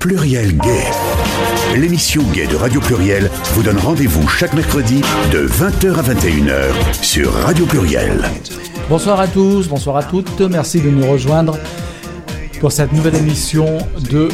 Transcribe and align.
Pluriel 0.00 0.56
Gay. 0.56 0.84
L'émission 1.76 2.22
Gay 2.32 2.46
de 2.46 2.56
Radio 2.56 2.80
Pluriel 2.80 3.30
vous 3.52 3.62
donne 3.62 3.76
rendez-vous 3.76 4.26
chaque 4.26 4.54
mercredi 4.54 5.02
de 5.30 5.46
20h 5.46 5.94
à 5.94 6.02
21h 6.02 7.02
sur 7.02 7.30
Radio 7.30 7.66
Pluriel. 7.66 8.18
Bonsoir 8.88 9.20
à 9.20 9.28
tous, 9.28 9.68
bonsoir 9.68 9.98
à 9.98 10.02
toutes. 10.02 10.40
Merci 10.40 10.80
de 10.80 10.88
nous 10.88 11.06
rejoindre 11.06 11.58
pour 12.60 12.72
cette 12.72 12.94
nouvelle 12.94 13.16
émission 13.16 13.76
de 14.10 14.30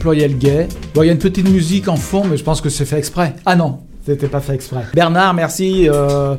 Pluriel 0.00 0.36
Gay. 0.36 0.66
Bon, 0.96 1.04
il 1.04 1.06
y 1.06 1.10
a 1.10 1.12
une 1.12 1.18
petite 1.18 1.48
musique 1.48 1.86
en 1.86 1.96
fond, 1.96 2.24
mais 2.24 2.36
je 2.36 2.42
pense 2.42 2.60
que 2.60 2.68
c'est 2.68 2.84
fait 2.84 2.98
exprès. 2.98 3.36
Ah 3.46 3.54
non, 3.54 3.83
c'était 4.04 4.28
pas 4.28 4.40
fait 4.40 4.54
exprès. 4.54 4.84
Bernard, 4.94 5.34
merci 5.34 5.88
euh, 5.88 6.34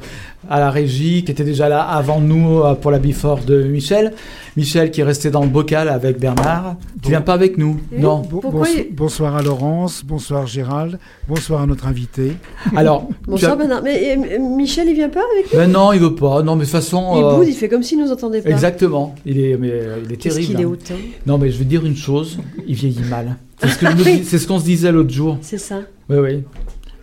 à 0.50 0.60
la 0.60 0.70
régie 0.70 1.24
qui 1.24 1.32
était 1.32 1.44
déjà 1.44 1.68
là 1.68 1.82
avant 1.82 2.20
nous 2.22 2.60
euh, 2.62 2.76
pour 2.76 2.92
la 2.92 3.00
before 3.00 3.40
de 3.46 3.64
Michel. 3.64 4.14
Michel 4.56 4.92
qui 4.92 5.02
est 5.02 5.04
resté 5.04 5.32
dans 5.32 5.42
le 5.42 5.50
bocal 5.50 5.90
avec 5.90 6.20
Bernard. 6.20 6.76
Tu 7.02 7.10
viens 7.10 7.22
pas 7.22 7.34
avec 7.34 7.58
nous? 7.58 7.80
Non. 7.92 8.20
Bon- 8.30 8.40
Pourquoi 8.40 8.66
bonso- 8.66 8.86
il- 8.90 8.96
Bonsoir 8.96 9.36
à 9.36 9.42
Laurence, 9.42 10.04
bonsoir 10.06 10.48
Gérald, 10.48 11.00
bonsoir 11.28 11.62
à 11.62 11.66
notre 11.66 11.88
invité. 11.88 12.34
Alors, 12.76 13.08
Bonsoir 13.28 13.54
as- 13.54 13.56
Bernard. 13.56 13.82
Mais 13.84 14.16
euh, 14.18 14.40
Michel, 14.40 14.88
il 14.88 14.94
vient 14.96 15.10
pas 15.10 15.22
avec 15.34 15.52
nous? 15.52 15.60
Mais 15.60 15.68
non, 15.68 15.92
il 15.94 16.00
veut 16.00 16.16
pas. 16.16 16.42
Non, 16.44 16.56
mais 16.56 16.62
de 16.62 16.66
toute 16.66 16.72
façon. 16.72 17.14
Il 17.18 17.24
euh, 17.24 17.36
boude, 17.38 17.48
il 17.48 17.54
fait 17.56 17.68
comme 17.70 17.84
s'il 17.84 18.00
nous 18.00 18.12
entendait 18.12 18.42
pas. 18.42 18.50
Exactement. 18.50 19.16
Il 19.26 19.40
est, 19.40 19.58
mais, 19.58 19.72
il 20.06 20.12
est 20.14 20.18
Qu'est-ce 20.18 20.36
terrible. 20.36 20.54
qu'il 20.54 20.62
est 20.62 20.66
hein. 20.66 20.70
hautain? 20.72 20.96
Non, 21.26 21.38
mais 21.38 21.50
je 21.52 21.58
vais 21.58 21.66
dire 21.66 21.86
une 21.86 21.96
chose. 21.98 22.38
Il 22.68 22.76
vieillit 22.76 23.04
mal. 23.10 23.36
C'est 23.60 23.70
ce 23.70 24.38
ce 24.38 24.48
qu'on 24.48 24.60
se 24.60 24.66
disait 24.66 24.92
l'autre 24.92 25.12
jour. 25.12 25.38
C'est 25.42 25.58
ça. 25.58 25.80
Oui, 26.10 26.18
oui. 26.20 26.44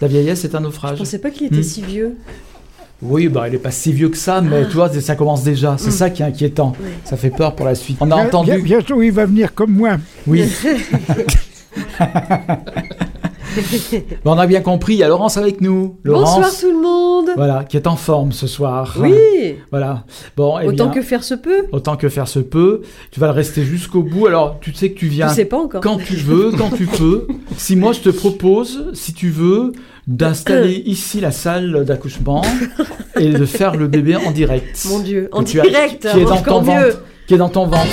La 0.02 0.08
vieillesse, 0.08 0.40
c'est 0.40 0.54
un 0.54 0.58
Je 0.58 0.64
naufrage. 0.64 0.98
pensais 0.98 1.18
pas 1.18 1.30
qu'il 1.30 1.46
était 1.46 1.56
Hmm. 1.58 1.62
si 1.62 1.80
vieux. 1.80 2.16
Oui, 3.00 3.28
bah, 3.28 3.48
il 3.48 3.54
est 3.54 3.58
pas 3.58 3.70
si 3.70 3.92
vieux 3.92 4.08
que 4.10 4.16
ça, 4.16 4.40
mais 4.40 4.66
tu 4.68 4.74
vois, 4.74 4.88
ça 5.00 5.14
commence 5.16 5.42
déjà. 5.44 5.76
C'est 5.78 5.88
Mm. 5.88 5.92
ça 5.92 6.10
qui 6.10 6.22
est 6.22 6.26
inquiétant. 6.26 6.72
Ça 7.04 7.16
fait 7.16 7.30
peur 7.30 7.54
pour 7.56 7.66
la 7.66 7.74
suite. 7.74 7.96
On 8.00 8.10
a 8.10 8.16
Bien- 8.16 8.26
entendu. 8.26 8.50
bien- 8.50 8.60
bientôt, 8.60 9.00
il 9.02 9.10
va 9.12 9.26
venir 9.26 9.54
comme 9.54 9.72
moi. 9.72 9.96
Oui. 10.26 10.44
On 14.24 14.38
a 14.38 14.46
bien 14.46 14.60
compris. 14.60 14.94
Il 14.94 14.98
y 14.98 15.02
a 15.02 15.08
Laurence 15.08 15.36
avec 15.36 15.60
nous. 15.60 15.96
Laurence, 16.04 16.36
Bonsoir 16.36 16.50
tout 16.60 16.70
le 16.70 16.80
monde. 16.82 17.30
voilà, 17.36 17.64
qui 17.64 17.76
est 17.76 17.86
en 17.86 17.96
forme 17.96 18.32
ce 18.32 18.46
soir. 18.46 18.96
Oui. 19.00 19.14
Voilà. 19.70 20.04
Bon, 20.36 20.58
eh 20.60 20.66
Autant 20.66 20.86
bien, 20.86 20.94
que 20.94 21.02
faire 21.02 21.24
se 21.24 21.34
peut. 21.34 21.64
autant 21.72 21.96
que 21.96 22.08
faire 22.08 22.28
se 22.28 22.38
peut. 22.38 22.82
Tu 23.10 23.20
vas 23.20 23.26
le 23.26 23.32
rester 23.32 23.64
jusqu'au 23.64 24.02
bout. 24.02 24.26
Alors, 24.26 24.58
tu 24.60 24.72
sais 24.74 24.90
que 24.90 24.98
tu 24.98 25.06
viens 25.06 25.28
Je 25.28 25.34
sais 25.34 25.44
pas 25.44 25.58
encore. 25.58 25.80
quand 25.80 25.98
tu 25.98 26.14
veux, 26.16 26.50
quand 26.52 26.70
tu 26.76 26.86
peux. 26.86 27.26
Si 27.58 27.76
moi 27.76 27.92
je 27.92 28.00
te 28.00 28.08
propose, 28.08 28.90
si 28.94 29.12
tu 29.12 29.28
veux, 29.28 29.72
d'installer 30.06 30.82
ici 30.86 31.20
la 31.20 31.30
salle 31.30 31.84
d'accouchement 31.84 32.42
et 33.20 33.28
de 33.28 33.44
faire 33.44 33.76
le 33.76 33.86
bébé 33.88 34.16
en 34.16 34.30
direct. 34.30 34.84
Mon 34.88 35.00
Dieu, 35.00 35.28
en 35.32 35.40
as- 35.42 35.44
direct, 35.44 36.08
qui 36.10 36.18
est 36.20 36.24
dans 36.24 36.32
encore 36.36 36.62
ton 36.64 36.72
mieux. 36.72 36.86
ventre. 36.88 37.02
Qui 37.26 37.34
est 37.34 37.38
dans 37.38 37.48
ton 37.50 37.66
ventre. 37.66 37.86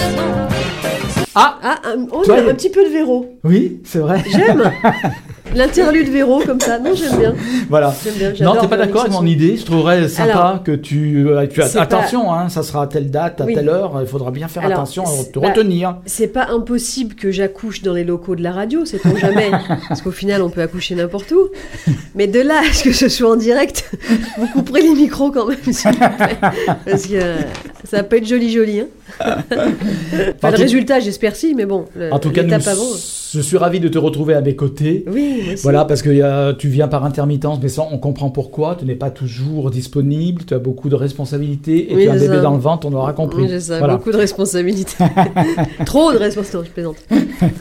Ah 1.42 1.58
Ah, 1.64 1.80
un, 1.86 2.06
oh, 2.12 2.22
Toi, 2.26 2.38
un 2.50 2.54
petit 2.54 2.70
peu 2.70 2.84
de 2.84 2.90
Véro. 2.90 3.26
Oui, 3.46 3.80
c'est 3.86 4.00
vrai. 4.00 4.22
J'aime. 4.30 4.70
L'interlude 5.56 6.10
Véro 6.10 6.42
comme 6.46 6.60
ça. 6.60 6.78
Non, 6.80 6.94
j'aime 6.94 7.18
bien. 7.18 7.34
Voilà. 7.70 7.96
Bien. 8.18 8.34
Non, 8.42 8.60
t'es 8.60 8.68
pas 8.68 8.78
d'accord 8.78 9.02
avec 9.02 9.14
mon 9.14 9.26
idée 9.26 9.58
Je 9.58 9.66
trouverais 9.66 10.08
sympa 10.08 10.32
Alors, 10.32 10.64
que 10.64 10.74
tu. 10.74 11.28
euh, 11.28 11.48
tu 11.48 11.62
attention, 11.62 12.32
hein, 12.32 12.50
ça 12.50 12.62
sera 12.62 12.84
à 12.84 12.88
telle 12.88 13.10
date, 13.10 13.42
à 13.42 13.46
Oui. 13.46 13.56
telle 13.56 13.70
heure. 13.70 13.98
Il 14.02 14.08
faudra 14.08 14.32
bien 14.32 14.48
faire 14.48 14.64
Alors, 14.66 14.80
attention 14.80 15.06
te 15.34 15.40
bah, 15.40 15.48
retenir. 15.50 15.98
C'est 16.06 16.28
pas 16.28 16.48
impossible 16.50 17.16
que 17.16 17.32
j'accouche 17.32 17.82
dans 17.82 17.94
les 17.94 18.04
locaux 18.04 18.36
de 18.36 18.44
la 18.44 18.52
radio, 18.52 18.86
c'est 18.86 19.00
pour 19.00 19.18
jamais. 19.18 19.50
parce 19.88 20.02
qu'au 20.02 20.12
final, 20.12 20.42
on 20.42 20.50
peut 20.50 20.62
accoucher 20.62 20.94
n'importe 20.94 21.32
où. 21.32 21.50
Mais 22.16 22.28
de 22.28 22.42
là 22.42 22.60
à 22.70 22.74
ce 22.74 22.84
que 22.84 22.92
ce 22.92 23.10
soit 23.10 23.32
en 23.32 23.36
direct, 23.36 23.90
vous 24.38 24.48
couperez 24.48 24.82
les 24.82 24.94
micros 24.94 25.32
quand 25.32 25.48
même, 25.48 25.58
s'il 25.72 25.92
vous 25.92 25.98
plaît. 25.98 26.38
Parce 26.86 27.08
que 27.08 27.14
euh, 27.16 27.38
ça 27.86 28.04
pas 28.04 28.18
être 28.18 28.28
joli 28.28 28.52
joli. 28.52 28.82
Hein. 28.82 28.88
Le 29.20 30.32
tout- 30.34 30.48
résultat, 30.62 31.00
j'espère 31.00 31.36
si, 31.36 31.56
mais 31.56 31.66
bon, 31.66 31.86
le- 31.96 32.14
En 32.14 32.20
tout 32.20 32.32
cas, 32.32 32.44
nous- 32.44 32.54
avant. 32.54 32.84
je 33.34 33.40
suis 33.42 33.58
ravi 33.58 33.80
de 33.80 33.88
te 33.88 33.98
retrouver 33.98 34.34
à 34.34 34.42
mes 34.42 34.56
côtés. 34.56 35.06
Oui. 35.12 35.56
Voilà, 35.64 35.86
parce 35.86 36.02
que 36.02 36.10
euh, 36.10 36.54
tu 36.54 36.68
viens 36.68 36.88
par 36.88 37.04
intermittence, 37.06 37.60
mais 37.62 37.70
ça, 37.70 37.86
on 37.92 37.98
comprend 37.98 38.30
pourquoi. 38.30 38.76
Tu 38.80 38.86
n'es 38.86 38.96
pas 38.96 39.10
toujours 39.12 39.72
disponible, 39.72 40.44
tu 40.46 40.54
as 40.54 40.60
beaucoup 40.60 40.90
de 40.90 40.96
responsabilités 40.96 41.92
et 41.92 41.96
Oui, 41.96 42.04
tu 42.04 42.10
as 42.10 42.14
un 42.14 42.18
bébé 42.20 42.36
ça. 42.36 42.42
dans 42.42 42.54
le 42.54 42.60
ventre, 42.60 42.88
on 42.88 42.94
aura 42.94 43.14
compris. 43.14 43.48
J'ai 43.48 43.60
ça, 43.60 43.80
Voilà. 43.80 43.96
beaucoup 43.98 44.12
de 44.12 44.18
responsabilités. 44.18 44.96
Trop 45.86 46.12
de 46.14 46.18
responsabilités, 46.18 46.70
je 46.70 46.74
plaisante. 46.74 46.98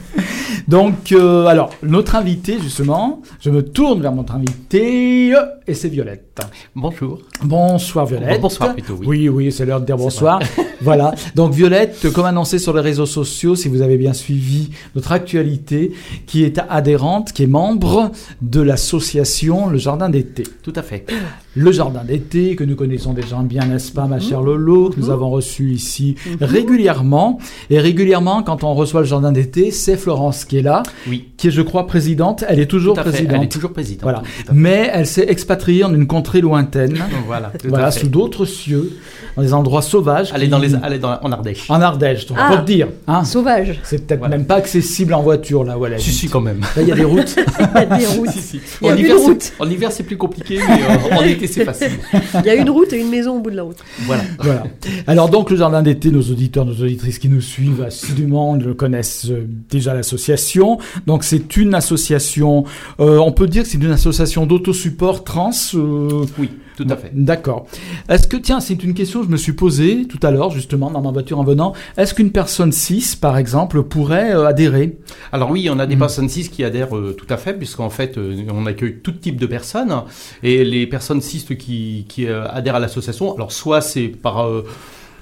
Donc, 0.67 1.11
euh, 1.13 1.45
alors, 1.47 1.71
notre 1.81 2.15
invité, 2.15 2.57
justement, 2.61 3.21
je 3.39 3.49
me 3.49 3.63
tourne 3.63 4.01
vers 4.01 4.13
notre 4.13 4.35
invité 4.35 5.33
et 5.67 5.73
c'est 5.73 5.87
Violette. 5.89 6.39
Bonjour. 6.75 7.19
Bonsoir 7.43 8.05
Violette. 8.05 8.39
Bonsoir 8.39 8.73
plutôt, 8.73 8.93
oui. 8.99 9.05
Oui, 9.07 9.29
oui, 9.29 9.51
c'est 9.51 9.65
l'heure 9.65 9.81
de 9.81 9.85
dire 9.85 9.97
bonsoir. 9.97 10.39
voilà. 10.81 11.13
Donc 11.39 11.53
Violette, 11.53 12.05
comme 12.13 12.25
annoncé 12.25 12.59
sur 12.59 12.73
les 12.73 12.81
réseaux 12.81 13.05
sociaux, 13.05 13.55
si 13.55 13.69
vous 13.69 13.81
avez 13.81 13.95
bien 13.95 14.11
suivi 14.11 14.71
notre 14.93 15.13
actualité, 15.13 15.93
qui 16.27 16.43
est 16.43 16.59
adhérente, 16.69 17.31
qui 17.31 17.43
est 17.43 17.47
membre 17.47 18.11
de 18.41 18.59
l'association 18.59 19.69
Le 19.69 19.77
Jardin 19.77 20.09
d'été. 20.09 20.43
Tout 20.63 20.73
à 20.75 20.81
fait. 20.81 21.05
Le 21.55 21.71
Jardin 21.71 22.03
d'été, 22.03 22.57
que 22.57 22.65
nous 22.65 22.75
connaissons 22.75 23.13
déjà 23.13 23.37
bien, 23.37 23.63
n'est-ce 23.65 23.93
pas, 23.93 24.03
Mhm. 24.03 24.09
ma 24.09 24.19
chère 24.19 24.41
Lolo, 24.41 24.89
que 24.89 24.99
nous 24.99 25.09
avons 25.11 25.29
reçu 25.29 25.71
ici 25.71 26.15
régulièrement. 26.41 27.39
Et 27.69 27.79
régulièrement, 27.79 28.43
quand 28.43 28.65
on 28.65 28.73
reçoit 28.73 28.99
le 28.99 29.07
Jardin 29.07 29.31
d'été, 29.31 29.71
c'est 29.71 29.95
Florence 29.95 30.43
qui 30.43 30.57
est 30.57 30.61
là, 30.61 30.83
Oui. 31.07 31.29
qui 31.37 31.47
est, 31.47 31.51
je 31.51 31.61
crois, 31.61 31.87
présidente. 31.87 32.43
Elle 32.49 32.59
est 32.59 32.65
toujours 32.65 32.95
Tout 32.95 32.99
à 32.99 33.03
fait. 33.05 33.11
présidente. 33.11 33.35
Elle 33.37 33.43
est 33.45 33.51
toujours 33.51 33.71
présidente. 33.71 34.03
Voilà. 34.03 34.23
Mais 34.51 34.89
elle 34.93 35.07
s'est 35.07 35.25
expatriée 35.29 35.85
en 35.85 35.93
une 35.93 36.05
contrée 36.05 36.41
lointaine. 36.41 36.97
Voilà. 37.27 37.51
Tout 37.57 37.69
voilà, 37.69 37.87
à 37.87 37.91
fait. 37.91 38.01
sous 38.01 38.07
d'autres 38.09 38.45
cieux, 38.45 38.91
dans 39.37 39.41
des 39.43 39.53
endroits 39.53 39.81
sauvages. 39.81 40.31
Elle 40.35 40.43
est 40.43 40.47
dans 40.47 40.59
les, 40.59 40.73
elle 40.83 40.93
est 40.93 40.99
dans, 40.99 41.17
en 41.29 41.33
Ardèche. 41.33 41.65
En 41.69 41.81
Ardèche, 41.81 42.25
on 42.31 42.35
Ah. 42.37 42.49
peut 42.51 42.61
te 42.61 42.65
dire. 42.65 42.87
Hein 43.07 43.23
Sauvage. 43.23 43.79
c'est 43.83 44.05
peut-être 44.05 44.19
Voilà. 44.19 44.37
même 44.37 44.45
pas 44.45 44.55
accessible 44.55 45.13
en 45.13 45.21
voiture, 45.21 45.63
là 45.63 45.77
où 45.77 45.85
elle. 45.85 45.99
Si, 45.99 46.11
si, 46.11 46.27
quand 46.27 46.41
même. 46.41 46.59
Là, 46.75 46.81
il 46.81 46.87
y 46.87 46.91
a 46.91 46.95
des 46.95 47.03
routes. 47.05 47.35
Il 47.37 47.75
y 47.75 47.77
a 47.77 47.85
des 47.97 48.05
routes. 48.05 48.29
Si, 48.29 48.41
si. 48.41 48.61
Il 48.81 48.87
y 48.87 48.89
a 48.89 48.93
En 48.93 48.95
une 48.97 49.05
hiver, 49.05 49.15
c'est- 49.19 49.23
route. 49.25 49.53
en 49.59 49.69
hiver, 49.69 49.91
c'est 49.91 50.03
plus 50.03 50.17
compliqué, 50.17 50.59
mais 50.67 50.81
euh, 50.83 51.15
en 51.17 51.23
été, 51.23 51.47
c'est 51.47 51.65
facile. 51.65 51.91
Il 52.39 52.45
y 52.45 52.49
a 52.49 52.55
une 52.55 52.69
route 52.69 52.91
et 52.93 52.99
une 52.99 53.09
maison 53.09 53.37
au 53.37 53.39
bout 53.39 53.51
de 53.51 53.55
la 53.55 53.63
route. 53.63 53.77
Voilà. 54.05 54.23
voilà. 54.39 54.63
Alors, 55.07 55.29
donc, 55.29 55.49
le 55.51 55.57
jardin 55.57 55.81
d'été, 55.81 56.11
nos 56.11 56.21
auditeurs, 56.21 56.65
nos 56.65 56.73
auditrices 56.73 57.19
qui 57.19 57.29
nous 57.29 57.41
suivent 57.41 57.81
assidûment 57.83 58.55
le 58.55 58.73
connaissent 58.73 59.27
euh, 59.29 59.45
déjà 59.69 59.93
l'association. 59.93 60.77
Donc, 61.07 61.23
c'est 61.23 61.55
une 61.57 61.73
association, 61.75 62.63
euh, 62.99 63.17
on 63.19 63.31
peut 63.31 63.47
dire 63.47 63.63
que 63.63 63.69
c'est 63.69 63.77
une 63.77 63.91
association 63.91 64.45
d'autosupport 64.45 65.23
trans. 65.23 65.51
euh, 65.75 66.25
Oui, 66.37 66.49
tout 66.79 66.93
à 66.93 66.95
fait. 66.95 67.11
D'accord. 67.13 67.67
Est-ce 68.07 68.27
que, 68.27 68.37
tiens, 68.37 68.59
c'est 68.61 68.81
une 68.83 68.93
question 68.93 69.19
que 69.19 69.25
je 69.25 69.31
me 69.31 69.37
suis 69.37 69.51
posée 69.51 70.05
tout 70.07 70.19
à 70.23 70.31
l'heure, 70.31 70.49
justement, 70.49 70.89
dans 70.89 71.01
ma 71.01 71.11
voiture 71.11 71.39
en 71.39 71.43
venant. 71.43 71.73
Est-ce 71.97 72.13
qu'une 72.13 72.31
personne 72.31 72.71
cis, 72.71 73.17
par 73.19 73.37
exemple, 73.37 73.83
pourrait 73.83 74.33
euh, 74.33 74.47
adhérer? 74.47 74.97
Alors 75.31 75.51
oui, 75.51 75.69
on 75.69 75.77
a 75.79 75.85
des 75.85 75.95
Mm. 75.95 75.99
personnes 75.99 76.29
cis 76.29 76.49
qui 76.49 76.63
adhèrent 76.63 76.95
euh, 76.95 77.13
tout 77.17 77.27
à 77.29 77.37
fait, 77.37 77.53
puisqu'en 77.53 77.89
fait, 77.89 78.17
euh, 78.17 78.45
on 78.53 78.65
accueille 78.65 78.99
tout 79.03 79.11
type 79.11 79.37
de 79.37 79.45
personnes. 79.45 79.93
Et 80.41 80.63
les 80.63 80.87
personnes 80.87 81.21
cis 81.21 81.45
qui, 81.57 82.05
qui 82.07 82.27
adhèrent 82.27 82.75
à 82.75 82.79
l'association, 82.79 83.35
alors 83.35 83.51
soit 83.51 83.81
c'est 83.81 84.07
par 84.07 84.47
euh, 84.47 84.65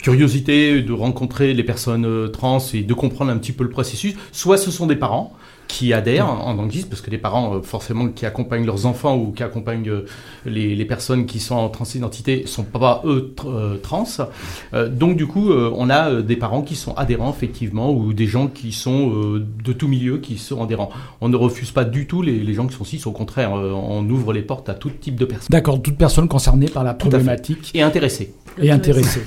curiosité 0.02 0.82
de 0.82 0.94
rencontrer 0.94 1.54
les 1.54 1.64
personnes 1.64 2.06
euh, 2.06 2.28
trans 2.28 2.60
et 2.74 2.84
de 2.84 2.94
comprendre 2.94 3.32
un 3.32 3.38
petit 3.38 3.52
peu 3.52 3.64
le 3.64 3.70
processus, 3.70 4.16
soit 4.32 4.58
ce 4.58 4.72
sont 4.72 4.88
des 4.88 4.96
parents 4.96 5.34
qui 5.68 5.92
adhèrent 5.92 6.30
en 6.30 6.56
tant 6.56 6.66
que 6.66 6.86
parce 6.86 7.02
que 7.02 7.12
les 7.12 7.18
parents, 7.18 7.56
euh, 7.56 7.62
forcément, 7.62 8.08
qui 8.08 8.26
accompagnent 8.26 8.66
leurs 8.66 8.86
enfants 8.86 9.18
ou 9.18 9.34
qui 9.34 9.44
accompagnent 9.44 9.90
euh, 9.90 10.06
les, 10.46 10.76
les 10.76 10.86
personnes 10.86 11.26
qui 11.26 11.40
sont 11.40 11.56
en 11.56 11.68
transidentité, 11.68 12.46
sont 12.46 12.64
pas, 12.64 13.02
eux, 13.04 13.34
tr- 13.36 13.82
trans. 13.82 14.06
Donc, 14.74 15.18
du 15.18 15.28
coup, 15.28 15.52
on 15.52 15.90
a 15.90 16.22
des 16.22 16.38
parents 16.38 16.62
qui 16.62 16.76
sont 16.76 16.94
adhérents, 16.96 17.32
effectivement, 17.32 17.92
ou 17.92 18.14
des 18.14 18.28
gens 18.28 18.48
qui 18.48 18.72
sont 18.72 19.10
de 19.10 19.74
tout 19.74 19.90
milieu 19.90 20.20
qui 20.20 20.38
sont 20.38 20.64
adhérents. 20.64 20.90
On 21.20 21.28
ne 21.28 21.36
refuse 21.36 21.72
pas 21.72 21.84
du 21.84 22.08
tout 22.08 22.22
les, 22.22 22.40
les 22.40 22.54
gens 22.54 22.68
qui 22.68 22.76
sont 22.76 22.86
cis, 22.86 23.02
au 23.06 23.12
contraire, 23.12 23.52
on 23.52 24.10
ouvre 24.10 24.32
les 24.32 24.44
portes 24.44 24.70
à 24.70 24.74
tout 24.74 24.90
type 24.90 25.16
de 25.16 25.26
personnes. 25.26 25.50
D'accord, 25.50 25.82
toute 25.82 25.98
personne 25.98 26.30
concernée 26.30 26.68
par 26.68 26.86
la 26.86 26.94
problématique. 26.94 27.72
Et 27.74 27.82
intéressés. 27.82 28.34
Et 28.62 28.72
intéressé. 28.72 29.22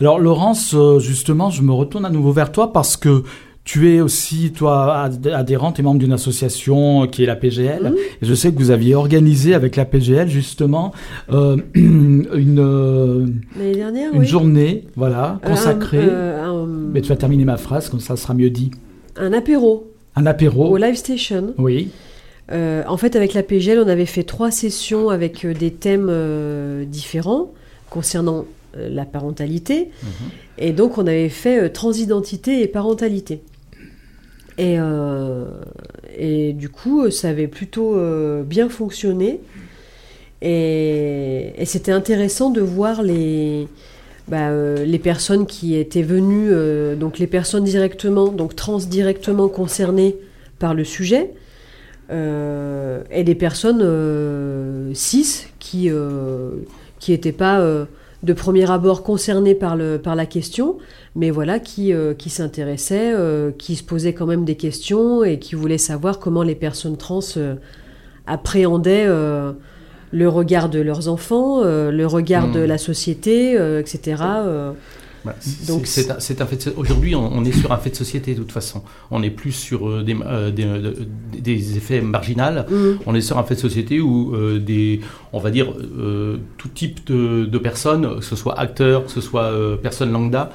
Alors 0.00 0.18
Laurence, 0.18 0.74
euh, 0.74 0.98
justement, 0.98 1.50
je 1.50 1.62
me 1.62 1.72
retourne 1.72 2.04
à 2.04 2.10
nouveau 2.10 2.32
vers 2.32 2.50
toi 2.52 2.72
parce 2.72 2.96
que 2.96 3.22
tu 3.64 3.90
es 3.94 4.02
aussi, 4.02 4.52
toi, 4.52 4.94
ad- 5.04 5.26
adhérente 5.28 5.78
et 5.78 5.82
membre 5.82 5.98
d'une 6.00 6.12
association 6.12 7.06
qui 7.06 7.22
est 7.22 7.26
la 7.26 7.36
PGL. 7.36 7.82
Mhm. 7.84 7.94
Et 8.20 8.26
je 8.26 8.34
sais 8.34 8.52
que 8.52 8.58
vous 8.58 8.70
aviez 8.70 8.94
organisé 8.94 9.54
avec 9.54 9.76
la 9.76 9.86
PGL, 9.86 10.28
justement, 10.28 10.92
euh, 11.32 11.56
une, 11.74 12.26
euh, 12.58 13.26
dernière, 13.74 14.12
une 14.12 14.20
oui. 14.20 14.26
journée, 14.26 14.84
voilà, 14.96 15.40
consacrée. 15.46 15.98
euh, 16.02 16.44
un- 16.44 16.66
Mais 16.66 17.00
tu 17.00 17.08
vas 17.08 17.16
terminer 17.16 17.44
ma 17.46 17.56
phrase, 17.56 17.88
comme 17.88 18.00
ça 18.00 18.16
sera 18.16 18.34
mieux 18.34 18.50
dit. 18.50 18.70
un 19.16 19.32
apéro 19.32 19.90
Un 20.16 20.26
apéro. 20.26 20.66
au 20.70 20.76
Live 20.76 20.96
Station. 20.96 21.54
Oui. 21.56 21.88
En 22.52 22.96
fait, 22.98 23.16
avec 23.16 23.32
la 23.32 23.42
PGL, 23.42 23.78
on 23.78 23.88
avait 23.88 24.04
fait 24.04 24.24
trois 24.24 24.50
sessions 24.50 25.08
avec 25.08 25.46
des 25.46 25.70
thèmes 25.70 26.12
différents 26.86 27.50
concernant 27.88 28.44
la 28.76 29.04
parentalité. 29.04 29.90
Et 30.58 30.72
donc, 30.72 30.98
on 30.98 31.06
avait 31.06 31.28
fait 31.28 31.64
euh, 31.64 31.68
transidentité 31.68 32.62
et 32.62 32.68
parentalité. 32.68 33.40
Et, 34.56 34.76
euh, 34.78 35.46
et 36.16 36.52
du 36.52 36.68
coup, 36.68 37.02
euh, 37.02 37.10
ça 37.10 37.28
avait 37.30 37.48
plutôt 37.48 37.96
euh, 37.96 38.42
bien 38.42 38.68
fonctionné. 38.68 39.40
Et, 40.42 41.52
et 41.56 41.64
c'était 41.64 41.92
intéressant 41.92 42.50
de 42.50 42.60
voir 42.60 43.02
les, 43.02 43.66
bah, 44.28 44.50
euh, 44.50 44.84
les 44.84 44.98
personnes 44.98 45.46
qui 45.46 45.74
étaient 45.74 46.02
venues, 46.02 46.50
euh, 46.50 46.96
donc 46.96 47.18
les 47.18 47.26
personnes 47.26 47.64
directement, 47.64 48.28
donc 48.28 48.54
trans 48.54 48.78
directement 48.78 49.48
concernées 49.48 50.16
par 50.58 50.74
le 50.74 50.84
sujet, 50.84 51.30
euh, 52.10 53.02
et 53.10 53.24
des 53.24 53.34
personnes 53.34 53.80
euh, 53.82 54.92
cis 54.94 55.46
qui 55.58 55.90
qui 57.00 57.10
n'étaient 57.12 57.32
pas 57.32 57.60
de 58.24 58.32
premier 58.32 58.70
abord 58.70 59.02
concernées 59.02 59.54
par, 59.54 59.76
le, 59.76 59.98
par 59.98 60.16
la 60.16 60.26
question, 60.26 60.78
mais 61.14 61.30
voilà, 61.30 61.58
qui, 61.60 61.92
qui 62.18 62.30
s'intéressaient, 62.30 63.14
qui 63.58 63.76
se 63.76 63.84
posaient 63.84 64.14
quand 64.14 64.26
même 64.26 64.44
des 64.44 64.56
questions 64.56 65.22
et 65.22 65.38
qui 65.38 65.54
voulaient 65.54 65.78
savoir 65.78 66.18
comment 66.18 66.42
les 66.42 66.54
personnes 66.54 66.96
trans 66.96 67.20
appréhendaient 68.26 69.06
le 69.06 70.28
regard 70.28 70.68
de 70.70 70.80
leurs 70.80 71.08
enfants, 71.08 71.62
le 71.62 72.04
regard 72.06 72.50
de 72.50 72.60
mmh. 72.60 72.64
la 72.64 72.78
société, 72.78 73.78
etc. 73.78 74.16
Bah, 75.24 75.34
Donc 75.66 75.86
c'est 75.86 76.10
un, 76.10 76.16
un, 76.16 76.46
fait. 76.46 76.72
Aujourd'hui, 76.76 77.14
on, 77.14 77.44
est 77.44 77.52
sur 77.52 77.72
un 77.72 77.78
fait 77.78 77.90
de 77.90 77.96
société 77.96 78.34
de 78.34 78.40
toute 78.40 78.52
façon. 78.52 78.82
On 79.10 79.20
n'est 79.20 79.30
plus 79.30 79.52
sur 79.52 79.88
euh, 79.88 80.02
des, 80.02 80.14
euh, 80.14 80.50
euh, 80.58 80.94
des, 81.32 81.76
effets 81.76 82.02
marginaux. 82.02 82.62
Mm. 82.68 82.98
On 83.06 83.14
est 83.14 83.22
sur 83.22 83.38
un 83.38 83.44
fait 83.44 83.54
de 83.54 83.60
société 83.60 84.00
où 84.00 84.36
des, 84.58 85.00
on 85.32 85.38
va 85.38 85.50
dire, 85.50 85.72
tout 86.58 86.68
type 86.68 87.06
de, 87.06 87.46
de, 87.46 87.58
personnes, 87.58 88.16
que 88.18 88.24
ce 88.24 88.36
soit 88.36 88.58
acteurs, 88.58 89.06
que 89.06 89.10
ce 89.10 89.20
soit 89.20 89.52
personnes 89.82 90.12
lambda, 90.12 90.50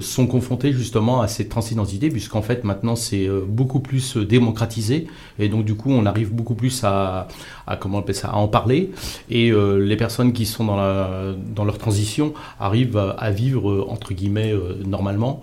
sont 0.00 0.26
confrontés 0.26 0.72
justement 0.72 1.20
à 1.20 1.28
cette 1.28 1.48
transidentité, 1.48 2.08
puisqu'en 2.08 2.42
fait 2.42 2.64
maintenant 2.64 2.96
c'est 2.96 3.28
beaucoup 3.46 3.80
plus 3.80 4.16
démocratisé, 4.16 5.06
et 5.38 5.48
donc 5.48 5.64
du 5.64 5.74
coup 5.74 5.90
on 5.90 6.06
arrive 6.06 6.32
beaucoup 6.32 6.54
plus 6.54 6.82
à, 6.84 7.28
à 7.66 7.76
comment 7.76 7.98
on 7.98 8.00
appelle 8.00 8.14
ça, 8.14 8.28
à 8.28 8.36
en 8.36 8.48
parler, 8.48 8.90
et 9.30 9.52
les 9.52 9.96
personnes 9.96 10.32
qui 10.32 10.46
sont 10.46 10.64
dans, 10.64 10.76
la, 10.76 11.34
dans 11.54 11.64
leur 11.64 11.78
transition 11.78 12.34
arrivent 12.58 12.96
à, 12.96 13.30
vivre 13.30 13.65
entre 13.88 14.14
guillemets 14.14 14.54
normalement, 14.84 15.40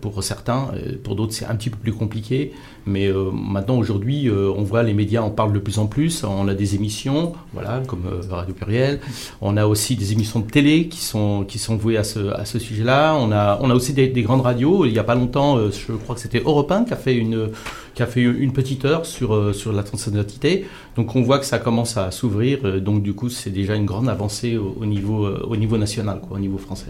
pour 0.00 0.22
certains, 0.22 0.70
pour 1.02 1.16
d'autres 1.16 1.32
c'est 1.32 1.46
un 1.46 1.54
petit 1.56 1.70
peu 1.70 1.76
plus 1.76 1.92
compliqué, 1.92 2.52
mais 2.86 3.10
maintenant 3.32 3.76
aujourd'hui 3.76 4.30
on 4.30 4.62
voit 4.62 4.82
les 4.82 4.94
médias 4.94 5.22
en 5.22 5.30
parlent 5.30 5.52
de 5.52 5.58
plus 5.58 5.78
en 5.78 5.86
plus, 5.86 6.24
on 6.24 6.48
a 6.48 6.54
des 6.54 6.74
émissions, 6.74 7.32
voilà, 7.52 7.82
comme 7.86 8.02
Radio 8.30 8.54
Pluriel, 8.54 9.00
on 9.40 9.56
a 9.56 9.66
aussi 9.66 9.96
des 9.96 10.12
émissions 10.12 10.40
de 10.40 10.50
télé 10.50 10.88
qui 10.88 11.00
sont, 11.00 11.44
qui 11.44 11.58
sont 11.58 11.76
vouées 11.76 11.96
à 11.96 12.04
ce, 12.04 12.32
à 12.32 12.44
ce 12.44 12.58
sujet-là, 12.58 13.14
on 13.16 13.32
on 13.32 13.70
a 13.70 13.74
aussi 13.74 13.92
des, 13.92 14.22
grandes 14.22 14.42
radios. 14.42 14.84
Il 14.86 14.92
n'y 14.92 14.98
a 14.98 15.04
pas 15.04 15.14
longtemps, 15.14 15.56
euh, 15.56 15.70
je 15.70 15.92
crois 15.92 16.14
que 16.14 16.20
c'était 16.20 16.42
Europe 16.44 16.70
1 16.70 16.84
qui 16.84 16.92
a 16.92 16.96
fait 16.96 17.14
une, 17.14 17.48
qui 17.94 18.02
a 18.02 18.06
fait 18.06 18.22
une 18.22 18.52
petite 18.52 18.84
heure 18.84 19.06
sur, 19.06 19.34
euh, 19.34 19.52
sur 19.52 19.72
la 19.72 19.82
transidentité. 19.82 20.66
Donc 20.96 21.14
on 21.14 21.22
voit 21.22 21.38
que 21.38 21.46
ça 21.46 21.58
commence 21.58 21.96
à 21.96 22.10
s'ouvrir. 22.10 22.58
Euh, 22.64 22.80
donc 22.80 23.02
du 23.02 23.14
coup, 23.14 23.28
c'est 23.28 23.50
déjà 23.50 23.74
une 23.74 23.86
grande 23.86 24.08
avancée 24.08 24.56
au, 24.56 24.84
niveau, 24.84 25.26
au 25.26 25.56
niveau 25.56 25.78
national, 25.78 26.20
quoi, 26.20 26.36
au 26.36 26.40
niveau 26.40 26.58
français. 26.58 26.86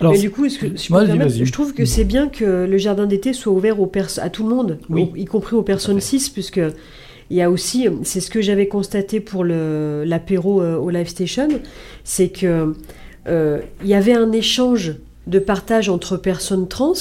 Alors, 0.00 0.16
du 0.16 0.30
coup, 0.30 0.48
je, 0.48 1.52
trouve 1.52 1.74
que 1.74 1.84
c'est 1.84 2.04
bien 2.04 2.28
que 2.28 2.66
le 2.66 2.78
jardin 2.78 3.06
d'été 3.06 3.32
soit 3.32 3.52
ouvert 3.52 3.80
aux 3.80 3.90
à 4.18 4.30
tout 4.30 4.44
le 4.44 4.48
monde, 4.48 4.78
y 5.16 5.24
compris 5.26 5.56
aux 5.56 5.62
personnes 5.62 6.00
cis, 6.00 6.30
puisque 6.32 6.60
il 7.28 7.36
y 7.36 7.42
a 7.42 7.50
aussi, 7.50 7.86
c'est 8.02 8.20
ce 8.20 8.30
que 8.30 8.40
j'avais 8.40 8.66
constaté 8.66 9.20
pour 9.20 9.44
l'apéro 9.44 10.62
au 10.62 10.90
Live 10.90 11.08
Station, 11.08 11.48
c'est 12.04 12.28
que 12.30 12.74
il 13.26 13.88
y 13.88 13.94
avait 13.94 14.14
un 14.14 14.32
échange 14.32 14.94
de 15.26 15.38
partage 15.38 15.88
entre 15.88 16.16
personnes 16.16 16.68
trans, 16.68 16.94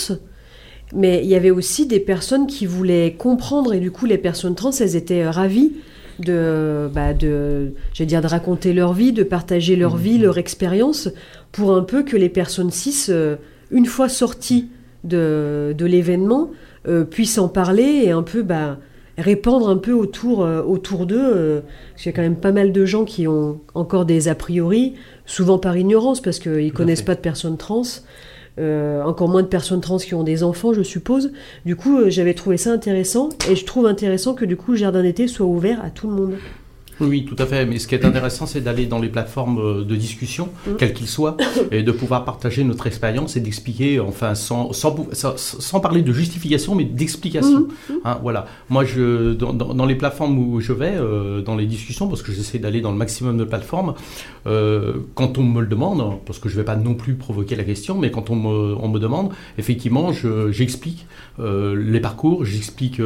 mais 0.94 1.22
il 1.24 1.30
y 1.30 1.36
avait 1.36 1.52
aussi 1.52 1.86
des 1.86 2.00
personnes 2.00 2.48
qui 2.48 2.66
voulaient 2.66 3.14
comprendre, 3.18 3.74
et 3.74 3.80
du 3.80 3.92
coup, 3.92 4.06
les 4.06 4.18
personnes 4.18 4.56
trans, 4.56 4.72
elles 4.72 4.96
étaient 4.96 5.24
euh, 5.24 5.32
ravies 5.32 5.74
de, 6.20 6.90
bah 6.94 7.14
de, 7.14 7.72
dire, 8.00 8.22
de 8.22 8.28
raconter 8.28 8.74
leur 8.74 8.94
vie, 8.94 9.14
de 9.14 9.24
partager 9.24 9.76
leur 9.76 9.96
mmh. 9.96 10.00
vie, 10.00 10.18
leur 10.18 10.38
expérience, 10.38 11.10
pour 11.52 11.76
un 11.76 11.84
peu 11.84 12.04
que 12.04 12.18
les 12.18 12.30
personnes 12.30 12.72
cis, 12.72 13.06
euh, 13.10 13.36
une 13.72 13.86
fois 13.86 14.10
sorties 14.10 14.70
de, 15.04 15.74
de 15.78 15.86
l'événement, 15.86 16.50
euh, 16.88 17.04
puissent 17.04 17.38
en 17.38 17.48
parler 17.50 18.02
et 18.06 18.12
un 18.12 18.24
peu 18.24 18.42
bah, 18.42 18.80
répandre 19.18 19.70
un 19.70 19.78
peu 19.78 19.94
autour, 19.94 20.40
autour 20.40 21.06
d'eux. 21.06 21.62
parce 21.92 22.04
qu'il 22.04 22.12
y 22.12 22.14
a 22.14 22.16
quand 22.16 22.22
même 22.22 22.38
pas 22.38 22.52
mal 22.52 22.72
de 22.72 22.86
gens 22.86 23.06
qui 23.06 23.28
ont 23.28 23.60
encore 23.74 24.06
des 24.06 24.28
a 24.28 24.36
priori, 24.36 24.96
souvent 25.26 25.60
par 25.60 25.78
ignorance, 25.78 26.22
parce 26.22 26.40
qu'ils 26.40 26.68
ne 26.68 26.72
connaissent 26.72 27.02
pas 27.02 27.16
de 27.16 27.20
personnes 27.20 27.58
trans. 27.58 27.84
Euh, 28.60 29.02
encore 29.04 29.30
moins 29.30 29.42
de 29.42 29.48
personnes 29.48 29.80
trans 29.80 29.98
qui 29.98 30.14
ont 30.14 30.24
des 30.24 30.44
enfants, 30.44 30.74
je 30.74 30.82
suppose. 30.82 31.32
Du 31.66 31.76
coup, 31.76 31.98
euh, 31.98 32.10
j'avais 32.10 32.34
trouvé 32.34 32.58
ça 32.58 32.72
intéressant, 32.72 33.30
et 33.50 33.56
je 33.56 33.66
trouve 33.66 33.86
intéressant 33.86 34.34
que 34.34 34.44
du 34.44 34.58
coup, 34.58 34.72
le 34.72 34.78
jardin 34.78 35.02
d'été 35.02 35.28
soit 35.28 35.46
ouvert 35.46 35.84
à 35.84 35.90
tout 35.90 36.10
le 36.10 36.14
monde. 36.14 36.34
Oui, 37.02 37.26
tout 37.26 37.36
à 37.38 37.46
fait. 37.46 37.66
Mais 37.66 37.80
ce 37.80 37.88
qui 37.88 37.96
est 37.96 38.06
intéressant, 38.06 38.46
c'est 38.46 38.62
d'aller 38.62 38.86
dans 38.86 39.00
les 39.00 39.10
plateformes 39.10 39.60
euh, 39.60 39.84
de 39.84 39.96
discussion, 39.96 40.50
mm. 40.68 40.76
quelles 40.78 40.94
qu'ils 40.94 41.08
soient, 41.08 41.38
et 41.72 41.84
de 41.84 41.92
pouvoir 41.92 42.26
partager 42.26 42.64
notre 42.64 42.88
expérience 42.88 43.38
et 43.38 43.40
d'expliquer, 43.40 44.00
enfin, 44.00 44.36
sans, 44.36 44.74
sans, 44.74 44.96
sans, 45.14 45.80
parler 45.80 46.02
de 46.02 46.12
justification, 46.12 46.76
mais 46.76 46.84
d'explication. 46.84 47.62
Mm. 47.90 47.94
Hein, 48.06 48.20
voilà. 48.22 48.46
Moi, 48.70 48.84
je, 48.86 49.34
dans, 49.34 49.54
dans, 49.54 49.86
les 49.86 49.96
plateformes 49.96 50.38
où 50.38 50.60
je 50.60 50.74
vais, 50.74 50.94
euh, 50.96 51.42
dans 51.42 51.56
les 51.56 51.66
discussions, 51.66 52.08
parce 52.08 52.22
que 52.22 52.32
j'essaie 52.32 52.60
d'aller 52.60 52.82
dans 52.82 52.92
le 52.92 52.98
maximum 52.98 53.38
de 53.38 53.46
plateformes, 53.46 53.94
euh, 54.48 54.94
quand 55.16 55.38
on 55.38 55.44
me 55.44 55.62
le 55.62 55.68
demande, 55.68 56.20
parce 56.26 56.40
que 56.40 56.50
je 56.50 56.56
ne 56.56 56.62
vais 56.62 56.66
pas 56.66 56.76
non 56.76 56.96
plus 56.96 57.16
provoquer 57.16 57.56
la 57.56 57.64
question, 57.64 57.98
mais 57.98 58.12
quand 58.12 58.30
on 58.30 58.36
me, 58.36 58.76
on 58.76 58.90
me 58.90 59.00
demande, 59.00 59.32
effectivement, 59.58 60.12
j'explique 60.50 61.06
les 61.38 62.00
parcours, 62.02 62.44
j'explique 62.44 63.02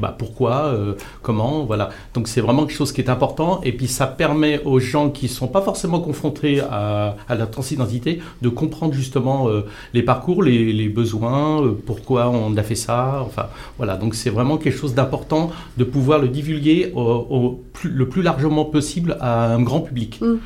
bah, 0.00 0.14
pourquoi, 0.16 0.74
comment, 1.22 1.64
voilà. 1.64 1.90
Donc, 2.14 2.28
c'est 2.28 2.40
vraiment 2.40 2.64
quelque 2.66 2.76
chose 2.76 2.92
qui 2.92 3.00
est 3.00 3.10
important 3.10 3.31
et 3.62 3.72
puis 3.72 3.86
ça 3.86 4.06
permet 4.06 4.62
aux 4.64 4.78
gens 4.78 5.10
qui 5.10 5.26
ne 5.26 5.30
sont 5.30 5.48
pas 5.48 5.62
forcément 5.62 6.00
confrontés 6.00 6.60
à, 6.60 7.16
la 7.28 7.46
transidentité 7.46 8.20
de 8.42 8.48
comprendre 8.48 8.92
justement 8.92 9.48
euh, 9.48 9.62
les 9.94 10.02
parcours, 10.02 10.42
les, 10.42 10.88
besoins, 10.88 11.62
euh, 11.62 11.72
pourquoi 11.86 12.28
on 12.30 12.56
a 12.56 12.62
fait 12.62 12.74
ça. 12.74 13.22
Enfin, 13.24 13.46
voilà. 13.78 13.96
Donc 13.96 14.14
c'est 14.14 14.30
vraiment 14.30 14.58
quelque 14.58 14.76
chose 14.76 14.94
d'important 14.94 15.50
de 15.76 15.84
pouvoir 15.84 16.18
le 16.18 16.28
divulguer 16.28 16.92
au, 16.94 17.60
le 17.84 18.08
plus 18.08 18.22
largement 18.22 18.64
possible 18.64 19.16
à 19.20 19.52
un 19.54 19.62
grand 19.62 19.80
public. 19.80 20.20
Mm. 20.20 20.36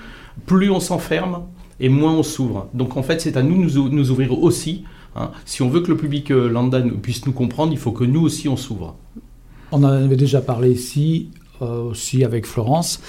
Plus 0.47 0.71
on 0.71 0.81
s'enferme 0.81 1.43
et 1.81 1.89
moins 1.89 2.15
on 2.15 2.23
s'ouvre. 2.23 2.69
Donc 2.75 2.97
en 2.97 3.03
fait, 3.03 3.21
c'est 3.21 3.37
à 3.37 3.43
nous 3.43 3.65
de 3.65 3.89
nous, 3.89 4.11
ouvrir 4.11 4.39
aussi. 4.43 4.85
Hein. 5.15 5.31
Si 5.45 5.63
on 5.63 5.69
veut 5.69 5.81
que 5.81 5.89
le 5.89 5.97
public 5.97 6.31
euh, 6.31 6.49
lambda 6.49 6.81
puisse 7.03 7.27
nous 7.27 7.33
comprendre, 7.33 7.73
il 7.73 7.79
faut 7.79 7.93
que 7.93 8.05
nous 8.05 8.23
aussi 8.23 8.49
on 8.49 8.57
s'ouvre. 8.57 8.97
On 9.73 9.83
en 9.83 9.89
avait 9.89 10.17
déjà 10.17 10.41
parlé 10.41 10.71
ici. 10.71 11.31
Euh, 11.63 11.85
aussi 11.85 12.23
avec 12.23 12.45
Florence. 12.45 13.01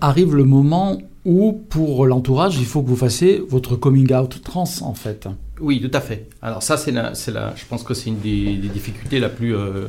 Arrive 0.00 0.34
le 0.34 0.42
moment 0.42 0.98
où, 1.24 1.52
pour 1.52 2.04
l'entourage, 2.06 2.56
il 2.58 2.64
faut 2.64 2.82
que 2.82 2.88
vous 2.88 2.96
fassiez 2.96 3.40
votre 3.48 3.76
coming 3.76 4.12
out 4.12 4.42
trans, 4.42 4.64
en 4.82 4.94
fait. 4.94 5.28
Oui, 5.60 5.80
tout 5.80 5.96
à 5.96 6.00
fait. 6.00 6.28
Alors 6.42 6.64
ça, 6.64 6.76
c'est 6.76 6.90
la, 6.90 7.12
la, 7.28 7.54
je 7.54 7.64
pense 7.64 7.84
que 7.84 7.94
c'est 7.94 8.10
une 8.10 8.18
des, 8.18 8.56
difficultés 8.56 9.20
la 9.20 9.28
plus... 9.28 9.54
Euh, 9.54 9.86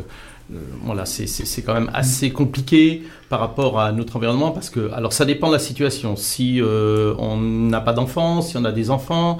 voilà, 0.84 1.06
c'est 1.06 1.62
quand 1.62 1.74
même 1.74 1.92
assez 1.94 2.32
compliqué 2.32 3.04
par 3.30 3.42
rapport 3.42 3.82
à 3.82 3.92
notre 3.92 4.16
environnement 4.16 4.52
parce 4.52 4.70
que, 4.70 4.92
alors 4.94 5.12
ça 5.12 5.26
dépend 5.26 5.48
de 5.48 5.54
la 5.54 5.60
situation. 5.60 6.16
Si 6.16 6.62
on 6.64 7.38
n'a 7.38 7.82
pas 7.82 7.94
d'enfants, 7.94 8.42
si 8.42 8.56
on 8.58 8.64
a 8.64 8.72
des 8.72 8.90
enfants, 8.90 9.40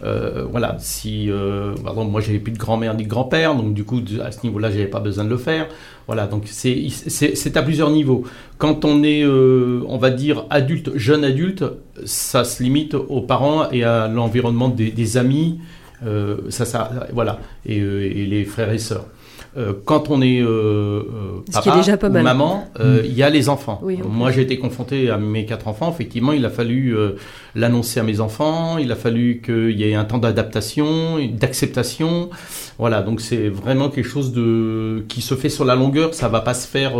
voilà, 0.00 0.76
si, 0.78 1.30
moi 1.30 2.20
j'avais 2.20 2.38
plus 2.38 2.52
de 2.52 2.58
grand-mère 2.58 2.94
ni 2.94 3.04
de 3.04 3.08
grand-père, 3.08 3.54
donc 3.54 3.74
du 3.74 3.84
coup 3.84 4.00
à 4.24 4.32
ce 4.32 4.42
niveau-là 4.44 4.70
j'avais 4.70 4.86
pas 4.86 5.00
besoin 5.00 5.24
de 5.24 5.30
le 5.30 5.38
faire. 5.38 5.66
Voilà, 6.06 6.28
donc 6.28 6.44
c'est 6.46 7.56
à 7.56 7.62
plusieurs 7.62 7.90
niveaux. 7.90 8.24
Quand 8.58 8.84
on 8.84 9.02
est, 9.02 9.24
euh, 9.24 9.82
on 9.88 9.98
va 9.98 10.10
dire, 10.10 10.46
adulte, 10.50 10.96
jeune 10.96 11.24
adulte, 11.24 11.64
ça 12.04 12.44
se 12.44 12.62
limite 12.62 12.94
aux 12.94 13.22
parents 13.22 13.70
et 13.70 13.82
à 13.82 14.06
l'environnement 14.06 14.68
des, 14.68 15.16
amis, 15.16 15.58
euh, 16.06 16.38
ça, 16.48 16.64
ça, 16.64 17.08
voilà, 17.12 17.40
euh, 17.68 18.02
et, 18.02 18.24
les 18.26 18.44
frères 18.44 18.72
et 18.72 18.78
sœurs. 18.78 19.06
Euh, 19.56 19.72
quand 19.84 20.10
on 20.10 20.20
est 20.20 20.40
euh, 20.40 20.46
euh 20.46 21.02
papa 21.50 22.08
ou 22.08 22.10
maman, 22.10 22.68
euh, 22.78 23.00
il 23.04 23.14
y 23.14 23.22
a 23.22 23.30
les 23.30 23.48
enfants. 23.48 23.80
Moi, 24.06 24.30
j'ai 24.30 24.42
été 24.42 24.58
confronté 24.58 25.08
à 25.08 25.16
mes 25.16 25.46
quatre 25.46 25.66
enfants. 25.68 25.90
Effectivement, 25.90 26.32
il 26.32 26.44
a 26.44 26.50
fallu 26.50 26.94
l'annoncer 27.54 28.00
à 28.00 28.02
mes 28.02 28.20
enfants. 28.20 28.76
Il 28.78 28.92
a 28.92 28.96
fallu 28.96 29.40
qu'il 29.44 29.78
y 29.78 29.84
ait 29.84 29.94
un 29.94 30.04
temps 30.04 30.18
d'adaptation, 30.18 31.18
d'acceptation. 31.32 32.30
Voilà, 32.78 33.00
donc 33.00 33.22
c'est 33.22 33.48
vraiment 33.48 33.88
quelque 33.88 34.08
chose 34.08 34.32
de 34.32 35.04
qui 35.08 35.22
se 35.22 35.34
fait 35.34 35.48
sur 35.48 35.64
la 35.64 35.74
longueur. 35.74 36.12
Ça 36.12 36.28
va 36.28 36.40
pas 36.40 36.54
se 36.54 36.66
faire 36.66 36.94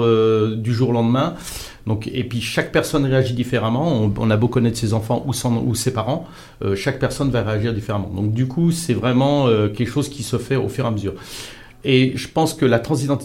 du 0.56 0.72
jour 0.72 0.90
au 0.90 0.92
lendemain. 0.92 1.34
Donc, 1.86 2.10
et 2.12 2.24
puis 2.24 2.40
chaque 2.40 2.72
personne 2.72 3.04
réagit 3.04 3.34
différemment. 3.34 4.10
On, 4.16 4.30
a 4.30 4.36
beau 4.36 4.48
connaître 4.48 4.78
ses 4.78 4.94
enfants 4.94 5.24
ou, 5.26 5.32
ou 5.68 5.74
ses 5.74 5.92
parents, 5.92 6.26
chaque 6.74 6.98
personne 6.98 7.30
va 7.30 7.42
réagir 7.42 7.74
différemment. 7.74 8.08
Donc 8.08 8.32
du 8.32 8.48
coup, 8.48 8.70
c'est 8.70 8.94
vraiment 8.94 9.48
quelque 9.76 9.90
chose 9.90 10.08
qui 10.08 10.22
se 10.22 10.38
fait 10.38 10.56
au 10.56 10.68
fur 10.68 10.86
et 10.86 10.88
à 10.88 10.90
mesure. 10.90 11.14
Et 11.88 12.16
je 12.16 12.26
pense 12.26 12.52
que 12.52 12.66
la, 12.66 12.80
transition, 12.80 13.16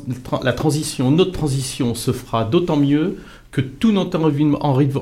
notre 1.09 1.31
transition 1.31 1.95
se 1.95 2.11
fera 2.11 2.45
d'autant 2.45 2.77
mieux 2.77 3.17
que 3.49 3.59
tout 3.59 3.91
notre 3.91 4.19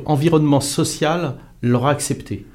environnement 0.05 0.61
social 0.61 1.35
l'aura 1.61 1.91
accepté. 1.91 2.45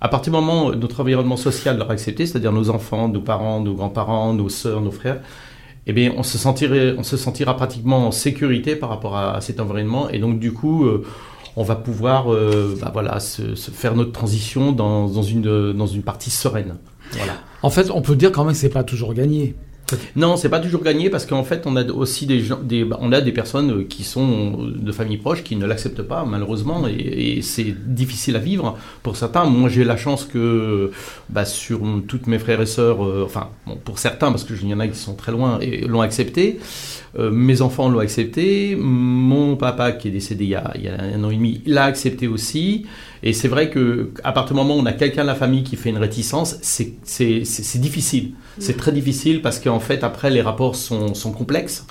À 0.00 0.08
partir 0.08 0.32
du 0.32 0.38
moment 0.38 0.66
où 0.66 0.74
notre 0.76 1.00
environnement 1.00 1.36
social 1.36 1.76
l'aura 1.76 1.94
accepté, 1.94 2.26
c'est-à-dire 2.26 2.52
nos 2.52 2.70
enfants, 2.70 3.08
nos 3.08 3.20
parents, 3.20 3.60
nos 3.60 3.74
grands-parents, 3.74 4.34
nos 4.34 4.48
sœurs, 4.48 4.80
nos 4.82 4.92
frères, 4.92 5.20
eh 5.88 5.92
bien, 5.92 6.12
on 6.16 6.22
se, 6.22 6.38
sentira 6.38 7.56
pratiquement 7.56 8.06
en 8.06 8.12
sécurité 8.12 8.76
par 8.76 8.90
rapport 8.90 9.16
à, 9.16 9.40
cet 9.40 9.58
environnement. 9.58 10.08
Et 10.10 10.20
donc, 10.20 10.38
du 10.38 10.52
coup, 10.52 10.84
euh, 10.84 11.04
on 11.56 11.64
va 11.64 11.74
pouvoir 11.74 12.32
euh, 12.32 12.78
bah, 12.80 12.90
voilà, 12.92 13.18
faire 13.18 13.96
notre 13.96 14.12
transition 14.12 14.70
dans, 14.70 15.08
une, 15.22 16.02
partie 16.04 16.30
sereine. 16.30 16.76
En 17.62 17.70
fait, 17.70 17.90
on 17.90 18.00
peut 18.00 18.14
dire 18.14 18.30
quand 18.30 18.44
même 18.44 18.52
que 18.52 18.60
c'est 18.60 18.68
pas 18.68 18.84
toujours 18.84 19.12
gagné. 19.12 19.56
Non, 20.16 20.36
c'est 20.36 20.48
pas 20.48 20.58
toujours 20.58 20.82
gagné 20.82 21.10
parce 21.10 21.26
qu'en 21.26 21.44
fait, 21.44 21.62
on 21.66 21.76
a 21.76 21.84
aussi 21.84 22.26
des 22.26 22.40
gens, 22.40 22.58
bah, 22.60 22.98
on 23.00 23.10
des 23.10 23.32
personnes 23.32 23.86
qui 23.86 24.02
sont 24.02 24.64
de 24.64 24.92
familles 24.92 25.18
proches 25.18 25.44
qui 25.44 25.56
ne 25.56 25.64
l'acceptent 25.64 26.02
pas 26.02 26.24
malheureusement 26.24 26.86
et, 26.88 27.40
c'est 27.42 27.74
difficile 27.86 28.36
à 28.36 28.38
vivre 28.38 28.76
pour 29.02 29.16
certains. 29.16 29.44
Moi, 29.44 29.68
j'ai 29.68 29.84
la 29.84 29.96
chance 29.96 30.24
que 30.24 30.90
bah, 31.28 31.44
sur 31.44 31.80
toutes 32.08 32.26
mes 32.26 32.38
frères 32.38 32.60
et 32.60 32.66
sœurs, 32.66 33.04
euh, 33.04 33.22
enfin 33.24 33.50
pour 33.84 33.98
certains 33.98 34.30
parce 34.30 34.44
qu'il 34.44 34.66
y 34.66 34.74
en 34.74 34.80
a 34.80 34.88
qui 34.88 34.98
sont 34.98 35.14
très 35.14 35.32
loin 35.32 35.58
et 35.60 35.82
l'ont 35.82 36.00
accepté. 36.00 36.58
Euh, 37.18 37.30
mes 37.30 37.62
enfants 37.62 37.88
l'ont 37.88 38.00
accepté. 38.00 38.76
Mon 38.76 39.56
papa, 39.56 39.92
qui 39.92 40.08
est 40.08 40.10
décédé 40.10 40.44
il 40.44 40.50
y, 40.50 40.54
a, 40.54 40.72
un 41.14 41.24
an 41.24 41.30
et 41.30 41.36
demi, 41.36 41.62
l'a 41.66 41.84
accepté 41.84 42.26
aussi. 42.26 42.86
Et 43.26 43.32
c'est 43.32 43.48
vrai 43.48 43.70
que 43.70 44.10
à 44.22 44.30
partir 44.30 44.54
du 44.54 44.62
moment 44.62 44.76
où 44.76 44.78
on 44.78 44.86
a 44.86 44.92
quelqu'un 44.92 45.22
de 45.22 45.26
la 45.26 45.34
famille 45.34 45.64
qui 45.64 45.74
fait 45.74 45.88
une 45.90 45.98
réticence, 45.98 46.58
c'est 46.62 46.94
difficile. 47.80 48.34
C'est 48.60 48.76
très 48.76 48.92
difficile 48.92 49.42
parce 49.42 49.58
qu'en 49.58 49.80
fait, 49.80 50.04
après, 50.04 50.30
les 50.30 50.42
rapports 50.42 50.76
sont, 50.76 51.32
complexes. 51.36 51.88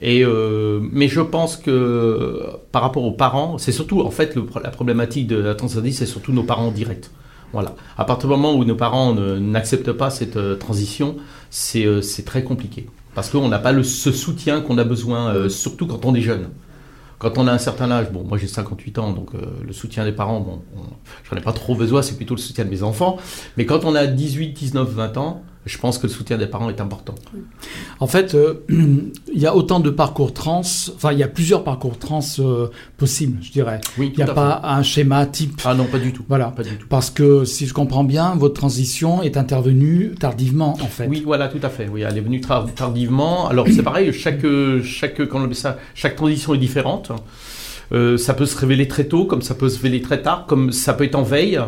Et 0.00 0.24
euh, 0.24 0.78
mais 0.92 1.08
je 1.08 1.20
pense 1.20 1.56
que 1.56 2.44
par 2.70 2.82
rapport 2.82 3.02
aux 3.02 3.10
parents, 3.10 3.58
c'est 3.58 3.72
surtout 3.72 4.02
en 4.02 4.12
fait 4.12 4.36
la 4.62 4.70
problématique 4.70 5.26
de 5.26 5.34
la 5.34 5.56
transition, 5.56 5.90
c'est 5.92 6.06
surtout 6.06 6.30
nos 6.32 6.44
parents 6.44 6.70
directs. 6.70 7.10
Voilà. 7.52 7.74
À 7.96 8.04
partir 8.04 8.28
du 8.28 8.36
moment 8.36 8.54
où 8.54 8.64
nos 8.64 8.76
parents 8.76 9.12
n'acceptent 9.14 9.90
pas 9.90 10.10
cette 10.10 10.36
euh, 10.36 10.54
transition, 10.54 11.16
c'est 11.50 12.24
très 12.24 12.44
compliqué 12.44 12.86
parce 13.16 13.30
qu'on 13.30 13.48
n'a 13.48 13.58
pas 13.58 13.72
le, 13.72 13.82
ce 13.82 14.12
soutien 14.12 14.60
qu'on 14.60 14.78
a 14.78 14.84
besoin, 14.84 15.34
euh, 15.34 15.48
surtout 15.48 15.88
quand 15.88 16.04
on 16.04 16.14
est 16.14 16.20
jeune. 16.20 16.50
Quand 17.18 17.36
on 17.36 17.46
a 17.48 17.52
un 17.52 17.58
certain 17.58 17.90
âge, 17.90 18.10
bon, 18.10 18.22
moi 18.22 18.38
j'ai 18.38 18.46
58 18.46 18.98
ans, 18.98 19.12
donc 19.12 19.34
euh, 19.34 19.40
le 19.66 19.72
soutien 19.72 20.04
des 20.04 20.12
parents, 20.12 20.40
bon, 20.40 20.62
j'en 21.28 21.36
ai 21.36 21.40
pas 21.40 21.52
trop 21.52 21.74
besoin, 21.74 22.00
c'est 22.02 22.16
plutôt 22.16 22.34
le 22.34 22.40
soutien 22.40 22.64
de 22.64 22.70
mes 22.70 22.82
enfants. 22.82 23.18
Mais 23.56 23.66
quand 23.66 23.84
on 23.84 23.94
a 23.94 24.06
18, 24.06 24.52
19, 24.52 24.88
20 24.88 25.16
ans, 25.16 25.42
je 25.66 25.78
pense 25.78 25.98
que 25.98 26.06
le 26.06 26.12
soutien 26.12 26.38
des 26.38 26.46
parents 26.46 26.70
est 26.70 26.80
important. 26.80 27.14
En 28.00 28.06
fait, 28.06 28.34
euh, 28.34 28.64
il 28.68 29.40
y 29.40 29.46
a 29.46 29.54
autant 29.54 29.80
de 29.80 29.90
parcours 29.90 30.32
trans, 30.32 30.60
enfin 30.60 31.12
il 31.12 31.18
y 31.18 31.22
a 31.22 31.28
plusieurs 31.28 31.64
parcours 31.64 31.98
trans 31.98 32.20
euh, 32.38 32.68
possibles, 32.96 33.38
je 33.42 33.52
dirais. 33.52 33.80
Oui, 33.98 34.12
il 34.14 34.16
n'y 34.16 34.28
a 34.28 34.32
pas 34.32 34.60
un 34.64 34.82
schéma 34.82 35.26
type. 35.26 35.60
Ah 35.64 35.74
non, 35.74 35.84
pas 35.84 35.98
du 35.98 36.12
tout. 36.12 36.24
Voilà, 36.28 36.46
pas 36.46 36.62
du 36.62 36.76
tout. 36.76 36.86
Parce 36.88 37.10
que 37.10 37.44
si 37.44 37.66
je 37.66 37.74
comprends 37.74 38.04
bien, 38.04 38.34
votre 38.34 38.54
transition 38.54 39.22
est 39.22 39.36
intervenue 39.36 40.14
tardivement, 40.18 40.74
en 40.74 40.86
fait. 40.86 41.06
Oui, 41.06 41.22
voilà, 41.24 41.48
tout 41.48 41.60
à 41.62 41.68
fait. 41.68 41.88
Oui, 41.88 42.02
elle 42.02 42.16
est 42.16 42.22
venue 42.22 42.40
tardivement. 42.40 43.48
Alors 43.48 43.66
c'est 43.68 43.82
pareil, 43.82 44.12
chaque 44.12 44.46
chaque 44.82 45.20
on 45.32 45.52
ça, 45.52 45.78
chaque 45.94 46.16
transition 46.16 46.54
est 46.54 46.58
différente. 46.58 47.12
Euh, 47.92 48.16
ça 48.16 48.34
peut 48.34 48.46
se 48.46 48.56
révéler 48.56 48.88
très 48.88 49.04
tôt, 49.04 49.24
comme 49.24 49.42
ça 49.42 49.54
peut 49.54 49.68
se 49.68 49.80
révéler 49.80 50.02
très 50.02 50.22
tard, 50.22 50.46
comme 50.46 50.72
ça 50.72 50.92
peut 50.94 51.04
être 51.04 51.14
en 51.14 51.22
veille. 51.22 51.58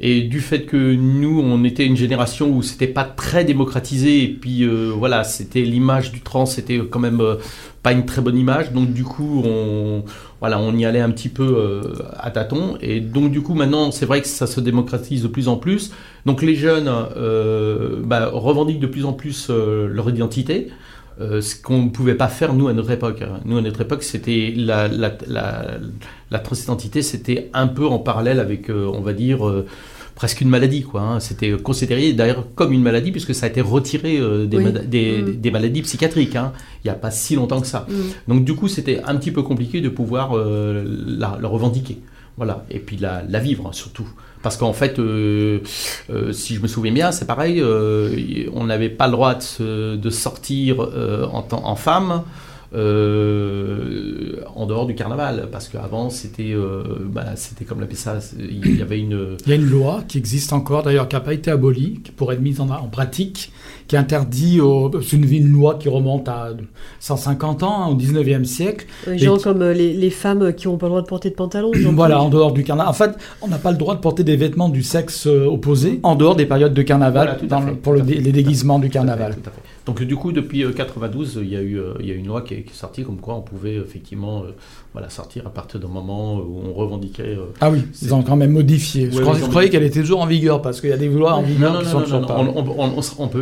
Et 0.00 0.22
du 0.22 0.40
fait 0.40 0.62
que 0.62 0.94
nous, 0.94 1.40
on 1.40 1.62
était 1.62 1.86
une 1.86 1.96
génération 1.96 2.50
où 2.50 2.62
c'était 2.62 2.88
pas 2.88 3.04
très 3.04 3.44
démocratisé, 3.44 4.24
et 4.24 4.28
puis 4.28 4.64
euh, 4.64 4.92
voilà, 4.96 5.22
c'était 5.24 5.62
l'image 5.62 6.10
du 6.10 6.20
trans, 6.20 6.46
c'était 6.46 6.78
quand 6.78 6.98
même 6.98 7.20
euh, 7.20 7.36
pas 7.82 7.92
une 7.92 8.04
très 8.04 8.20
bonne 8.20 8.36
image. 8.36 8.72
Donc 8.72 8.92
du 8.92 9.04
coup, 9.04 9.42
on, 9.44 10.04
voilà, 10.40 10.58
on 10.58 10.76
y 10.76 10.84
allait 10.84 11.00
un 11.00 11.10
petit 11.10 11.28
peu 11.28 11.82
à 12.18 12.30
tâtons. 12.30 12.76
Et 12.80 13.00
donc 13.00 13.30
du 13.30 13.40
coup, 13.40 13.54
maintenant, 13.54 13.92
c'est 13.92 14.06
vrai 14.06 14.20
que 14.20 14.28
ça 14.28 14.46
se 14.46 14.60
démocratise 14.60 15.22
de 15.22 15.28
plus 15.28 15.48
en 15.48 15.56
plus. 15.56 15.92
Donc 16.26 16.42
les 16.42 16.56
jeunes 16.56 16.90
bah, 18.04 18.30
revendiquent 18.32 18.80
de 18.80 18.86
plus 18.86 19.04
en 19.04 19.12
plus 19.12 19.50
leur 19.50 20.08
identité. 20.08 20.70
Ce 21.18 21.54
qu'on 21.60 21.84
ne 21.84 21.88
pouvait 21.90 22.14
pas 22.14 22.28
faire 22.28 22.54
nous 22.54 22.68
à 22.68 22.72
notre 22.72 22.90
époque. 22.90 23.22
Nous 23.44 23.56
à 23.56 23.62
notre 23.62 23.80
époque, 23.80 24.02
c'était 24.02 24.52
la, 24.56 24.88
la, 24.88 25.16
la, 25.26 25.64
la 26.30 26.38
transidentité, 26.38 27.02
c'était 27.02 27.50
un 27.52 27.68
peu 27.68 27.86
en 27.86 27.98
parallèle 27.98 28.40
avec, 28.40 28.68
on 28.70 29.00
va 29.00 29.12
dire, 29.12 29.64
presque 30.14 30.40
une 30.40 30.48
maladie. 30.48 30.82
quoi. 30.82 31.02
Hein. 31.02 31.20
C'était 31.20 31.50
considéré 31.52 32.12
d'ailleurs 32.12 32.46
comme 32.54 32.72
une 32.72 32.82
maladie 32.82 33.10
puisque 33.10 33.34
ça 33.34 33.46
a 33.46 33.48
été 33.48 33.60
retiré 33.60 34.18
euh, 34.18 34.46
mm. 34.46 34.86
des, 34.86 35.50
maladies 35.50 35.82
psychiatriques. 35.82 36.36
Hein. 36.36 36.52
Il 36.84 36.88
n'y 36.88 36.90
a 36.90 36.94
pas 36.94 37.10
si 37.10 37.36
longtemps 37.36 37.60
que 37.60 37.66
ça. 37.66 37.86
Mm. 37.88 37.94
Donc 38.32 38.44
du 38.44 38.54
coup, 38.54 38.68
c'était 38.68 39.02
un 39.04 39.16
petit 39.16 39.30
peu 39.30 39.42
compliqué 39.42 39.80
de 39.80 39.88
pouvoir 39.88 40.36
euh, 40.36 40.84
la, 41.18 41.38
revendiquer. 41.42 41.98
Voilà. 42.36 42.64
Et 42.70 42.78
puis 42.78 42.96
la, 42.96 43.22
vivre 43.38 43.72
surtout. 43.72 44.08
Parce 44.42 44.56
qu'en 44.56 44.72
fait, 44.72 44.98
euh, 44.98 45.60
si 46.32 46.54
je 46.54 46.60
me 46.60 46.66
souviens 46.66 46.92
bien, 46.92 47.12
c'est 47.12 47.26
pareil, 47.26 47.62
on 47.62 48.64
n'avait 48.64 48.90
pas 48.90 49.06
le 49.06 49.12
droit 49.12 49.34
de, 49.34 50.10
sortir 50.10 50.80
en, 51.32 51.76
femme. 51.76 52.22
Euh, 52.74 54.40
en 54.56 54.66
dehors 54.66 54.86
du 54.86 54.96
carnaval, 54.96 55.48
parce 55.52 55.68
qu'avant 55.68 56.10
c'était, 56.10 56.52
euh, 56.52 56.82
bah, 57.06 57.24
c'était 57.36 57.64
comme 57.64 57.80
l'appelait 57.80 57.94
ça, 57.94 58.18
il 58.36 58.76
y 58.76 58.82
avait 58.82 58.98
une. 58.98 59.36
Il 59.46 59.50
y 59.50 59.52
a 59.52 59.56
une 59.56 59.68
loi 59.68 60.02
qui 60.08 60.18
existe 60.18 60.52
encore, 60.52 60.82
d'ailleurs, 60.82 61.08
qui 61.08 61.14
n'a 61.14 61.20
pas 61.20 61.34
été 61.34 61.52
abolie, 61.52 62.00
qui 62.02 62.10
pourrait 62.10 62.34
être 62.34 62.40
mise 62.40 62.60
en, 62.60 62.68
en 62.68 62.88
pratique, 62.88 63.52
qui 63.86 63.96
interdit, 63.96 64.60
c'est 65.02 65.16
une, 65.16 65.52
loi 65.52 65.76
qui 65.78 65.88
remonte 65.88 66.28
à 66.28 66.48
150 66.98 67.62
ans, 67.62 67.90
au 67.90 67.94
19e 67.94 68.44
siècle. 68.44 68.86
Genre 69.14 69.40
comme 69.40 69.62
euh, 69.62 69.72
les, 69.72 70.10
femmes 70.10 70.52
qui 70.52 70.66
n'ont 70.66 70.76
pas 70.76 70.86
le 70.86 70.90
droit 70.90 71.02
de 71.02 71.06
porter 71.06 71.30
de 71.30 71.34
pantalon. 71.34 71.70
Voilà, 71.92 72.20
en 72.20 72.28
dehors 72.28 72.52
du 72.52 72.64
carnaval. 72.64 72.90
En 72.90 72.94
fait, 72.94 73.12
on 73.40 73.48
n'a 73.48 73.58
pas 73.58 73.70
le 73.70 73.78
droit 73.78 73.94
de 73.94 74.00
porter 74.00 74.24
des 74.24 74.36
vêtements 74.36 74.68
du 74.68 74.82
sexe 74.82 75.26
opposé 75.26 76.00
en 76.02 76.16
dehors 76.16 76.34
des 76.34 76.46
périodes 76.46 76.74
de 76.74 76.82
carnaval, 76.82 77.38
pour 77.82 77.94
les 77.94 78.32
déguisements 78.32 78.80
du 78.80 78.90
carnaval. 78.90 79.36
tout 79.36 79.48
à 79.48 79.52
fait. 79.52 79.63
Donc 79.86 80.02
du 80.02 80.16
coup, 80.16 80.32
depuis 80.32 80.64
92, 80.74 81.40
il 81.42 81.48
y 81.48 81.56
a 81.56 81.62
eu 81.62 81.78
a 82.10 82.14
une 82.14 82.26
loi 82.26 82.42
qui 82.42 82.54
est, 82.54 82.62
qui 82.62 82.70
est 82.70 82.76
sortie 82.76 83.04
comme 83.04 83.20
quoi 83.20 83.34
on 83.34 83.42
pouvait 83.42 83.74
effectivement 83.74 84.44
euh, 84.44 84.52
voilà, 84.94 85.10
sortir 85.10 85.44
à 85.44 85.50
partir 85.50 85.80
d'un 85.80 85.88
moment 85.88 86.36
où 86.36 86.62
on 86.70 86.72
revendiquait. 86.72 87.34
Euh, 87.36 87.46
ah 87.60 87.68
oui, 87.68 87.82
ils 88.00 88.14
ont 88.14 88.22
quand 88.22 88.36
même 88.36 88.52
modifié. 88.52 89.10
je, 89.10 89.20
croyais, 89.48 89.68
qu'elle 89.68 89.82
était 89.82 90.00
toujours 90.00 90.22
en 90.22 90.26
vigueur 90.26 90.62
parce 90.62 90.80
qu'il 90.80 90.90
y 90.90 90.92
a 90.92 90.96
des 90.96 91.08
lois 91.08 91.34
en 91.34 91.42
vigueur 91.42 91.80
qui 91.80 91.88
sont 91.88 92.00
toujours 92.00 92.24
pas. 92.24 92.38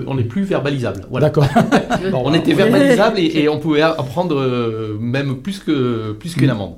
On, 0.07 0.15
n'est 0.15 0.25
plus 0.25 0.45
verbalisable. 0.45 1.03
Voilà. 1.11 1.27
D'accord. 1.27 1.47
on 2.15 2.33
était 2.33 2.55
verbalisable 2.55 3.19
et, 3.19 3.51
on 3.51 3.59
pouvait 3.59 3.83
apprendre 3.83 4.35
euh, 4.35 4.97
même 4.99 5.43
plus 5.43 5.59
que 5.59 6.13
plus 6.13 6.35
qu'une 6.35 6.47
mm. 6.47 6.53
amende. 6.53 6.77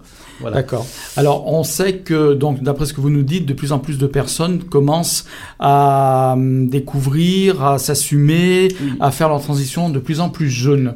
D'accord. 0.52 0.87
Alors, 1.16 1.47
on 1.52 1.62
sait 1.62 1.99
que, 1.99 2.35
donc, 2.35 2.62
d'après 2.62 2.87
ce 2.87 2.93
que 2.93 3.00
vous 3.00 3.11
nous 3.11 3.23
dites, 3.23 3.47
de 3.47 3.54
plus 3.54 3.73
en 3.73 3.78
plus 3.78 3.99
de 3.99 4.07
personnes 4.07 4.62
commencent 4.64 5.26
à 5.59 6.33
hum, 6.35 6.69
découvrir, 6.69 7.64
à 7.64 7.78
s'assumer, 7.78 8.69
à 9.00 9.11
faire 9.11 9.28
leur 9.28 9.40
transition 9.40 9.90
de 9.90 9.99
plus 9.99 10.21
en 10.21 10.28
plus 10.28 10.50
jeunes. 10.50 10.95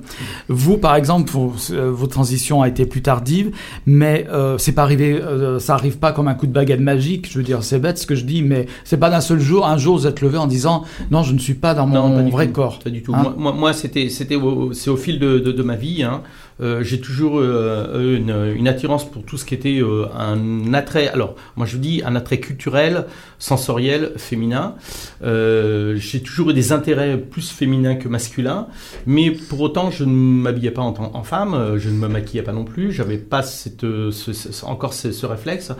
Vous, 0.48 0.76
par 0.78 0.96
exemple, 0.96 1.32
euh, 1.70 1.90
votre 1.90 2.12
transition 2.12 2.62
a 2.62 2.68
été 2.68 2.86
plus 2.86 3.02
tardive, 3.02 3.52
mais 3.86 4.26
euh, 4.30 4.58
c'est 4.58 4.72
pas 4.72 4.82
arrivé, 4.82 5.20
euh, 5.20 5.58
ça 5.58 5.74
arrive 5.74 5.98
pas 5.98 6.12
comme 6.12 6.28
un 6.28 6.34
coup 6.34 6.46
de 6.46 6.52
baguette 6.52 6.80
magique. 6.80 7.30
Je 7.30 7.38
veux 7.38 7.44
dire, 7.44 7.62
c'est 7.62 7.78
bête 7.78 7.98
ce 7.98 8.06
que 8.06 8.14
je 8.14 8.24
dis, 8.24 8.42
mais 8.42 8.66
c'est 8.84 8.96
pas 8.96 9.10
d'un 9.10 9.20
seul 9.20 9.40
jour. 9.40 9.66
Un 9.66 9.78
jour, 9.78 9.98
vous 9.98 10.06
êtes 10.06 10.20
levé 10.20 10.38
en 10.38 10.46
disant, 10.46 10.84
non, 11.10 11.22
je 11.22 11.32
ne 11.32 11.38
suis 11.38 11.54
pas 11.54 11.74
dans 11.74 11.86
mon 11.86 12.28
vrai 12.28 12.48
corps. 12.48 12.78
Pas 12.78 12.90
du 12.90 13.02
tout. 13.02 13.14
Hein 13.14 13.34
moi, 13.36 13.52
moi, 13.52 13.72
c'était, 13.72 14.08
c'était, 14.08 14.36
c'est 14.72 14.90
au 14.90 14.96
fil 14.96 15.18
de, 15.18 15.38
de, 15.38 15.52
de 15.52 15.62
ma 15.62 15.76
vie. 15.76 16.02
Hein. 16.02 16.22
Euh, 16.60 16.82
j'ai 16.82 17.00
toujours 17.00 17.38
euh, 17.38 18.16
une, 18.16 18.56
une, 18.56 18.66
attirance 18.66 19.08
pour 19.08 19.22
tout 19.22 19.36
ce 19.36 19.44
qui 19.44 19.54
était 19.54 19.80
euh, 19.80 20.06
un 20.16 20.74
attrait. 20.74 21.08
Alors, 21.08 21.36
moi 21.56 21.66
je 21.66 21.76
dis 21.76 22.02
un 22.04 22.16
attrait 22.16 22.40
culturel, 22.40 23.06
sensoriel, 23.38 24.12
féminin. 24.16 24.74
j'ai 25.22 26.20
toujours 26.22 26.50
eu 26.50 26.54
des 26.54 26.72
intérêts 26.72 27.16
plus 27.16 27.50
féminins 27.50 27.94
que 27.94 28.08
masculins, 28.08 28.66
mais 29.06 29.30
pour 29.30 29.60
autant 29.60 29.90
je 29.90 30.04
ne 30.04 30.10
m'habillais 30.10 30.70
pas 30.70 30.82
en, 30.82 31.22
femme, 31.22 31.76
je 31.76 31.88
ne 31.88 31.94
me 31.94 32.08
maquillais 32.08 32.42
pas 32.42 32.52
non 32.52 32.64
plus, 32.64 32.92
j'avais 32.92 33.18
pas 33.18 33.42
cette, 33.42 33.82
ce, 33.82 34.64
encore 34.64 34.94
ce, 34.94 35.12
ce, 35.12 35.26
réflexe. 35.26 35.72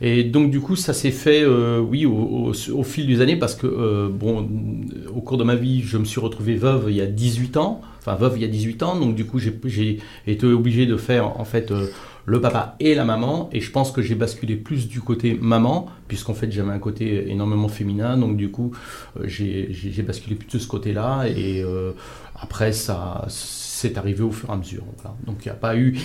Et 0.00 0.24
donc 0.24 0.50
du 0.50 0.60
coup 0.60 0.76
ça 0.76 0.94
s'est 0.94 1.10
fait, 1.10 1.44
oui, 1.44 2.06
au, 2.06 2.12
au, 2.12 2.52
au, 2.72 2.82
fil 2.82 3.06
des 3.06 3.20
années, 3.20 3.36
parce 3.36 3.54
que 3.54 4.08
bon, 4.08 4.48
au 5.14 5.20
cours 5.20 5.36
de 5.36 5.44
ma 5.44 5.54
vie, 5.54 5.82
je 5.82 5.98
me 5.98 6.04
suis 6.04 6.20
retrouvé 6.20 6.54
veuve 6.54 6.86
il 6.88 6.96
y 6.96 7.00
a 7.00 7.06
18 7.06 7.56
ans 7.58 7.82
enfin 8.04 8.16
veuve 8.16 8.34
il 8.36 8.42
y 8.42 8.44
a 8.44 8.48
18 8.48 8.82
ans, 8.82 8.96
donc 8.96 9.14
du 9.14 9.24
coup 9.24 9.38
j'ai 9.38 9.98
été 10.26 10.46
obligé 10.46 10.86
de 10.86 10.96
faire 10.96 11.40
en 11.40 11.44
fait 11.44 11.70
euh, 11.70 11.86
le 12.26 12.40
papa 12.40 12.76
et 12.80 12.94
la 12.94 13.04
maman, 13.04 13.48
et 13.52 13.60
je 13.60 13.70
pense 13.70 13.92
que 13.92 14.02
j'ai 14.02 14.14
basculé 14.14 14.56
plus 14.56 14.88
du 14.88 15.00
côté 15.00 15.38
maman, 15.40 15.88
puisqu'en 16.08 16.34
fait 16.34 16.50
j'avais 16.50 16.72
un 16.72 16.78
côté 16.78 17.30
énormément 17.30 17.68
féminin, 17.68 18.16
donc 18.16 18.36
du 18.36 18.50
coup 18.50 18.72
euh, 19.18 19.24
j'ai 19.26 20.02
basculé 20.02 20.34
plus 20.34 20.58
de 20.58 20.58
ce 20.58 20.66
côté-là, 20.66 21.26
et 21.28 21.62
euh, 21.62 21.92
après 22.34 22.72
ça 22.72 23.24
c'est 23.28 23.98
arrivé 23.98 24.22
au 24.22 24.30
fur 24.30 24.48
et 24.48 24.52
à 24.52 24.56
mesure. 24.56 24.84
Donc 25.26 25.38
il 25.44 25.48
n'y 25.48 25.52
a 25.52 25.54
pas 25.54 25.76
eu, 25.76 25.96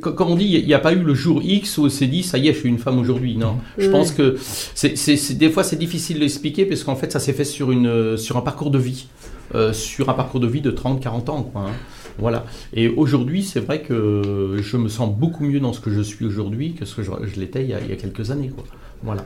comme 0.00 0.30
on 0.30 0.36
dit, 0.36 0.46
il 0.46 0.66
n'y 0.66 0.74
a 0.74 0.78
pas 0.78 0.92
eu 0.92 1.00
le 1.00 1.14
jour 1.14 1.40
X 1.42 1.78
où 1.78 1.86
on 1.86 1.90
s'est 1.90 2.06
dit 2.06 2.22
ça 2.22 2.38
y 2.38 2.48
est, 2.48 2.52
je 2.54 2.58
suis 2.58 2.68
une 2.68 2.78
femme 2.78 2.98
aujourd'hui. 2.98 3.36
Non, 3.36 3.58
je 3.78 3.88
pense 3.88 4.10
que 4.10 4.36
c'est 4.74 5.34
des 5.34 5.50
fois 5.50 5.62
c'est 5.62 5.78
difficile 5.78 6.20
d'expliquer 6.20 6.66
parce 6.66 6.82
qu'en 6.82 6.96
fait 6.96 7.12
ça 7.12 7.20
s'est 7.20 7.32
fait 7.32 7.44
sur 7.44 7.70
une 7.70 8.16
sur 8.16 8.36
un 8.36 8.42
parcours 8.42 8.70
de 8.70 8.78
vie. 8.78 9.06
Euh, 9.54 9.72
sur 9.72 10.08
un 10.08 10.14
parcours 10.14 10.38
de 10.38 10.46
vie 10.46 10.60
de 10.60 10.70
30-40 10.70 11.30
ans. 11.30 11.42
Quoi, 11.42 11.62
hein. 11.62 11.72
Voilà. 12.18 12.44
Et 12.72 12.88
aujourd'hui, 12.88 13.42
c'est 13.42 13.60
vrai 13.60 13.82
que 13.82 14.56
je 14.62 14.76
me 14.76 14.88
sens 14.88 15.12
beaucoup 15.12 15.44
mieux 15.44 15.60
dans 15.60 15.72
ce 15.72 15.80
que 15.80 15.90
je 15.90 16.00
suis 16.00 16.24
aujourd'hui 16.24 16.74
que 16.74 16.84
ce 16.84 16.94
que 16.94 17.02
je, 17.02 17.40
l'étais 17.40 17.64
il, 17.64 17.70
y 17.70 17.74
a 17.74 17.96
quelques 17.96 18.30
années. 18.30 18.48
Quoi. 18.54 18.64
Voilà. 19.02 19.24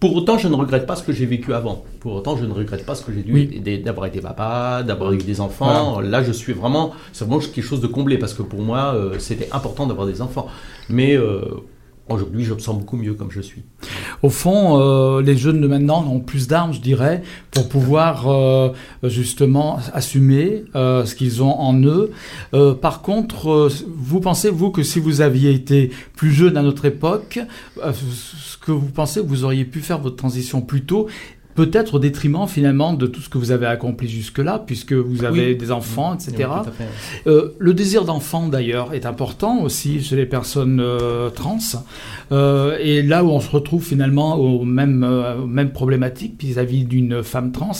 Pour 0.00 0.16
autant, 0.16 0.36
je 0.36 0.48
ne 0.48 0.56
regrette 0.56 0.84
pas 0.84 0.96
ce 0.96 1.04
que 1.04 1.12
j'ai 1.12 1.26
vécu 1.26 1.54
avant. 1.54 1.84
Pour 2.00 2.14
autant, 2.14 2.36
je 2.36 2.44
ne 2.44 2.52
regrette 2.52 2.84
pas 2.84 2.96
ce 2.96 3.04
que 3.04 3.12
j'ai 3.12 3.22
dû 3.22 3.60
d'avoir 3.78 4.06
été 4.06 4.20
papa, 4.20 4.82
d'avoir 4.82 5.12
eu 5.12 5.18
des 5.18 5.40
enfants. 5.40 6.00
Là, 6.00 6.24
je 6.24 6.32
suis 6.32 6.52
vraiment, 6.52 6.92
c'est 7.12 7.24
vraiment 7.24 7.38
quelque 7.40 7.62
chose 7.62 7.80
de 7.80 7.86
comblé 7.86 8.18
parce 8.18 8.34
que 8.34 8.42
pour 8.42 8.62
moi, 8.62 8.94
euh, 8.96 9.20
c'était 9.20 9.48
important 9.52 9.86
d'avoir 9.86 10.08
des 10.08 10.20
enfants. 10.20 10.48
Mais 10.88 11.16
euh, 11.16 11.42
Aujourd'hui, 12.08 12.44
je 12.44 12.52
me 12.52 12.58
sens 12.58 12.76
beaucoup 12.76 12.96
mieux 12.96 13.14
comme 13.14 13.30
je 13.30 13.40
suis. 13.40 13.62
Au 14.22 14.28
fond, 14.28 14.80
euh, 14.80 15.22
les 15.22 15.36
jeunes 15.36 15.60
de 15.60 15.68
maintenant 15.68 16.04
ont 16.10 16.18
plus 16.18 16.48
d'armes, 16.48 16.72
je 16.72 16.80
dirais, 16.80 17.22
pour 17.52 17.68
pouvoir 17.68 18.28
euh, 18.28 18.70
justement 19.04 19.78
assumer 19.94 20.64
euh, 20.74 21.04
ce 21.04 21.14
qu'ils 21.14 21.42
ont 21.42 21.58
en 21.58 21.80
eux. 21.84 22.10
Par 22.80 23.02
contre, 23.02 23.70
vous 23.86 24.20
pensez, 24.20 24.50
vous, 24.50 24.70
que 24.70 24.82
si 24.82 24.98
vous 24.98 25.20
aviez 25.20 25.52
été 25.52 25.90
plus 26.16 26.32
jeune 26.32 26.56
à 26.56 26.62
notre 26.62 26.84
époque, 26.84 27.38
ce 27.76 28.58
que 28.58 28.72
vous 28.72 28.90
pensez 28.90 29.20
vous 29.20 29.44
auriez 29.44 29.64
pu 29.64 29.80
faire 29.80 29.98
votre 29.98 30.16
transition 30.16 30.60
plus 30.60 30.84
tôt 30.84 31.08
Peut-être 31.54 31.94
au 31.94 31.98
détriment 31.98 32.46
finalement 32.46 32.94
de 32.94 33.06
tout 33.06 33.20
ce 33.20 33.28
que 33.28 33.38
vous 33.38 33.50
avez 33.50 33.66
accompli 33.66 34.08
jusque-là, 34.08 34.62
puisque 34.66 34.92
vous 34.92 35.24
avez 35.24 35.48
Oui. 35.48 35.56
des 35.56 35.70
enfants, 35.70 36.14
etc. 36.14 36.48
Oui. 36.80 36.86
Euh, 37.26 37.48
le 37.58 37.74
désir 37.74 38.04
d'enfant, 38.04 38.48
d'ailleurs, 38.48 38.94
est 38.94 39.04
important 39.06 39.62
aussi 39.62 40.02
chez 40.02 40.16
les 40.16 40.26
personnes 40.26 40.80
euh, 40.80 41.28
trans. 41.30 41.58
Euh, 42.32 42.78
et 42.80 43.02
là 43.02 43.22
où 43.24 43.28
on 43.30 43.40
se 43.40 43.50
retrouve 43.50 43.84
finalement 43.84 44.36
aux 44.36 44.64
mêmes, 44.64 45.04
aux 45.42 45.46
mêmes 45.46 45.72
problématiques 45.72 46.42
vis-à-vis 46.42 46.84
d'une 46.84 47.22
femme 47.22 47.52
trans, 47.52 47.72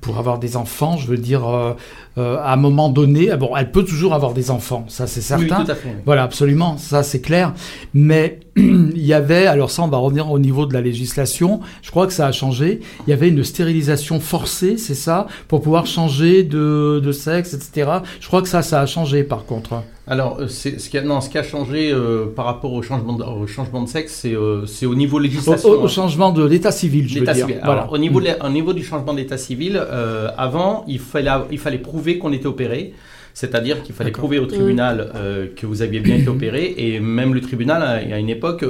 pour 0.00 0.18
avoir 0.18 0.38
des 0.38 0.56
enfants, 0.56 0.96
je 0.96 1.06
veux 1.08 1.16
dire, 1.16 1.46
euh, 1.48 1.72
euh, 2.18 2.36
à 2.38 2.52
un 2.52 2.56
moment 2.56 2.88
donné, 2.88 3.30
ah 3.30 3.36
bon, 3.36 3.50
elle 3.56 3.70
peut 3.72 3.84
toujours 3.84 4.14
avoir 4.14 4.32
des 4.32 4.50
enfants, 4.50 4.84
ça 4.88 5.06
c'est 5.06 5.20
Oui, 5.34 5.46
certain. 5.48 5.64
tout 5.64 5.70
à 5.70 5.74
fait. 5.74 5.96
Voilà, 6.06 6.22
absolument, 6.22 6.76
ça 6.78 7.02
c'est 7.02 7.20
clair. 7.20 7.52
Mais 7.94 8.40
il 8.56 9.04
y 9.04 9.12
avait, 9.12 9.46
alors 9.46 9.70
ça 9.70 9.82
on 9.82 9.88
va 9.88 9.98
revenir 9.98 10.30
au 10.30 10.38
niveau 10.38 10.66
de 10.66 10.72
la 10.74 10.80
législation, 10.80 11.60
je 11.82 11.90
crois 11.90 12.06
que 12.06 12.12
ça 12.12 12.26
a 12.26 12.32
changé, 12.32 12.80
il 13.06 13.10
y 13.10 13.12
avait 13.12 13.28
une 13.28 13.42
stérilisation 13.44 14.20
forcée, 14.20 14.78
c'est 14.78 14.94
ça, 14.94 15.26
pour 15.48 15.60
pouvoir 15.62 15.86
changer 15.86 16.44
de, 16.44 17.00
de 17.04 17.12
sexe, 17.12 17.54
etc. 17.54 17.90
Je 18.20 18.26
crois 18.28 18.42
que 18.42 18.48
ça, 18.48 18.62
ça 18.62 18.80
a 18.80 18.86
changé 18.86 19.24
par 19.24 19.44
contre. 19.46 19.82
Alors, 20.10 20.38
euh, 20.40 20.48
c'est- 20.48 20.78
ce, 20.78 20.88
qui 20.88 20.96
a, 20.98 21.02
non, 21.02 21.20
ce 21.20 21.28
qui 21.28 21.36
a 21.38 21.42
changé 21.42 21.92
euh, 21.92 22.26
par 22.34 22.46
rapport 22.46 22.72
au 22.72 22.82
changement 22.82 23.12
de, 23.12 23.22
au 23.24 23.46
changement 23.46 23.82
de 23.82 23.88
sexe, 23.88 24.14
c'est 24.22 24.34
euh, 24.34 24.64
c'est 24.66 24.86
au 24.86 24.94
niveau 24.94 25.16
Au, 25.18 25.20
législation. 25.20 25.68
au- 25.68 25.82
au 25.82 25.84
hein. 25.84 25.88
changement 25.88 26.30
de 26.32 26.44
l'état 26.44 26.72
civil, 26.72 27.06
je 27.08 27.14
veux 27.14 27.20
L'état 27.20 27.34
dire. 27.34 27.46
civil. 27.46 27.60
Voilà. 27.64 27.82
Alors, 27.82 27.92
au, 27.92 27.98
niveau, 27.98 28.20
de 28.20 28.26
la- 28.26 28.44
au 28.44 28.48
niveau 28.48 28.72
du 28.72 28.82
changement 28.82 29.12
d'état 29.14 29.36
civil, 29.38 29.76
euh, 29.80 30.28
avant, 30.38 30.84
il 30.88 30.98
fallait, 30.98 31.30
il 31.50 31.58
fallait 31.58 31.78
prouver 31.78 32.18
qu'on 32.18 32.32
était 32.32 32.46
opéré. 32.46 32.94
C'est-à-dire 33.34 33.84
qu'il 33.84 33.94
fallait 33.94 34.10
D'accord. 34.10 34.22
prouver 34.22 34.40
au 34.40 34.46
tribunal 34.46 35.12
euh, 35.14 35.46
que 35.54 35.64
vous 35.64 35.82
aviez 35.82 36.00
bien 36.00 36.16
été 36.16 36.28
opéré. 36.28 36.74
Et 36.76 36.98
même 36.98 37.34
le 37.34 37.40
tribunal, 37.40 37.82
à, 37.82 38.14
à 38.14 38.18
une 38.18 38.30
époque, 38.30 38.64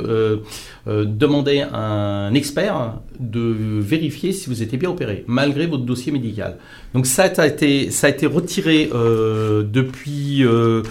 euh, 0.88 1.04
demandait 1.04 1.62
à 1.62 1.78
un 1.78 2.34
expert 2.34 2.94
de 3.20 3.40
vérifier 3.80 4.32
si 4.32 4.48
vous 4.48 4.62
étiez 4.62 4.78
bien 4.78 4.90
opéré, 4.90 5.24
malgré 5.26 5.66
votre 5.66 5.84
dossier 5.84 6.10
médical. 6.12 6.56
Donc 6.94 7.06
ça 7.06 7.24
a 7.36 7.46
été, 7.46 7.90
ça 7.90 8.06
a 8.06 8.10
été 8.10 8.26
retiré 8.26 8.88
euh, 8.94 9.62
depuis, 9.62 10.44
euh, 10.44 10.82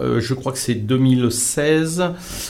euh, 0.00 0.20
je 0.20 0.34
crois 0.34 0.52
que 0.52 0.58
c'est 0.58 0.74
2016, 0.74 2.02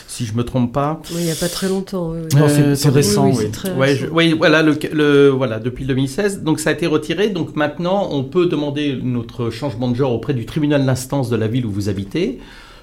si 0.08 0.26
je 0.26 0.34
me 0.34 0.42
trompe 0.44 0.72
pas. 0.72 1.00
Oui, 1.10 1.18
il 1.20 1.24
n'y 1.26 1.30
a 1.30 1.34
pas 1.36 1.48
très 1.48 1.68
longtemps. 1.68 2.10
oui, 2.12 2.18
oui. 2.32 2.38
Non, 2.40 2.48
c'est- 2.48 2.86
Euh, 2.88 2.90
récent, 2.90 3.28
oui, 3.28 3.34
oui. 3.38 3.70
Ouais, 3.76 3.86
récent. 3.88 4.06
je- 4.06 4.10
oui, 4.10 4.32
voilà, 4.36 4.62
le, 4.62 4.76
le- 4.92 5.28
voilà, 5.28 5.58
depuis 5.60 5.84
le 5.84 5.88
2016. 5.88 6.42
Donc 6.42 6.60
ça 6.60 6.70
a 6.70 6.72
été 6.72 6.86
retiré. 6.86 7.28
Donc 7.28 7.54
maintenant, 7.56 8.08
on 8.10 8.24
peut 8.24 8.46
demander 8.46 8.98
notre 9.02 9.50
changement 9.50 9.88
de 9.88 9.94
genre 9.96 10.12
auprès 10.12 10.34
du 10.34 10.46
tribunal 10.46 10.84
d'instance 10.84 11.30
de 11.30 11.36
la 11.36 11.46
ville 11.46 11.66
où 11.66 11.70
vous 11.70 11.88
habitez, 11.88 12.38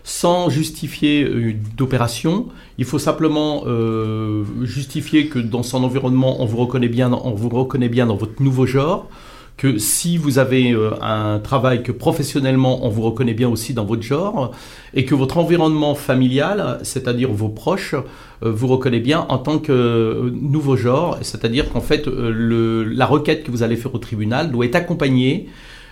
sans 0.07 0.49
justifier 0.49 1.27
d'opération. 1.75 2.45
Il 2.77 2.85
faut 2.85 2.97
simplement 2.97 3.63
euh, 3.67 4.45
justifier 4.63 5.27
que 5.27 5.37
dans 5.37 5.63
son 5.63 5.83
environnement, 5.83 6.41
on 6.41 6.45
vous 6.45 6.55
reconnaît 6.55 6.87
bien, 6.87 7.11
on 7.11 7.31
vous 7.31 7.49
reconnaît 7.49 7.89
bien 7.89 8.05
dans 8.05 8.15
votre 8.15 8.41
nouveau 8.41 8.65
genre. 8.65 9.09
Que 9.57 9.77
si 9.77 10.17
vous 10.17 10.39
avez 10.39 10.71
euh, 10.71 10.91
un 11.01 11.39
travail 11.39 11.83
que 11.83 11.91
professionnellement 11.91 12.85
on 12.85 12.89
vous 12.89 13.01
reconnaît 13.01 13.33
bien 13.33 13.49
aussi 13.49 13.73
dans 13.73 13.83
votre 13.83 14.01
genre, 14.01 14.53
et 14.93 15.03
que 15.03 15.13
votre 15.13 15.39
environnement 15.39 15.93
familial, 15.93 16.79
c'est-à-dire 16.83 17.29
vos 17.33 17.49
proches, 17.49 17.95
euh, 18.43 18.49
vous 18.49 18.67
reconnaît 18.67 19.01
bien 19.01 19.25
en 19.27 19.39
tant 19.39 19.59
que 19.59 19.73
euh, 19.73 20.31
nouveau 20.31 20.77
genre, 20.77 21.17
c'est-à-dire 21.21 21.69
qu'en 21.69 21.81
fait, 21.81 22.07
le, 22.07 22.85
la 22.85 23.07
requête 23.07 23.43
que 23.43 23.51
vous 23.51 23.61
allez 23.61 23.75
faire 23.75 23.93
au 23.93 23.97
tribunal 23.99 24.51
doit 24.51 24.67
être 24.67 24.75
accompagnée 24.75 25.49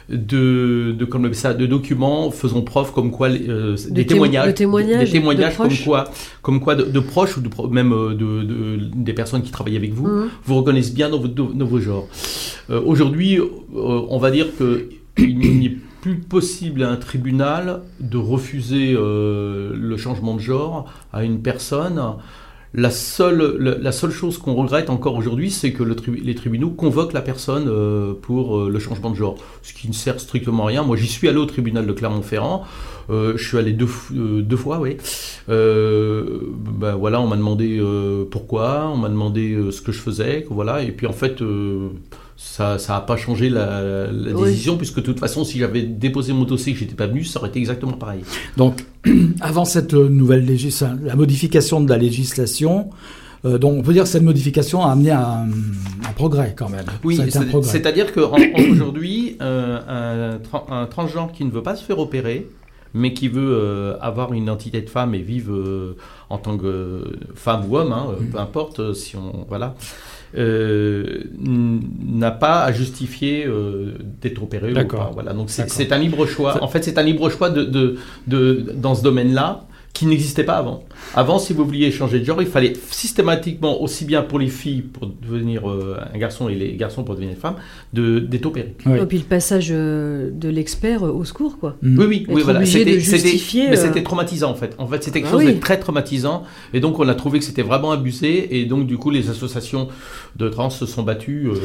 de, 0.09 0.91
de, 0.97 1.05
comme 1.05 1.33
ça, 1.33 1.53
de 1.53 1.65
documents 1.65 2.29
faisant 2.31 2.61
preuve 2.61 2.91
comme 2.93 3.11
quoi, 3.11 3.29
euh, 3.29 3.75
des 3.89 4.03
témo- 4.03 4.07
témoignages, 4.07 4.47
de 4.47 4.51
témoignages 4.51 5.05
des 5.11 5.11
témoignages 5.19 5.53
de 5.53 5.57
comme 5.57 5.67
proches. 5.67 5.83
quoi, 5.83 6.03
comme 6.41 6.59
quoi 6.59 6.75
de, 6.75 6.83
proches 6.99 7.37
ou 7.37 7.41
de, 7.41 7.49
même 7.71 7.91
euh, 7.93 8.09
de, 8.13 8.43
de- 8.43 8.79
des 8.95 9.13
personnes 9.13 9.41
qui 9.41 9.51
travaillent 9.51 9.77
avec 9.77 9.93
vous, 9.93 10.07
Mhm. 10.07 10.29
vous 10.45 10.55
reconnaissent 10.55 10.93
bien 10.93 11.09
dans 11.09 11.19
nouveau 11.53 11.79
genre. 11.79 12.07
Euh, 12.69 12.81
Aujourd'hui, 12.85 13.37
euh, 13.39 13.45
on 13.73 14.17
va 14.17 14.31
dire 14.31 14.47
que 14.57 14.89
il 15.17 15.59
n'est 15.59 15.75
plus 16.01 16.15
possible 16.17 16.83
à 16.83 16.91
un 16.91 16.97
tribunal 16.97 17.81
de 17.99 18.17
refuser 18.17 18.93
le 18.93 19.95
changement 19.97 20.35
de 20.35 20.39
genre 20.41 20.85
à 21.13 21.23
une 21.23 21.41
personne. 21.41 21.99
La 22.77 22.91
seule, 22.91 23.55
la, 23.57 23.91
seule 23.93 24.11
chose 24.11 24.37
qu'on 24.37 24.53
regrette 24.53 24.89
encore 24.89 25.15
aujourd'hui, 25.15 25.49
c'est 25.49 25.71
que 25.71 25.83
les 25.83 26.35
tribunaux 26.35 26.71
convoquent 26.71 27.13
la 27.13 27.21
personne 27.21 27.69
euh, 27.69 28.13
pour 28.21 28.57
euh, 28.57 28.69
le 28.69 28.79
changement 28.79 29.11
de 29.11 29.15
genre, 29.15 29.37
ce 29.61 29.73
qui 29.73 29.87
ne 29.87 29.93
sert 29.93 30.19
strictement 30.19 30.65
à 30.65 30.67
rien. 30.67 30.83
Moi, 30.83 30.97
j'y 30.97 31.07
suis 31.07 31.29
allé 31.29 31.37
au 31.37 31.45
tribunal 31.45 31.87
de 31.87 31.93
Clermont-Ferrand. 31.93 32.65
Euh, 33.09 33.37
je 33.37 33.47
suis 33.47 33.57
allé 33.57 33.71
deux, 33.71 33.87
deux 34.11 34.57
fois, 34.57 34.79
oui. 34.79 34.97
Ben 35.47 36.95
voilà, 36.95 37.21
on 37.21 37.27
m'a 37.27 37.37
demandé 37.37 37.81
pourquoi, 38.29 38.89
on 38.93 38.97
m'a 38.97 39.09
demandé 39.09 39.57
ce 39.71 39.81
que 39.81 39.93
je 39.93 39.99
faisais, 39.99 40.45
voilà, 40.49 40.81
et 40.81 40.91
puis 40.91 41.07
en 41.07 41.13
fait, 41.13 41.41
ça 42.47 42.77
n'a 42.89 43.01
pas 43.01 43.17
changé 43.17 43.49
la, 43.49 43.81
la 43.81 44.33
Oui. 44.33 44.49
décision, 44.49 44.77
puisque 44.77 44.97
de 44.97 45.01
toute 45.01 45.19
façon, 45.19 45.43
si 45.43 45.57
j'avais 45.59 45.81
déposé 45.81 46.31
mon 46.31 46.43
dossier 46.45 46.71
et 46.71 46.73
que 46.73 46.79
j'étais 46.79 46.95
pas 46.95 47.07
venu, 47.07 47.23
ça 47.25 47.39
aurait 47.39 47.49
été 47.49 47.59
exactement 47.59 47.93
pareil. 47.93 48.21
Donc, 48.55 48.85
avant 49.41 49.65
cette 49.65 49.93
euh, 49.93 50.07
nouvelle 50.09 50.45
législation, 50.45 50.97
la 51.03 51.15
modification 51.15 51.81
de 51.81 51.89
la 51.89 51.97
législation, 51.97 52.89
euh, 53.45 53.57
donc 53.57 53.77
on 53.77 53.81
peut 53.81 53.93
dire 53.93 54.03
que 54.03 54.09
cette 54.09 54.23
modification 54.23 54.83
a 54.85 54.91
amené 54.91 55.11
un, 55.11 55.47
un 56.07 56.13
progrès 56.15 56.53
quand 56.57 56.69
même. 56.69 56.85
Oui, 57.03 57.19
c'est-à-dire 57.63 58.13
qu'aujourd'hui, 58.13 59.37
un, 59.39 60.37
tran- 60.43 60.65
un 60.71 60.85
transgenre 60.85 61.31
qui 61.31 61.45
ne 61.45 61.51
veut 61.51 61.63
pas 61.63 61.75
se 61.75 61.83
faire 61.83 61.99
opérer, 61.99 62.47
mais 62.93 63.13
qui 63.13 63.27
veut 63.27 63.41
euh, 63.51 63.97
avoir 63.99 64.31
une 64.33 64.43
identité 64.43 64.81
de 64.81 64.89
femme 64.89 65.13
et 65.15 65.19
vivre 65.21 65.53
euh, 65.53 65.97
en 66.29 66.37
tant 66.37 66.57
que 66.57 66.65
euh, 66.65 67.03
femme 67.35 67.63
ou 67.69 67.77
homme, 67.77 67.91
hein, 67.91 68.05
euh, 68.11 68.21
Mm. 68.23 68.27
peu 68.29 68.39
importe 68.39 68.79
euh, 68.79 68.93
si 68.93 69.17
on 69.17 69.45
voilà, 69.49 69.75
euh, 69.75 70.14
n'a 71.37 72.31
pas 72.31 72.63
à 72.63 72.71
justifier 72.71 73.45
euh, 73.45 73.93
d'être 74.21 74.41
opéré. 74.43 74.71
ou 74.71 74.73
D'accord. 74.73 75.07
pas. 75.07 75.11
Voilà, 75.13 75.33
donc 75.33 75.49
c'est 75.49 75.91
un 75.91 75.97
libre 75.97 76.25
choix. 76.25 76.63
En 76.63 76.67
fait, 76.67 76.83
c'est 76.83 76.97
un 76.97 77.03
libre 77.03 77.29
choix 77.29 77.49
de, 77.49 77.63
de, 77.63 77.97
de- 78.27 78.65
dans 78.75 78.95
ce 78.95 79.03
domaine-là 79.03 79.65
qui 79.93 80.05
n'existait 80.07 80.43
pas 80.43 80.55
avant. 80.57 80.83
Avant, 81.15 81.39
si 81.39 81.53
vous 81.53 81.65
vouliez 81.65 81.91
changer 81.91 82.19
de 82.19 82.25
genre, 82.25 82.41
il 82.41 82.47
fallait 82.47 82.73
systématiquement, 82.89 83.81
aussi 83.81 84.05
bien 84.05 84.21
pour 84.21 84.39
les 84.39 84.47
filles 84.47 84.81
pour 84.81 85.07
devenir 85.07 85.69
euh, 85.69 85.97
un 86.13 86.17
garçon 86.17 86.49
et 86.49 86.55
les 86.55 86.73
garçons 86.75 87.03
pour 87.03 87.15
devenir 87.15 87.31
une 87.33 87.39
femme, 87.39 87.55
de- 87.93 88.19
d'être 88.19 88.45
opérés. 88.45 88.75
Oui. 88.85 88.99
Et 89.01 89.05
puis 89.05 89.17
le 89.19 89.23
passage 89.23 89.69
euh, 89.71 90.29
de 90.33 90.49
l'expert 90.49 91.03
euh, 91.05 91.11
au 91.11 91.23
secours, 91.25 91.57
quoi. 91.59 91.75
Mm. 91.81 91.99
Oui, 91.99 92.05
oui, 92.07 92.25
oui, 92.29 92.41
voilà. 92.43 92.65
C'était- 92.65 93.69
Mais 93.69 93.75
c'était 93.77 94.03
traumatisant 94.03 94.51
en 94.51 94.55
fait. 94.55 94.75
En 94.77 94.87
fait, 94.87 95.03
c'était 95.03 95.19
quelque 95.21 95.29
Ah 95.29 95.37
chose 95.37 95.45
oui. 95.45 95.53
de 95.55 95.59
très 95.59 95.79
traumatisant. 95.79 96.43
Et 96.73 96.79
donc, 96.79 96.99
on 96.99 97.07
a 97.07 97.15
trouvé 97.15 97.39
que 97.39 97.45
c'était 97.45 97.61
vraiment 97.61 97.91
abusé. 97.91 98.59
Et 98.59 98.65
donc, 98.65 98.87
du 98.87 98.97
coup, 98.97 99.09
les 99.11 99.29
associations 99.29 99.87
de 100.35 100.49
trans 100.49 100.69
se 100.69 100.85
sont 100.85 101.03
battues 101.03 101.47
euh, 101.47 101.55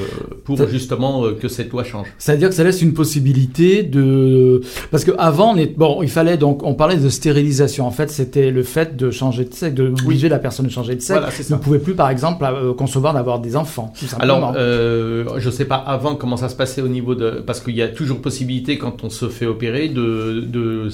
pour 0.44 0.58
Ça- 0.58 0.66
justement 0.68 1.24
euh, 1.24 1.32
que 1.32 1.48
cette 1.48 1.70
loi 1.70 1.82
change. 1.84 2.06
C'est-à-dire 2.18 2.48
que 2.50 2.54
ça 2.54 2.64
laisse 2.64 2.82
une 2.82 2.92
possibilité 2.94 3.82
de 3.82 4.60
parce 4.90 5.04
que 5.04 5.12
avant 5.18 5.54
on 5.54 5.56
est 5.56 5.76
bon, 5.76 6.02
il 6.02 6.08
fallait 6.08 6.36
donc 6.36 6.62
on 6.64 6.74
parlait 6.74 6.96
de 6.96 7.08
stérilisation. 7.08 7.86
En 7.86 7.90
fait, 7.90 8.10
c'était 8.10 8.50
le 8.50 8.62
fait 8.62 8.96
de 8.96 9.10
changer 9.10 9.29
de 9.38 9.54
sexe, 9.54 9.74
de 9.74 9.88
obliger 10.04 10.28
la 10.28 10.38
personne 10.38 10.66
de 10.66 10.70
changer 10.70 10.94
de 10.94 11.00
sexe. 11.00 11.18
Voilà, 11.20 11.32
ne 11.50 11.56
pouvait 11.62 11.78
plus, 11.78 11.94
par 11.94 12.10
exemple, 12.10 12.44
euh, 12.44 12.74
concevoir 12.74 13.14
d'avoir 13.14 13.38
des 13.40 13.56
enfants. 13.56 13.92
Tout. 13.98 14.06
Alors, 14.18 14.54
euh, 14.56 15.24
je 15.38 15.46
ne 15.46 15.52
sais 15.52 15.64
pas 15.64 15.76
avant 15.76 16.14
comment 16.16 16.36
ça 16.36 16.48
se 16.48 16.56
passait 16.56 16.82
au 16.82 16.88
niveau 16.88 17.14
de... 17.14 17.42
Parce 17.46 17.60
qu'il 17.60 17.74
y 17.76 17.82
a 17.82 17.88
toujours 17.88 18.20
possibilité, 18.20 18.78
quand 18.78 19.04
on 19.04 19.10
se 19.10 19.28
fait 19.28 19.46
opérer, 19.46 19.88
de, 19.88 20.40
de, 20.46 20.88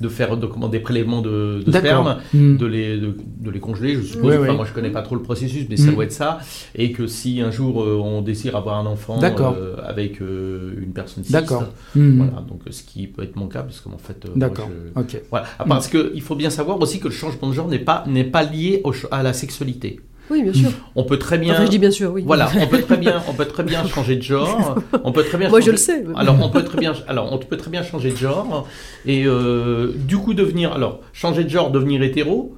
de 0.00 0.08
faire 0.08 0.36
de, 0.36 0.46
comment, 0.46 0.68
des 0.68 0.80
prélèvements 0.80 1.22
de, 1.22 1.62
de 1.64 1.70
D'accord. 1.70 1.80
sperme, 2.02 2.16
Mm. 2.34 2.56
de, 2.58 2.66
les, 2.66 2.98
de, 2.98 3.16
de 3.40 3.50
les 3.50 3.60
congeler, 3.60 3.94
je 3.94 4.02
suppose. 4.02 4.30
Oui, 4.30 4.36
Enfin, 4.36 4.50
oui. 4.50 4.56
Moi, 4.56 4.66
je 4.68 4.72
connais 4.72 4.90
pas 4.90 5.02
trop 5.02 5.14
le 5.14 5.22
processus, 5.22 5.66
mais 5.70 5.76
ça 5.76 5.90
Mm. 5.90 5.94
doit 5.94 6.04
être 6.04 6.12
ça. 6.12 6.38
Et 6.74 6.92
que 6.92 7.06
si 7.06 7.40
un 7.40 7.50
jour 7.50 7.82
euh, 7.82 7.96
on 8.02 8.20
désire 8.22 8.56
avoir 8.56 8.76
un 8.78 8.86
enfant 8.86 9.18
euh, 9.22 9.76
avec 9.86 10.20
une 10.20 10.92
personne 10.94 11.24
cis, 11.24 11.32
D'accord. 11.32 11.64
Mm. 11.94 12.16
voilà, 12.18 12.44
donc 12.48 12.60
ce 12.70 12.82
qui 12.82 13.06
peut 13.06 13.22
être 13.22 13.36
mon 13.36 13.46
cas, 13.46 13.62
parce 13.62 13.80
que 13.80 13.88
en 13.88 13.98
fait... 13.98 14.24
moi, 14.26 14.34
D'accord. 14.36 14.68
je- 14.96 15.00
Ok. 15.00 15.22
Voilà. 15.30 15.46
Ah, 15.58 15.64
Parce 15.68 15.88
qu'il 15.88 16.20
faut 16.22 16.34
bien 16.34 16.50
savoir 16.50 16.80
aussi 16.80 16.98
que 17.00 17.08
le 17.08 17.14
changement 17.14 17.48
de 17.48 17.54
genre 17.54 17.67
n'est 17.68 17.78
pas, 17.78 18.04
n'est 18.06 18.24
pas 18.24 18.42
lié 18.42 18.80
au 18.84 18.92
à 19.10 19.22
la 19.22 19.32
sexualité. 19.32 20.00
Oui, 20.30 20.42
bien 20.42 20.52
sûr. 20.52 20.70
On 20.94 21.04
peut 21.04 21.18
très 21.18 21.38
bien... 21.38 21.54
Enfin, 21.54 21.64
je 21.64 21.70
dis 21.70 21.78
bien 21.78 21.90
sûr, 21.90 22.12
oui. 22.12 22.22
Voilà, 22.26 22.50
on 22.60 22.66
peut 22.66 22.82
très 22.82 22.98
bien, 22.98 23.22
on 23.28 23.32
peut 23.32 23.46
très 23.46 23.62
bien 23.62 23.86
changer 23.94 24.16
de 24.16 24.22
genre. 24.22 24.78
On 25.04 25.10
peut 25.10 25.24
très 25.24 25.38
bien. 25.38 25.48
Moi, 25.48 25.60
je 25.60 25.70
le 25.70 25.78
sais. 25.78 26.04
Alors, 26.16 26.36
on 26.42 26.50
peut 26.50 26.64
très 26.64 26.78
bien, 26.78 26.92
alors 27.06 27.32
on 27.32 27.38
peut 27.38 27.56
très 27.56 27.70
bien 27.70 27.82
changer 27.82 28.10
de 28.10 28.16
genre 28.16 28.66
et 29.06 29.24
euh, 29.24 29.92
du 30.06 30.18
coup 30.18 30.34
devenir, 30.34 30.72
alors 30.72 31.00
changer 31.14 31.44
de 31.44 31.48
genre, 31.48 31.70
devenir 31.70 32.02
hétéro. 32.02 32.54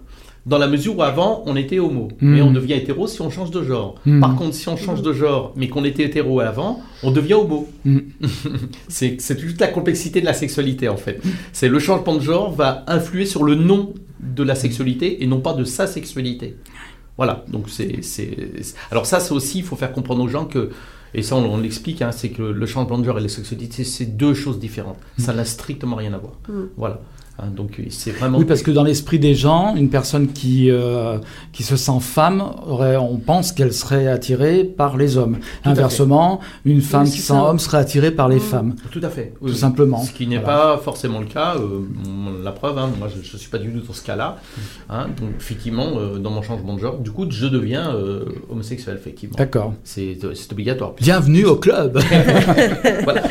Dans 0.46 0.56
la 0.56 0.68
mesure 0.68 0.96
où 0.96 1.02
avant 1.02 1.42
on 1.44 1.54
était 1.54 1.78
homo, 1.78 2.08
Mm. 2.20 2.28
mais 2.34 2.40
on 2.40 2.50
devient 2.50 2.72
hétéro 2.72 3.06
si 3.06 3.20
on 3.20 3.28
change 3.28 3.50
de 3.50 3.62
genre. 3.62 3.96
Mm. 4.06 4.20
Par 4.20 4.34
contre, 4.36 4.54
si 4.54 4.68
on 4.70 4.76
change 4.76 5.02
de 5.02 5.12
genre, 5.12 5.52
mais 5.54 5.68
qu'on 5.68 5.84
était 5.84 6.02
hétéro 6.02 6.40
avant, 6.40 6.80
on 7.02 7.10
devient 7.10 7.34
homo. 7.34 7.68
Mm. 7.84 7.98
c'est 8.88 9.16
c'est 9.20 9.36
toute 9.36 9.60
la 9.60 9.68
complexité 9.68 10.22
de 10.22 10.26
la 10.26 10.32
sexualité 10.32 10.88
en 10.88 10.96
fait. 10.96 11.20
C'est 11.52 11.68
le 11.68 11.78
changement 11.78 12.14
de 12.16 12.22
genre 12.22 12.50
va 12.52 12.84
influer 12.88 13.26
sur 13.26 13.44
le 13.44 13.54
nom 13.54 13.92
de 14.22 14.42
la 14.42 14.54
sexualité 14.54 15.22
et 15.22 15.26
non 15.26 15.40
pas 15.40 15.54
de 15.54 15.64
sa 15.64 15.86
sexualité. 15.86 16.56
Voilà, 17.16 17.44
donc 17.48 17.68
c'est... 17.68 18.02
c'est- 18.02 18.74
Alors 18.90 19.06
ça, 19.06 19.20
c'est 19.20 19.32
aussi, 19.32 19.58
il 19.58 19.64
faut 19.64 19.76
faire 19.76 19.92
comprendre 19.92 20.22
aux 20.22 20.28
gens 20.28 20.46
que, 20.46 20.70
et 21.14 21.22
ça 21.22 21.36
on, 21.36 21.44
on 21.44 21.58
l'explique, 21.58 22.00
hein, 22.02 22.12
c'est 22.12 22.30
que 22.30 22.42
le 22.42 22.66
changement 22.66 22.98
de 22.98 23.04
genre 23.04 23.18
et 23.18 23.22
la 23.22 23.28
sexualité, 23.28 23.84
c'est 23.84 24.06
deux 24.06 24.32
choses 24.34 24.58
différentes. 24.58 24.98
Ça 25.18 25.32
n'a 25.32 25.44
strictement 25.44 25.96
rien 25.96 26.12
à 26.14 26.18
voir. 26.18 26.34
Mm. 26.48 26.52
Voilà. 26.76 27.00
Hein, 27.42 27.46
donc 27.56 27.80
c'est 27.88 28.10
vraiment... 28.10 28.36
Oui, 28.38 28.44
parce 28.44 28.62
que 28.62 28.70
dans 28.70 28.84
l'esprit 28.84 29.18
des 29.18 29.34
gens, 29.34 29.74
une 29.74 29.88
personne 29.88 30.28
qui, 30.28 30.70
euh, 30.70 31.16
qui 31.52 31.62
se 31.62 31.74
sent 31.76 31.98
femme, 32.00 32.44
aurait, 32.66 32.96
on 32.98 33.16
pense 33.16 33.52
qu'elle 33.52 33.72
serait 33.72 34.08
attirée 34.08 34.64
par 34.64 34.96
les 34.98 35.16
hommes. 35.16 35.38
Inversement, 35.64 36.40
une 36.66 36.82
femme 36.82 37.04
Oui, 37.04 37.10
qui 37.12 37.18
sent 37.18 37.32
homme 37.32 37.58
serait 37.58 37.78
attirée 37.78 38.10
par 38.10 38.28
les 38.28 38.36
Mm. 38.36 38.40
femmes. 38.40 38.74
Tout 38.90 39.00
à 39.02 39.08
fait. 39.08 39.32
Tout 39.40 39.54
simplement. 39.54 40.02
Ce 40.02 40.12
qui 40.12 40.26
n'est 40.26 40.38
Voilà. 40.38 40.74
pas 40.74 40.78
forcément 40.78 41.20
le 41.20 41.26
cas. 41.26 41.54
euh, 41.56 41.80
la 42.44 42.52
preuve, 42.52 42.76
hein, 42.78 42.90
moi 42.98 43.08
je 43.08 43.18
ne 43.18 43.38
suis 43.38 43.48
pas 43.50 43.58
du 43.58 43.70
tout 43.72 43.86
dans 43.86 43.92
ce 43.94 44.02
cas-là. 44.04 44.36
hein, 44.90 45.06
donc 45.20 45.30
effectivement, 45.38 45.92
euh, 45.98 46.18
dans 46.18 46.30
mon 46.30 46.42
changement 46.42 46.74
de 46.74 46.80
genre, 46.80 46.98
du 46.98 47.10
coup, 47.10 47.26
je 47.30 47.46
deviens 47.46 47.94
euh, 47.94 48.24
homosexuel, 48.50 48.96
effectivement. 49.00 49.36
D'accord. 49.38 49.72
C'est 49.84 50.18
c'est 50.34 50.52
obligatoire. 50.52 50.92
Bienvenue 51.00 51.44
au 51.46 51.56
club. 51.56 51.98
voilà, 53.04 53.22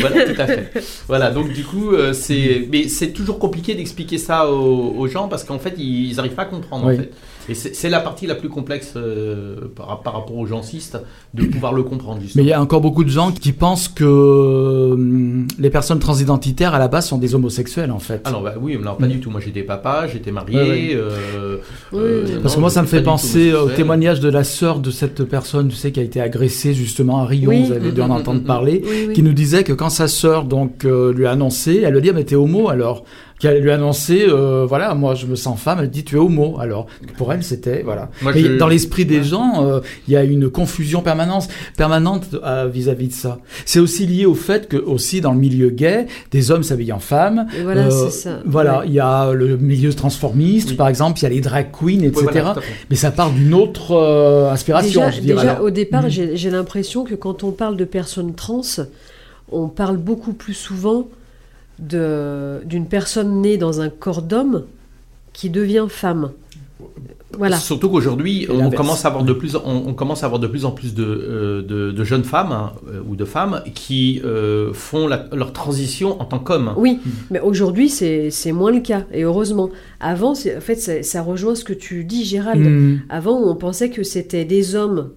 voilà, 0.00 0.24
tout 0.34 0.40
à 0.40 0.46
fait. 0.46 0.70
Voilà, 1.08 1.30
donc 1.30 1.52
du 1.52 1.64
coup, 1.64 1.92
euh, 1.92 2.12
c'est, 2.12 2.68
mais 2.70 2.88
c'est 2.88 3.12
toujours 3.12 3.38
compliqué 3.38 3.53
d'expliquer 3.62 4.18
ça 4.18 4.50
aux, 4.50 4.94
aux 4.96 5.06
gens 5.06 5.28
parce 5.28 5.44
qu'en 5.44 5.58
fait, 5.58 5.74
ils 5.78 6.16
n'arrivent 6.16 6.34
pas 6.34 6.42
à 6.42 6.46
comprendre. 6.46 6.86
Oui. 6.86 6.94
En 6.94 6.98
fait. 6.98 7.10
Et 7.48 7.54
c'est 7.54 7.90
la 7.90 8.00
partie 8.00 8.26
la 8.26 8.34
plus 8.34 8.48
complexe 8.48 8.94
euh, 8.96 9.56
par, 9.76 10.00
par 10.00 10.14
rapport 10.14 10.36
aux 10.36 10.46
gencistes 10.46 10.98
de 11.34 11.44
pouvoir 11.52 11.74
le 11.74 11.82
comprendre 11.82 12.20
Mais 12.34 12.42
il 12.42 12.48
y 12.48 12.52
a 12.52 12.60
encore 12.60 12.80
beaucoup 12.80 13.04
de 13.04 13.10
gens 13.10 13.32
qui 13.32 13.52
pensent 13.52 13.88
que 13.88 14.04
hum, 14.92 15.46
les 15.58 15.70
personnes 15.70 15.98
transidentitaires 15.98 16.74
à 16.74 16.78
la 16.78 16.88
base 16.88 17.06
sont 17.06 17.18
des 17.18 17.34
homosexuels 17.34 17.90
en 17.90 17.98
fait. 17.98 18.22
Ah 18.24 18.30
non, 18.30 18.40
bah 18.40 18.54
oui, 18.58 18.76
mais 18.78 18.84
non, 18.84 18.94
pas 18.94 19.06
du 19.06 19.20
tout. 19.20 19.30
Moi, 19.30 19.40
j'étais 19.40 19.62
papa, 19.62 20.06
j'étais 20.10 20.32
marié. 20.32 20.56
Ouais, 20.56 20.68
ouais. 20.68 20.90
euh, 20.94 21.56
Oui, 21.92 21.98
euh. 22.00 22.40
Parce 22.42 22.54
non, 22.54 22.56
que 22.56 22.60
moi, 22.60 22.70
ça 22.70 22.82
me 22.82 22.86
fait 22.86 23.02
penser 23.02 23.52
au 23.52 23.68
témoignage 23.68 24.20
de 24.20 24.30
la 24.30 24.44
sœur 24.44 24.78
de 24.78 24.90
cette 24.90 25.24
personne, 25.24 25.68
tu 25.68 25.76
sais, 25.76 25.92
qui 25.92 26.00
a 26.00 26.02
été 26.02 26.20
agressée 26.20 26.72
justement 26.72 27.18
à 27.18 27.26
Rion. 27.26 27.50
Oui. 27.50 27.64
Vous 27.64 27.72
avez 27.72 27.92
dû 27.92 28.00
en 28.00 28.10
entendre 28.10 28.42
parler. 28.42 28.82
Oui, 28.84 29.04
oui. 29.08 29.12
qui 29.12 29.22
nous 29.22 29.32
disait 29.34 29.64
que 29.64 29.72
quand 29.72 29.90
sa 29.90 30.08
sœur 30.08 30.44
donc 30.44 30.84
euh, 30.84 31.12
lui 31.12 31.26
a 31.26 31.32
annoncé, 31.32 31.82
elle 31.84 31.92
lui 31.92 31.98
a 31.98 32.00
dit 32.00 32.10
ah, 32.10 32.14
mais 32.14 32.24
t'es 32.24 32.36
homo 32.36 32.68
alors 32.68 33.04
qu'elle 33.44 33.62
lui 33.62 33.70
a 33.70 33.74
annoncé 33.74 34.24
euh, 34.26 34.64
voilà 34.66 34.94
moi 34.94 35.14
je 35.14 35.26
me 35.26 35.34
sens 35.36 35.60
femme, 35.60 35.78
elle 35.80 35.90
dit 35.90 36.02
tu 36.04 36.16
es 36.16 36.18
homo 36.18 36.58
alors 36.58 36.86
pour 37.18 37.32
elle 37.32 37.42
c'était 37.44 37.82
voilà. 37.82 38.10
Moi, 38.22 38.32
je- 38.32 38.56
dans 38.56 38.68
l'esprit 38.68 39.04
des 39.04 39.22
gens, 39.22 39.64
euh, 39.66 39.80
il 40.08 40.14
y 40.14 40.16
a 40.16 40.24
une 40.24 40.48
confusion 40.48 41.00
permanente 41.02 41.48
permanente 41.76 42.26
euh, 42.42 42.68
vis-à-vis 42.72 43.08
de 43.08 43.12
ça. 43.12 43.38
C'est 43.66 43.80
aussi 43.80 44.06
lié 44.06 44.24
au 44.26 44.34
fait 44.34 44.68
que 44.68 44.76
aussi 44.76 45.20
dans 45.20 45.32
le 45.32 45.38
milieu 45.38 45.68
gay, 45.70 46.06
des 46.30 46.50
hommes 46.50 46.62
s'habillent 46.62 46.92
en 46.92 46.98
femmes. 46.98 47.46
Et 47.58 47.62
voilà, 47.62 47.86
Euh, 47.86 47.90
c'est 47.90 48.10
ça. 48.24 48.40
Voilà, 48.46 48.78
Ouais. 48.80 48.84
il 48.88 48.94
y 48.94 49.00
a 49.00 49.32
le 49.32 49.56
milieu 49.56 49.92
transformiste 49.92 50.70
Oui. 50.70 50.76
par 50.76 50.88
exemple, 50.88 51.18
il 51.18 51.22
y 51.24 51.26
a 51.26 51.30
les 51.30 51.40
drag 51.40 51.66
queens, 51.78 52.02
etc. 52.02 52.24
voilà. 52.32 52.54
Mais 52.90 52.96
ça 52.96 53.10
part 53.10 53.30
d'une 53.30 53.52
autre 53.54 53.92
euh, 53.92 54.50
aspiration, 54.50 55.00
Déjà, 55.02 55.10
je 55.10 55.20
dirais. 55.20 55.40
déjà, 55.42 55.52
alors. 55.54 55.64
au 55.66 55.70
départ, 55.70 56.04
Mhm. 56.04 56.10
j'ai 56.34 56.50
l'impression 56.50 57.04
que 57.04 57.14
quand 57.14 57.44
on 57.44 57.50
parle 57.50 57.76
de 57.76 57.84
personnes 57.84 58.34
trans, 58.34 58.62
on 59.52 59.68
parle 59.68 59.98
beaucoup 59.98 60.32
plus 60.32 60.54
souvent 60.54 61.06
d'une 61.78 62.86
personne 62.88 63.40
née 63.40 63.56
dans 63.56 63.80
un 63.80 63.88
corps 63.88 64.22
d'homme 64.22 64.64
qui 65.32 65.50
devient 65.50 65.86
femme. 65.88 66.30
Voilà. 67.36 67.56
Surtout 67.56 67.90
qu'aujourd'hui, 67.90 68.46
on 68.48 68.70
commence 68.70 69.04
à 69.04 69.08
avoir 69.08 69.24
de 69.24 69.32
plus, 69.32 69.56
on, 69.56 69.88
on 69.88 69.92
commence 69.94 70.22
à 70.22 70.26
avoir 70.26 70.38
de 70.38 70.46
plus 70.46 70.64
en 70.64 70.70
plus 70.70 70.94
de, 70.94 71.02
euh, 71.02 71.62
de, 71.62 71.90
de 71.90 72.04
jeunes 72.04 72.22
femmes 72.22 72.52
hein, 72.52 72.72
euh, 72.88 73.00
ou 73.08 73.16
de 73.16 73.24
femmes 73.24 73.60
qui 73.74 74.20
euh, 74.24 74.72
font 74.72 75.08
la- 75.08 75.26
leur 75.32 75.52
transition 75.52 76.20
en 76.20 76.26
tant 76.26 76.38
qu'hommes. 76.38 76.74
Oui, 76.76 77.00
mais 77.32 77.40
aujourd'hui, 77.40 77.88
c'est 77.88 78.30
c'est 78.30 78.52
moins 78.52 78.70
le 78.70 78.78
cas, 78.80 79.02
et 79.12 79.22
heureusement. 79.24 79.70
Avant, 79.98 80.36
c'est- 80.36 80.56
en 80.56 80.60
fait, 80.60 80.76
ça, 80.76 81.02
ça 81.02 81.22
rejoint 81.22 81.56
ce 81.56 81.64
que 81.64 81.72
tu 81.72 82.04
dis, 82.04 82.24
Gérald. 82.24 82.60
Mhm. 82.64 83.00
Avant, 83.08 83.36
on 83.40 83.56
pensait 83.56 83.90
que 83.90 84.04
c'était 84.04 84.44
des 84.44 84.76
hommes 84.76 85.10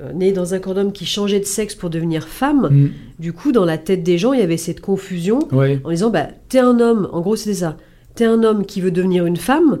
euh, 0.00 0.12
nés 0.12 0.32
dans 0.32 0.54
un 0.54 0.58
corps 0.58 0.74
d'homme 0.74 0.92
qui 0.92 1.06
changeaient 1.06 1.40
de 1.40 1.44
sexe 1.46 1.74
pour 1.74 1.90
devenir 1.90 2.28
femmes. 2.28 2.68
Mhm. 2.70 2.90
Du 3.18 3.32
coup, 3.32 3.52
dans 3.52 3.64
la 3.64 3.78
tête 3.78 4.02
des 4.02 4.18
gens, 4.18 4.32
il 4.32 4.40
y 4.40 4.42
avait 4.42 4.56
cette 4.58 4.80
confusion 4.80 5.38
Ouais. 5.52 5.80
en 5.84 5.90
disant 5.90 6.10
bah 6.10 6.28
t'es 6.48 6.58
un 6.58 6.80
homme 6.80 7.08
en 7.12 7.20
gros 7.20 7.36
c'était 7.36 7.54
ça 7.54 7.76
t'es 8.14 8.24
un 8.24 8.42
homme 8.44 8.64
qui 8.64 8.80
veut 8.80 8.90
devenir 8.90 9.26
une 9.26 9.36
femme 9.36 9.78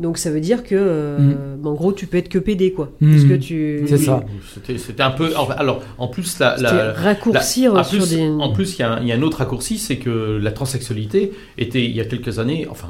donc 0.00 0.16
ça 0.18 0.30
veut 0.30 0.40
dire 0.40 0.62
que 0.64 0.74
euh, 0.74 1.54
bah, 1.58 1.70
en 1.70 1.74
gros 1.74 1.92
tu 1.92 2.06
peux 2.06 2.16
être 2.16 2.28
que 2.28 2.38
pédé 2.38 2.72
quoi 2.72 2.92
Mm. 3.00 3.10
parce 3.12 3.24
que 3.24 3.34
tu 3.34 3.82
C'est 3.86 3.96
ça. 3.98 4.24
C'était 4.52 4.76
c'était 4.78 5.02
un 5.02 5.10
peu. 5.12 5.30
Alors, 5.56 5.82
en 5.98 6.08
plus, 6.08 6.38
la, 6.40 6.56
la- 6.58 6.92
raccourcir 6.92 7.72
la- 7.74 7.80
en 7.80 7.84
sur 7.84 7.98
plus, 8.00 8.10
des 8.16 8.22
En 8.28 8.52
plus, 8.52 8.74
il 8.76 8.80
y, 8.80 8.82
a 8.82 8.92
un- 8.94 9.00
il 9.00 9.06
y 9.08 9.12
a 9.12 9.14
un 9.14 9.22
autre 9.22 9.38
raccourci, 9.38 9.78
c'est 9.78 9.96
que 9.98 10.38
la 10.42 10.50
transsexualité 10.52 11.32
était, 11.58 11.84
il 11.84 11.94
y 11.94 12.00
a 12.00 12.04
quelques 12.04 12.38
années, 12.40 12.66
enfin, 12.70 12.88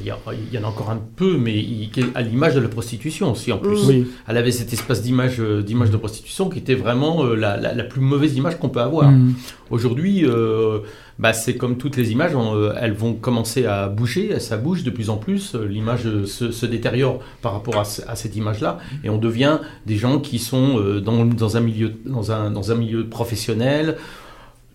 il 0.00 0.06
y, 0.06 0.10
a- 0.10 0.18
il 0.50 0.54
y 0.54 0.58
en 0.58 0.64
a 0.64 0.68
encore 0.68 0.90
un 0.90 1.00
peu, 1.16 1.36
mais 1.36 1.54
il- 1.58 1.90
à 2.14 2.22
l'image 2.22 2.54
de 2.54 2.60
la 2.60 2.68
prostitution 2.68 3.32
aussi, 3.32 3.52
en 3.52 3.58
plus. 3.58 3.84
Mm. 3.84 3.88
Oui. 3.88 4.06
Elle 4.28 4.36
avait 4.36 4.50
cette 4.50 4.72
espèce 4.72 5.02
d'image 5.02 5.36
euh, 5.40 5.62
d'image 5.62 5.90
de 5.90 5.96
prostitution 5.96 6.48
qui 6.48 6.58
était 6.58 6.74
vraiment 6.74 7.24
euh, 7.24 7.34
la, 7.36 7.56
la- 7.56 7.74
la 7.74 7.84
plus 7.84 8.00
mauvaise 8.00 8.36
image 8.36 8.58
qu'on 8.58 8.68
peut 8.68 8.80
avoir. 8.80 9.10
Mhm. 9.10 9.34
Aujourd'hui, 9.70 10.24
euh, 10.26 10.80
bah, 11.18 11.32
c'est 11.32 11.56
comme 11.56 11.76
toutes 11.78 11.96
les 11.96 12.12
images, 12.12 12.34
on, 12.34 12.54
euh, 12.54 12.74
elles 12.80 12.92
vont 12.92 13.14
commencer 13.14 13.64
à 13.64 13.88
bouger, 13.88 14.38
ça 14.40 14.56
bouge 14.56 14.82
de 14.84 14.90
plus 14.90 15.08
en 15.08 15.16
plus, 15.16 15.54
euh, 15.54 15.66
l'image 15.66 16.06
euh, 16.06 16.26
se, 16.26 16.50
se 16.50 16.66
détériore 16.66 17.20
par 17.40 17.52
rapport 17.54 17.78
à, 17.78 17.84
ce- 17.84 18.02
à 18.06 18.14
cette 18.16 18.36
image-là, 18.36 18.78
et 19.04 19.08
on 19.10 19.18
devient 19.18 19.58
des 19.86 19.96
gens 19.96 20.18
qui 20.18 20.38
sont 20.38 20.78
euh, 20.78 21.00
dans, 21.00 21.24
dans 21.24 21.56
un 21.56 21.60
milieu, 21.60 21.92
dans 22.04 22.32
un, 22.32 22.50
dans 22.50 22.70
un 22.70 22.74
milieu 22.74 23.06
professionnel 23.06 23.96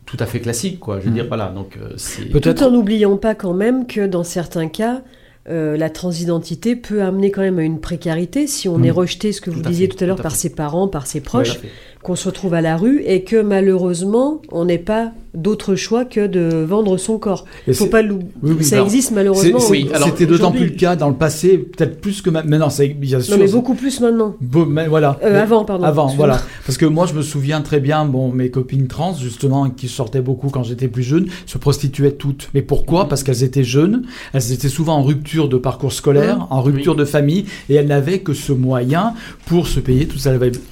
tout 0.08 0.18
à 0.20 0.26
fait 0.26 0.40
classique, 0.40 0.80
quoi. 0.80 1.00
Je 1.00 1.06
veux 1.06 1.12
dire, 1.12 1.26
voilà, 1.28 1.48
donc 1.50 1.78
euh. 1.78 1.96
Peut-être 2.32 2.58
tout 2.60 2.64
en 2.64 2.72
n'oubliant 2.72 3.18
pas 3.18 3.36
quand 3.36 3.54
même 3.54 3.86
que 3.86 4.08
dans 4.08 4.24
certains 4.24 4.68
cas 4.70 5.02
euh, 5.50 5.78
la 5.78 5.90
transidentité 5.90 6.76
peut 6.76 7.02
amener 7.04 7.32
quand 7.32 7.40
même 7.42 7.58
à 7.60 7.64
une 7.64 7.80
précarité 7.80 8.48
si 8.48 8.68
on 8.68 8.78
Mm. 8.80 8.86
est 8.86 8.92
rejeté, 8.92 9.32
ce 9.32 9.40
que 9.40 9.50
vous 9.50 9.62
Tout 9.62 9.70
disiez 9.70 9.88
fait, 9.88 9.96
tout 9.96 10.04
à 10.04 10.08
l'heure, 10.08 10.18
par 10.22 10.32
fait. 10.34 10.38
ses 10.40 10.50
parents, 10.56 10.88
par 10.90 11.08
ses 11.08 11.22
Tout 11.22 11.28
à 11.28 11.30
proches, 11.30 11.58
fait. 11.60 11.70
Qu'on 12.08 12.16
se 12.16 12.30
retrouve 12.30 12.54
à 12.54 12.62
la 12.62 12.78
rue 12.78 13.04
et 13.06 13.24
que 13.26 13.42
malheureusement 13.42 14.42
on 14.54 14.64
n'ait 14.64 14.78
pas 14.78 15.12
d'autre 15.34 15.76
choix 15.76 16.06
que 16.06 16.26
de 16.26 16.64
vendre 16.64 16.98
son 16.98 17.20
corps. 17.20 17.44
Et 17.68 17.74
Faut 17.74 17.86
pas 17.88 18.02
l'oublier. 18.02 18.32
Oui, 18.42 18.56
oui, 18.58 18.64
ça 18.64 18.76
alors, 18.78 18.88
existe 18.88 19.12
malheureusement. 19.12 19.60
oui, 19.70 19.88
alors, 19.94 20.08
C'était 20.08 20.26
d'autant 20.26 20.52
plus 20.52 20.64
le 20.66 20.72
cas 20.72 20.96
dans 20.96 21.10
le 21.10 21.16
passé, 21.16 21.58
peut-être 21.60 22.00
plus 22.02 22.22
que 22.24 22.30
ma- 22.32 22.42
maintenant. 22.44 22.70
C'est 22.72 22.88
bien 22.88 23.20
sûr. 23.20 23.38
Non 23.38 23.44
mais 23.44 23.52
beaucoup 23.52 23.76
plus 23.76 24.00
maintenant. 24.00 24.36
Beau- 24.42 24.66
mais 24.66 24.88
voilà. 24.88 25.20
Euh, 25.24 25.34
Mais- 25.34 25.40
avant, 25.40 25.64
pardon. 25.66 25.84
Avant, 25.84 26.08
voilà. 26.08 26.40
Parce 26.66 26.78
que 26.78 26.86
moi, 26.86 27.06
je 27.06 27.14
me 27.14 27.22
souviens 27.22 27.62
très 27.62 27.80
bien, 27.82 28.06
bon, 28.06 28.32
mes 28.32 28.50
copines 28.50 28.88
trans, 28.88 29.14
justement, 29.14 29.70
qui 29.70 29.90
sortaient 29.90 30.22
beaucoup 30.22 30.50
quand 30.50 30.64
j'étais 30.64 30.88
plus 30.88 31.04
jeune, 31.04 31.28
se 31.46 31.58
prostituaient 31.60 32.14
toutes. 32.14 32.50
Mais 32.56 32.62
pourquoi? 32.64 33.08
Parce 33.08 33.22
qu'elles 33.24 33.44
étaient 33.44 33.64
jeunes, 33.66 34.04
elles 34.34 34.52
étaient 34.54 34.70
souvent 34.70 34.96
en 34.96 35.04
rupture 35.04 35.50
de 35.50 35.58
parcours 35.58 35.92
scolaire, 35.94 36.38
Mmh. 36.40 36.48
en 36.50 36.62
rupture 36.62 36.94
Oui. 36.94 37.00
de 37.00 37.06
famille, 37.06 37.46
et 37.70 37.76
elles 37.76 37.88
n'avaient 37.88 38.20
que 38.20 38.34
ce 38.34 38.54
moyen 38.54 39.14
pour 39.46 39.68
se 39.68 39.80
payer 39.82 40.08
tout, 40.08 40.18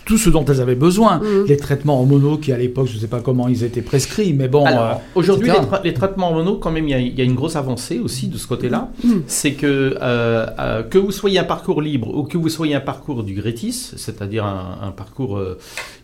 tout 0.05 0.17
ce 0.17 0.29
dont 0.31 0.45
elles 0.45 0.61
avaient 0.61 0.73
besoin. 0.75 1.21
Mhm. 1.25 1.45
Les 1.47 1.57
traitements 1.57 1.99
hormonaux 1.99 2.37
qui, 2.37 2.51
à 2.51 2.57
l'époque, 2.57 2.87
je 2.87 2.95
ne 2.95 2.99
sais 2.99 3.07
pas 3.07 3.19
comment 3.21 3.47
ils 3.47 3.63
étaient 3.63 3.81
prescrits, 3.81 4.33
mais 4.33 4.47
bon. 4.47 4.65
Euh, 4.65 4.93
aujourd'hui, 5.15 5.49
les, 5.61 5.67
tra- 5.67 5.81
les 5.83 5.93
traitements 5.93 6.27
hormonaux, 6.29 6.57
quand 6.57 6.71
même, 6.71 6.87
il 6.87 6.91
y, 6.91 6.93
a- 6.93 6.99
il 6.99 7.17
y 7.17 7.21
a 7.21 7.23
une 7.23 7.35
grosse 7.35 7.55
avancée 7.55 7.99
aussi 7.99 8.27
de 8.27 8.37
ce 8.37 8.47
côté-là. 8.47 8.91
Mm. 9.03 9.09
C'est 9.27 9.53
que 9.53 9.97
euh, 10.01 10.45
euh, 10.59 10.83
que 10.83 10.97
vous 10.97 11.11
soyez 11.11 11.39
un 11.39 11.43
parcours 11.43 11.81
libre 11.81 12.15
ou 12.15 12.23
que 12.23 12.37
vous 12.37 12.49
soyez 12.49 12.75
un 12.75 12.79
parcours 12.81 13.23
du 13.23 13.33
Grétis, 13.33 13.93
c'est-à-dire 13.95 14.45
un, 14.45 14.77
un 14.83 14.91
parcours 14.91 15.39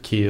qui 0.01 0.23
est, 0.23 0.29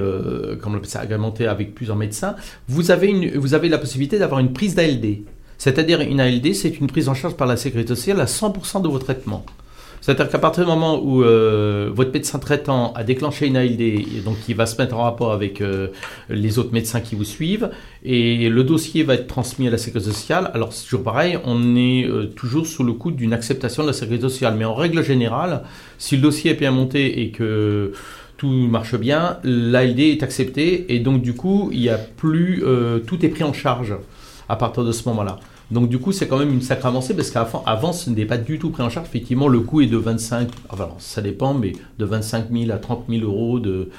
comme 0.61 0.73
on 0.73 0.77
appelle 0.77 0.89
ça, 0.89 0.99
agrémenté 0.99 1.47
avec 1.47 1.73
plusieurs 1.73 1.95
médecins, 1.97 2.35
vous 2.67 2.91
avez, 2.91 3.07
une, 3.07 3.37
vous 3.37 3.53
avez 3.53 3.69
la 3.69 3.77
possibilité 3.77 4.19
d'avoir 4.19 4.39
une 4.41 4.51
prise 4.53 4.75
d'ALD. 4.75 5.19
C'est-à-dire 5.57 6.01
une 6.01 6.19
ALD, 6.19 6.53
c'est 6.55 6.79
une 6.79 6.87
prise 6.87 7.07
en 7.07 7.13
charge 7.13 7.35
par 7.35 7.47
la 7.47 7.55
sécurité 7.55 7.95
sociale 7.95 8.19
à 8.19 8.25
100% 8.25 8.81
de 8.81 8.87
vos 8.87 8.97
traitements. 8.99 9.45
C'est-à-dire 10.01 10.29
qu'à 10.29 10.39
partir 10.39 10.63
du 10.63 10.69
moment 10.69 10.99
où 10.99 11.23
euh, 11.23 11.91
votre 11.93 12.11
médecin 12.11 12.39
traitant 12.39 12.91
a 12.93 13.03
déclenché 13.03 13.45
une 13.45 13.55
ALD, 13.55 14.23
donc 14.25 14.35
il 14.49 14.55
va 14.55 14.65
se 14.65 14.81
mettre 14.81 14.95
en 14.97 15.03
rapport 15.03 15.31
avec 15.31 15.61
euh, 15.61 15.89
les 16.27 16.57
autres 16.57 16.73
médecins 16.73 17.01
qui 17.01 17.13
vous 17.13 17.23
suivent, 17.23 17.69
et 18.03 18.49
le 18.49 18.63
dossier 18.63 19.03
va 19.03 19.13
être 19.13 19.27
transmis 19.27 19.67
à 19.67 19.71
la 19.71 19.77
sécurité 19.77 20.11
sociale. 20.11 20.49
Alors 20.55 20.73
c'est 20.73 20.85
toujours 20.85 21.03
pareil, 21.03 21.37
on 21.45 21.75
est 21.75 22.05
euh, 22.05 22.25
toujours 22.25 22.65
sous 22.65 22.83
le 22.83 22.93
coup 22.93 23.11
d'une 23.11 23.31
acceptation 23.31 23.83
de 23.83 23.89
la 23.89 23.93
sécurité 23.93 24.23
sociale. 24.23 24.55
Mais 24.57 24.65
en 24.65 24.73
règle 24.73 25.03
générale, 25.03 25.61
si 25.99 26.15
le 26.15 26.23
dossier 26.23 26.51
est 26.51 26.59
bien 26.59 26.71
monté 26.71 27.21
et 27.21 27.29
que 27.29 27.93
tout 28.37 28.49
marche 28.49 28.95
bien, 28.95 29.37
l'ALD 29.43 29.99
est 29.99 30.23
accepté, 30.23 30.95
et 30.95 30.99
donc 30.99 31.21
du 31.21 31.35
coup, 31.35 31.69
il 31.71 31.81
y 31.81 31.89
a 31.89 31.99
plus, 31.99 32.63
tout 33.05 33.23
est 33.23 33.29
pris 33.29 33.43
en 33.43 33.53
charge 33.53 33.93
à 34.49 34.55
partir 34.55 34.83
de 34.83 34.91
ce 34.91 35.07
moment-là. 35.09 35.37
Donc 35.71 35.89
du 35.89 35.99
coup, 35.99 36.11
c'est 36.11 36.27
quand 36.27 36.37
même 36.37 36.53
une 36.53 36.61
sacrée 36.61 36.87
avancée 36.89 37.15
parce 37.15 37.31
qu'avant, 37.31 37.63
avant, 37.65 37.93
ce 37.93 38.09
n'était 38.09 38.25
pas 38.25 38.37
du 38.37 38.59
tout 38.59 38.69
pris 38.69 38.83
en 38.83 38.89
charge. 38.89 39.07
Effectivement, 39.07 39.47
le 39.47 39.61
coût 39.61 39.81
est 39.81 39.87
de 39.87 39.97
25, 39.97 40.49
enfin, 40.69 40.89
ça 40.99 41.21
dépend, 41.21 41.53
mais 41.53 41.73
de 41.97 42.05
25 42.05 42.45
000 42.51 42.71
à 42.71 42.77
30 42.77 43.05
000 43.09 43.23
euros 43.23 43.59
de, 43.59 43.89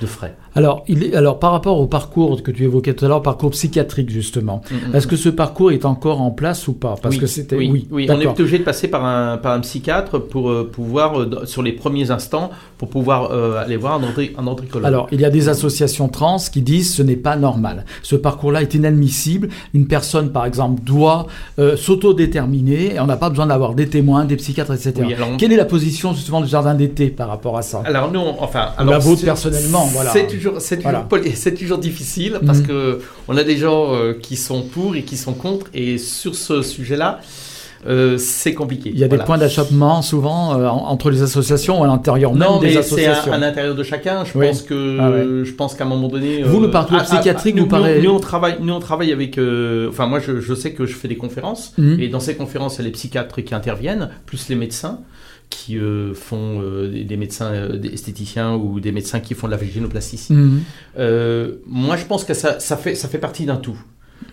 de 0.00 0.06
frais. 0.06 0.36
Alors, 0.54 0.84
il 0.88 1.04
est, 1.04 1.14
alors, 1.14 1.38
par 1.38 1.52
rapport 1.52 1.78
au 1.80 1.86
parcours 1.86 2.42
que 2.42 2.50
tu 2.50 2.64
évoquais 2.64 2.94
tout 2.94 3.04
à 3.04 3.08
l'heure, 3.08 3.22
parcours 3.22 3.50
psychiatrique, 3.50 4.10
justement, 4.10 4.62
Mhm. 4.70 4.94
est-ce 4.94 5.06
que 5.06 5.16
ce 5.16 5.28
parcours 5.28 5.70
est 5.72 5.84
encore 5.84 6.20
en 6.20 6.30
place 6.30 6.66
ou 6.68 6.72
pas? 6.72 6.94
Parce 7.00 7.14
oui, 7.14 7.20
que 7.20 7.26
c'était. 7.26 7.56
oui, 7.56 7.68
Oui, 7.70 7.86
oui, 7.90 8.06
on 8.10 8.20
est 8.20 8.26
obligé 8.26 8.58
de 8.58 8.64
passer 8.64 8.88
par 8.88 9.04
un, 9.04 9.36
par 9.36 9.52
un 9.52 9.60
psychiatre 9.60 10.18
pour 10.18 10.50
euh, 10.50 10.68
pouvoir, 10.70 11.20
euh, 11.20 11.44
sur 11.44 11.62
les 11.62 11.72
premiers 11.72 12.10
instants, 12.10 12.50
pour 12.78 12.88
pouvoir 12.88 13.30
euh, 13.30 13.62
aller 13.62 13.76
voir 13.76 14.00
un, 14.00 14.46
andricologue. 14.46 14.86
Alors, 14.86 15.08
il 15.12 15.20
y 15.20 15.24
a 15.24 15.30
des 15.30 15.48
associations 15.48 16.08
trans 16.08 16.38
qui 16.50 16.62
disent 16.62 16.94
ce 16.94 17.02
n'est 17.02 17.16
pas 17.16 17.36
normal. 17.36 17.84
Ce 18.02 18.16
parcours-là 18.16 18.62
est 18.62 18.74
inadmissible. 18.74 19.48
Une 19.74 19.86
personne, 19.86 20.32
par 20.32 20.46
exemple, 20.46 20.82
doit 20.82 21.17
euh, 21.58 21.76
s'autodéterminer 21.76 22.94
et 22.94 23.00
on 23.00 23.06
n'a 23.06 23.16
pas 23.16 23.30
besoin 23.30 23.46
d'avoir 23.46 23.74
des 23.74 23.88
témoins, 23.88 24.24
des 24.24 24.36
psychiatres, 24.36 24.72
etc. 24.72 24.92
Oui, 25.00 25.14
alors- 25.14 25.36
Quelle 25.38 25.52
est 25.52 25.56
la 25.56 25.64
position 25.64 26.12
justement 26.14 26.40
du 26.40 26.48
jardin 26.48 26.74
d'été 26.74 27.08
par 27.08 27.28
rapport 27.28 27.56
à 27.56 27.62
ça? 27.62 27.82
Alors 27.84 28.10
nous, 28.10 28.20
on- 28.20 28.42
enfin, 28.42 28.68
alors 28.76 28.92
la 28.92 28.98
vôtre 28.98 29.22
personnellement, 29.24 29.84
voilà. 29.86 30.10
C'est 30.12 30.26
toujours, 30.26 30.54
c'est 30.60 30.76
toujours, 30.76 30.90
Voilà. 30.90 31.06
poli- 31.06 31.32
c'est 31.34 31.54
toujours 31.54 31.78
difficile 31.78 32.38
parce 32.44 32.58
Mhm. 32.60 32.66
que 32.66 33.00
on 33.28 33.36
a 33.36 33.44
des 33.44 33.56
gens 33.56 33.94
euh, 33.94 34.14
qui 34.20 34.36
sont 34.36 34.62
pour 34.62 34.96
et 34.96 35.02
qui 35.02 35.16
sont 35.16 35.32
contre, 35.34 35.66
et 35.74 35.98
sur 35.98 36.34
ce 36.34 36.62
sujet-là, 36.62 37.20
euh, 37.86 38.18
c'est 38.18 38.54
compliqué. 38.54 38.90
Il 38.92 38.98
y 38.98 39.04
a 39.04 39.08
Voilà. 39.08 39.22
des 39.22 39.26
points 39.26 39.38
d'achoppement 39.38 40.02
souvent 40.02 40.58
euh, 40.58 40.66
en- 40.66 40.86
entre 40.88 41.10
les 41.10 41.22
associations 41.22 41.80
ou 41.80 41.84
à 41.84 41.86
l'intérieur 41.86 42.32
même 42.34 42.40
Non, 42.48 42.58
des 42.58 42.66
mais 42.66 42.72
c'est 42.72 42.78
associations. 42.78 43.32
à, 43.32 43.38
l'intérieur 43.38 43.74
de 43.74 43.82
chacun. 43.82 44.24
Je 44.24 44.36
Oui. 44.36 44.46
pense 44.48 44.62
que, 44.62 44.98
Ah 45.00 45.10
ouais. 45.10 45.44
je 45.44 45.52
pense 45.52 45.74
qu'à 45.74 45.84
un 45.84 45.88
moment 45.88 46.08
donné, 46.08 46.42
Vous, 46.42 46.58
euh, 46.58 46.62
le 46.62 46.70
parcours 46.70 46.96
ah, 47.00 47.04
ah, 47.08 47.14
psychiatrique 47.14 47.54
nous, 47.54 47.62
nous 47.62 47.68
paraît- 47.68 48.00
Nous, 48.00 48.10
on 48.10 48.20
travaille, 48.20 48.56
nous 48.60 48.72
on 48.72 48.80
travaille 48.80 49.12
avec. 49.12 49.38
euh, 49.38 49.88
enfin, 49.88 50.06
moi, 50.06 50.18
je, 50.18 50.40
je 50.40 50.54
sais 50.54 50.72
que 50.72 50.86
je 50.86 50.94
fais 50.94 51.08
des 51.08 51.16
conférences 51.16 51.72
Mhm. 51.78 52.00
et 52.00 52.08
dans 52.08 52.20
ces 52.20 52.34
conférences, 52.36 52.76
il 52.76 52.78
y 52.78 52.82
a 52.82 52.84
les 52.86 52.92
psychiatres 52.92 53.40
qui 53.42 53.54
interviennent, 53.54 54.10
plus 54.26 54.48
les 54.48 54.56
médecins 54.56 55.00
qui 55.50 55.78
euh, 55.78 56.12
font 56.12 56.60
euh, 56.60 56.88
des, 56.88 57.04
des 57.04 57.16
médecins 57.16 57.46
euh, 57.52 57.76
des 57.78 57.88
esthéticiens 57.88 58.54
ou 58.54 58.80
des 58.80 58.92
médecins 58.92 59.18
qui 59.20 59.32
font 59.34 59.46
de 59.46 59.52
la 59.52 59.56
vaginoplastie. 59.56 60.26
Mhm. 60.30 60.60
Euh, 60.98 61.52
moi, 61.66 61.96
je 61.96 62.04
pense 62.04 62.24
que 62.24 62.34
ça, 62.34 62.60
ça, 62.60 62.76
fait, 62.76 62.94
ça 62.94 63.08
fait 63.08 63.16
partie 63.18 63.46
d'un 63.46 63.56
tout. 63.56 63.78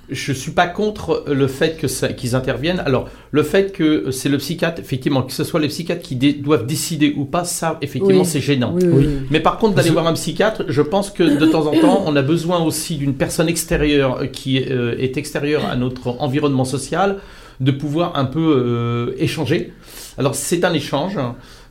Je 0.09 0.31
suis 0.33 0.51
pas 0.51 0.67
contre 0.67 1.23
le 1.27 1.47
fait 1.47 1.77
que 1.77 1.87
ça- 1.87 2.09
qu'ils 2.13 2.35
interviennent. 2.35 2.79
Alors, 2.85 3.09
le 3.31 3.41
fait 3.43 3.71
que 3.71 4.11
c'est 4.11 4.29
le 4.29 4.37
psychiatre, 4.37 4.79
effectivement, 4.79 5.23
que 5.23 5.33
ce 5.33 5.43
soit 5.43 5.59
les 5.59 5.67
psychiatres 5.67 6.01
qui 6.03 6.15
dé- 6.15 6.33
doivent 6.33 6.65
décider 6.67 7.13
ou 7.17 7.25
pas, 7.25 7.43
ça, 7.43 7.77
effectivement, 7.81 8.21
Oui. 8.21 8.25
c'est 8.27 8.39
gênant. 8.41 8.75
Oui. 8.75 9.07
Mais 9.31 9.39
par 9.39 9.57
contre, 9.57 9.75
d'aller 9.75 9.89
voir 9.89 10.05
un 10.07 10.13
psychiatre, 10.13 10.63
je 10.67 10.81
pense 10.83 11.09
que 11.09 11.23
de 11.23 11.45
temps 11.47 11.65
en 11.67 11.71
temps, 11.79 12.03
on 12.05 12.15
a 12.15 12.21
besoin 12.21 12.61
aussi 12.63 12.97
d'une 12.97 13.15
personne 13.15 13.47
extérieure 13.49 14.29
qui 14.31 14.63
euh, 14.63 14.95
est 14.99 15.17
extérieure 15.17 15.65
à 15.65 15.75
notre 15.75 16.09
environnement 16.21 16.65
social, 16.65 17.17
de 17.59 17.71
pouvoir 17.71 18.17
un 18.17 18.25
peu 18.25 18.39
euh, 18.57 19.11
échanger. 19.17 19.71
Alors, 20.17 20.35
c'est 20.35 20.63
un 20.65 20.73
échange. 20.73 21.17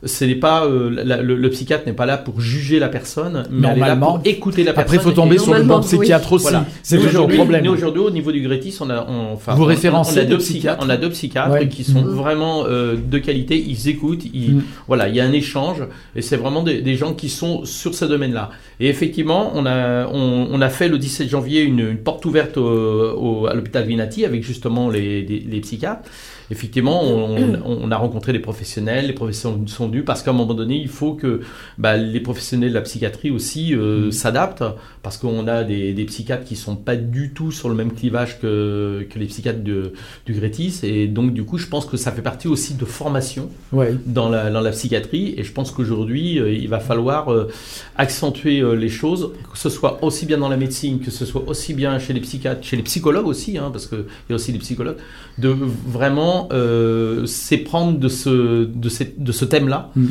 Ce 0.05 0.23
n'est 0.23 0.35
pas 0.35 0.65
euh, 0.65 0.89
la- 1.03 1.21
le, 1.21 1.35
le 1.35 1.49
psychiatre 1.49 1.85
n'est 1.87 1.93
pas 1.93 2.05
là 2.05 2.17
pour 2.17 2.39
juger 2.39 2.79
la 2.79 2.89
personne, 2.89 3.43
mais 3.49 3.67
elle 3.71 3.77
est 3.77 3.81
là 3.81 3.95
pour 3.95 4.21
écouter 4.23 4.63
la 4.63 4.73
personne. 4.73 4.81
Après, 4.83 4.97
il 4.97 5.01
faut 5.01 5.11
tomber 5.11 5.37
sur 5.37 5.53
le 5.53 5.61
bon 5.61 5.65
Normalement, 5.67 5.87
oui. 5.91 5.97
psychiatre 5.99 6.31
aussi. 6.33 6.43
Voilà. 6.43 6.65
C'est 6.83 6.97
toujours 6.97 7.11
le 7.11 7.17
aujourd'hui- 7.17 7.37
problème. 7.37 7.65
Nous 7.65 7.71
aujourd'hui, 7.73 8.01
au 8.01 8.11
niveau 8.11 8.31
du 8.31 8.41
Grétis, 8.41 8.77
on 8.81 8.89
a, 8.89 9.05
on, 9.09 9.33
enfin, 9.33 9.55
Vous 9.55 9.63
on- 9.63 9.65
référencez 9.65 10.17
on, 10.19 10.21
a 10.21 10.23
des 10.25 10.29
deux 10.29 10.37
psychiatres 10.37 10.85
On 10.85 10.89
a 10.89 10.97
deux 10.97 11.09
psychiatres 11.09 11.51
Ouais. 11.51 11.67
qui 11.67 11.83
sont 11.83 12.01
Mhm. 12.03 12.09
vraiment 12.13 12.65
euh, 12.67 12.95
de 12.95 13.17
qualité. 13.17 13.57
Ils 13.67 13.89
écoutent. 13.89 14.25
Ils, 14.33 14.55
Mhm. 14.55 14.63
Voilà, 14.87 15.09
il 15.09 15.15
y 15.15 15.19
a 15.19 15.25
un 15.25 15.31
échange 15.33 15.83
et 16.15 16.21
c'est 16.21 16.37
vraiment 16.37 16.61
des, 16.63 16.81
des 16.81 16.95
gens 16.95 17.13
qui 17.13 17.29
sont 17.29 17.65
sur 17.65 17.95
ce 17.95 18.05
domaine-là. 18.05 18.51
Et 18.79 18.87
effectivement, 18.89 19.51
on 19.55 19.65
a, 19.65 20.05
on, 20.07 20.47
on 20.51 20.61
a 20.61 20.69
fait 20.69 20.87
le 20.87 20.97
17 20.99 21.29
janvier 21.29 21.61
une, 21.63 21.79
une 21.79 21.97
porte 21.97 22.25
ouverte 22.25 22.57
au- 22.57 22.63
au- 22.63 23.47
à 23.47 23.53
l'hôpital 23.55 23.85
Vinati 23.85 24.23
avec 24.25 24.43
justement 24.43 24.89
les, 24.89 25.23
les, 25.23 25.39
les 25.39 25.59
psychiatres. 25.61 26.07
Effectivement, 26.51 27.01
on, 27.03 27.91
a 27.91 27.97
rencontré 27.97 28.33
des 28.33 28.39
professionnels, 28.39 29.07
les 29.07 29.13
professionnels 29.13 29.67
sont 29.67 29.87
venus 29.87 30.03
parce 30.05 30.21
qu'à 30.21 30.31
un 30.31 30.33
moment 30.33 30.53
donné, 30.53 30.75
il 30.75 30.87
faut 30.87 31.13
que 31.13 31.41
bah, 31.77 31.97
les 31.97 32.19
professionnels 32.19 32.69
de 32.69 32.73
la 32.75 32.81
psychiatrie 32.81 33.31
aussi 33.31 33.73
euh, 33.73 34.11
s'adaptent 34.11 34.63
parce 35.01 35.17
qu'on 35.17 35.47
a 35.47 35.63
des, 35.63 35.93
des 35.93 36.05
psychiatres 36.05 36.43
qui 36.43 36.55
sont 36.55 36.75
pas 36.75 36.95
du 36.95 37.31
tout 37.33 37.51
sur 37.51 37.69
le 37.69 37.75
même 37.75 37.93
clivage 37.93 38.39
que, 38.39 39.07
que 39.09 39.19
les 39.19 39.25
psychiatres 39.25 39.63
de, 39.63 39.93
du 40.25 40.33
Grétis. 40.33 40.81
Et 40.83 41.07
donc 41.07 41.33
du 41.33 41.43
coup, 41.43 41.57
je 41.57 41.67
pense 41.67 41.85
que 41.85 41.97
ça 41.97 42.11
fait 42.11 42.21
partie 42.21 42.47
aussi 42.47 42.75
de 42.75 42.85
formation 42.85 43.49
Ouais. 43.71 43.95
dans 44.05 44.29
la, 44.29 44.51
dans 44.51 44.61
la 44.61 44.71
psychiatrie. 44.71 45.33
Et 45.37 45.43
je 45.43 45.51
pense 45.51 45.71
qu'aujourd'hui 45.71 46.39
euh, 46.39 46.51
il 46.53 46.69
va 46.69 46.79
falloir 46.79 47.31
euh, 47.31 47.49
accentuer 47.97 48.61
les 48.75 48.89
choses 48.89 49.31
que 49.51 49.57
ce 49.57 49.69
soit 49.69 50.03
aussi 50.03 50.25
bien 50.25 50.37
dans 50.37 50.49
la 50.49 50.57
médecine 50.57 50.99
que 50.99 51.11
ce 51.11 51.25
soit 51.25 51.43
aussi 51.47 51.73
bien 51.73 51.97
chez 51.99 52.13
les 52.13 52.19
psychiatres 52.19 52.63
chez 52.63 52.75
les 52.75 52.83
psychologues 52.83 53.27
aussi 53.27 53.57
hein, 53.57 53.69
parce 53.71 53.87
qu'il 53.87 54.03
y 54.29 54.33
a 54.33 54.35
aussi 54.35 54.51
des 54.51 54.59
psychologues 54.59 54.97
de 55.37 55.49
vraiment 55.49 56.34
euh, 56.51 57.25
s'éprendre 57.25 57.97
de 57.99 58.07
ce, 58.07 58.65
de, 58.65 58.89
cette- 58.89 59.21
de 59.21 59.31
ce 59.31 59.45
thème 59.45 59.67
là 59.67 59.89
Mm. 59.95 60.05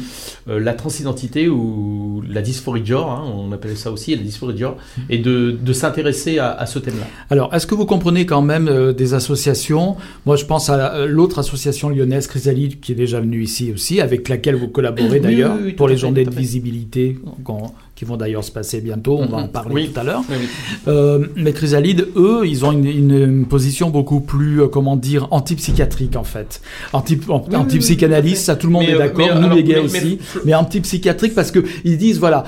la 0.69 0.75
transidentité 0.75 1.49
ou 1.49 2.23
la 2.29 2.43
dysphorie 2.43 2.81
de 2.83 2.87
genre 2.87 3.11
hein, 3.11 3.25
on 3.37 3.51
appelle 3.53 3.77
ça 3.77 3.91
aussi 3.91 4.15
la 4.15 4.23
dysphorie 4.23 4.55
de 4.55 4.59
genre 4.59 4.77
et 5.11 5.19
de, 5.19 5.51
de 5.69 5.73
s'intéresser 5.73 6.39
à, 6.39 6.53
à 6.53 6.67
ce 6.67 6.79
thème 6.79 6.99
là 7.01 7.07
Alors, 7.31 7.55
est-ce 7.55 7.67
que 7.67 7.75
vous 7.75 7.87
comprenez 7.87 8.25
quand 8.27 8.43
même 8.43 8.69
euh, 8.69 8.93
des 8.93 9.15
associations? 9.15 9.97
Moi, 10.27 10.37
je 10.37 10.45
pense 10.45 10.69
à 10.71 10.95
euh, 10.95 11.07
l'autre 11.07 11.39
association 11.39 11.89
lyonnaise, 11.89 12.27
Chrysalide, 12.27 12.81
qui 12.81 12.93
est 12.93 12.95
déjà 13.07 13.21
venue 13.21 13.43
ici 13.43 13.73
aussi, 13.73 14.01
avec 14.01 14.29
laquelle 14.29 14.57
vous 14.57 14.69
collaborez 14.69 15.21
d'ailleurs, 15.21 15.55
oui, 15.57 15.63
oui, 15.65 15.71
tout 15.73 15.77
pour 15.77 15.89
les 15.89 15.97
journées 15.97 16.25
de 16.25 16.31
visibilité, 16.35 17.19
qu'on- 17.45 17.71
qui 17.97 18.05
vont 18.05 18.17
d'ailleurs 18.17 18.43
se 18.43 18.51
passer 18.51 18.81
bientôt, 18.81 19.19
on 19.21 19.27
va 19.27 19.37
en 19.39 19.43
Mhm. 19.43 19.49
parler 19.49 19.75
Oui. 19.75 19.91
tout 19.93 20.01
à 20.01 20.03
l'heure. 20.03 20.23
Oui, 20.29 20.35
oui. 20.41 20.47
Euh, 20.89 21.27
mais 21.37 21.53
Chrysalide, 21.53 22.09
eux, 22.17 22.41
ils 22.45 22.65
ont 22.65 22.73
une, 22.73 22.87
une- 22.87 23.13
une 23.23 23.47
position 23.47 23.91
beaucoup 23.91 24.21
plus, 24.21 24.63
euh, 24.63 24.67
comment 24.67 24.97
dire, 24.97 25.29
antipsychiatrique 25.31 26.17
en 26.17 26.25
fait. 26.25 26.61
Antipsychanalyste, 26.93 28.37
oui, 28.39 28.45
ça 28.45 28.57
tout 28.57 28.67
le 28.67 28.73
monde 28.73 28.85
Mais, 28.87 28.93
est 28.93 28.95
euh, 28.95 28.99
d'accord, 28.99 29.41
nous 29.41 29.55
les 29.55 29.63
gays 29.63 29.79
aussi, 29.79 30.19
mais- 30.35 30.41
mais 30.47 30.55
antipsychiatrique 30.55 31.35
parce 31.35 31.51
que 31.51 31.61
ils 31.85 31.97
disent, 31.99 32.19
voilà, 32.19 32.45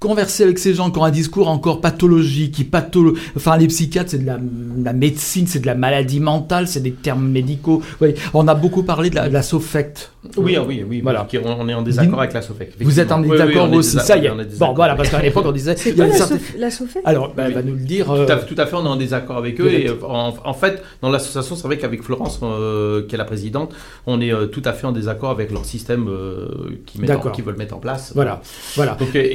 converser 0.00 0.44
avec 0.44 0.58
ces 0.58 0.74
gens 0.74 0.90
qui 0.90 0.98
ont 0.98 1.04
un 1.04 1.10
discours 1.10 1.48
encore 1.48 1.80
pathologique, 1.80 2.52
qui 2.54 2.64
patholo... 2.64 3.14
Enfin, 3.36 3.56
les 3.58 3.66
psychiatres, 3.66 4.10
c'est 4.10 4.18
de 4.22 4.26
la, 4.26 4.38
la 4.82 4.92
médecine, 4.94 5.46
c'est 5.46 5.60
de 5.60 5.66
la 5.66 5.74
maladie 5.74 6.20
mentale, 6.20 6.66
c'est 6.66 6.80
des 6.80 6.92
termes 6.92 7.28
médicaux. 7.28 7.82
Oui, 8.00 8.14
on 8.34 8.48
a 8.48 8.54
beaucoup 8.54 8.82
parlé 8.82 9.10
de 9.10 9.16
la, 9.16 9.28
de 9.28 9.32
la. 9.34 9.42
Oui, 10.36 10.54
ah 10.56 10.62
oui, 10.66 10.84
oui, 10.88 11.00
Voilà. 11.02 11.26
qui- 11.28 11.38
on 11.38 11.68
est 11.68 11.74
en 11.74 11.82
désaccord 11.82 12.18
avec 12.20 12.32
la 12.34 12.42
SOFEC. 12.42 12.72
Vous 12.80 13.00
êtes 13.00 13.10
en 13.12 13.22
effectivement. 13.22 13.22
Oui, 13.22 13.30
oui, 13.30 13.46
désaccord 13.52 13.72
aussi, 13.78 13.98
ça 14.00 14.16
y 14.16 14.26
est. 14.26 14.30
on 14.30 14.34
est 14.34 14.44
Bon, 14.44 14.50
désaccord. 14.50 14.74
voilà, 14.74 14.94
parce 14.94 15.08
qu'à 15.10 15.22
l'époque, 15.22 15.44
on 15.46 15.52
disait... 15.52 15.74
Il 15.86 15.96
y 15.96 16.02
a 16.02 16.06
la, 16.06 16.12
certaine- 16.14 16.40
la 16.58 16.68
Alors, 17.04 17.28
bah, 17.34 17.34
Oui. 17.36 17.44
elle 17.48 17.54
va 17.54 17.62
nous 17.62 17.74
le 17.74 17.80
dire. 17.84 18.10
euh, 18.10 18.26
Tout 18.26 18.32
à, 18.32 18.36
tout 18.36 18.54
à 18.58 18.66
fait, 18.66 18.76
on 18.76 18.84
est 18.84 18.88
en 18.88 18.96
désaccord 18.96 19.36
avec 19.36 19.60
eux. 19.60 19.70
Et 19.70 19.90
en, 20.02 20.34
en 20.44 20.54
fait, 20.54 20.82
dans 21.02 21.10
l'association, 21.10 21.56
c'est 21.56 21.66
vrai 21.66 21.78
qu'avec 21.78 22.02
Florence, 22.02 22.40
euh, 22.42 23.06
qui 23.06 23.14
est 23.14 23.18
la 23.18 23.24
présidente, 23.24 23.72
on 24.06 24.20
est 24.20 24.32
euh, 24.32 24.46
tout 24.46 24.62
à 24.64 24.72
fait 24.72 24.86
en 24.86 24.92
désaccord 24.92 25.30
avec 25.30 25.50
leur 25.52 25.64
système 25.64 26.06
euh, 26.08 26.48
qu'ils 26.86 27.00
qu'ils 27.34 27.44
veulent 27.44 27.56
mettre 27.58 27.74
en 27.76 27.80
place. 27.80 28.12
Voilà, 28.14 28.40
voilà. 28.76 28.96
Donc, 29.00 29.14
euh, 29.14 29.26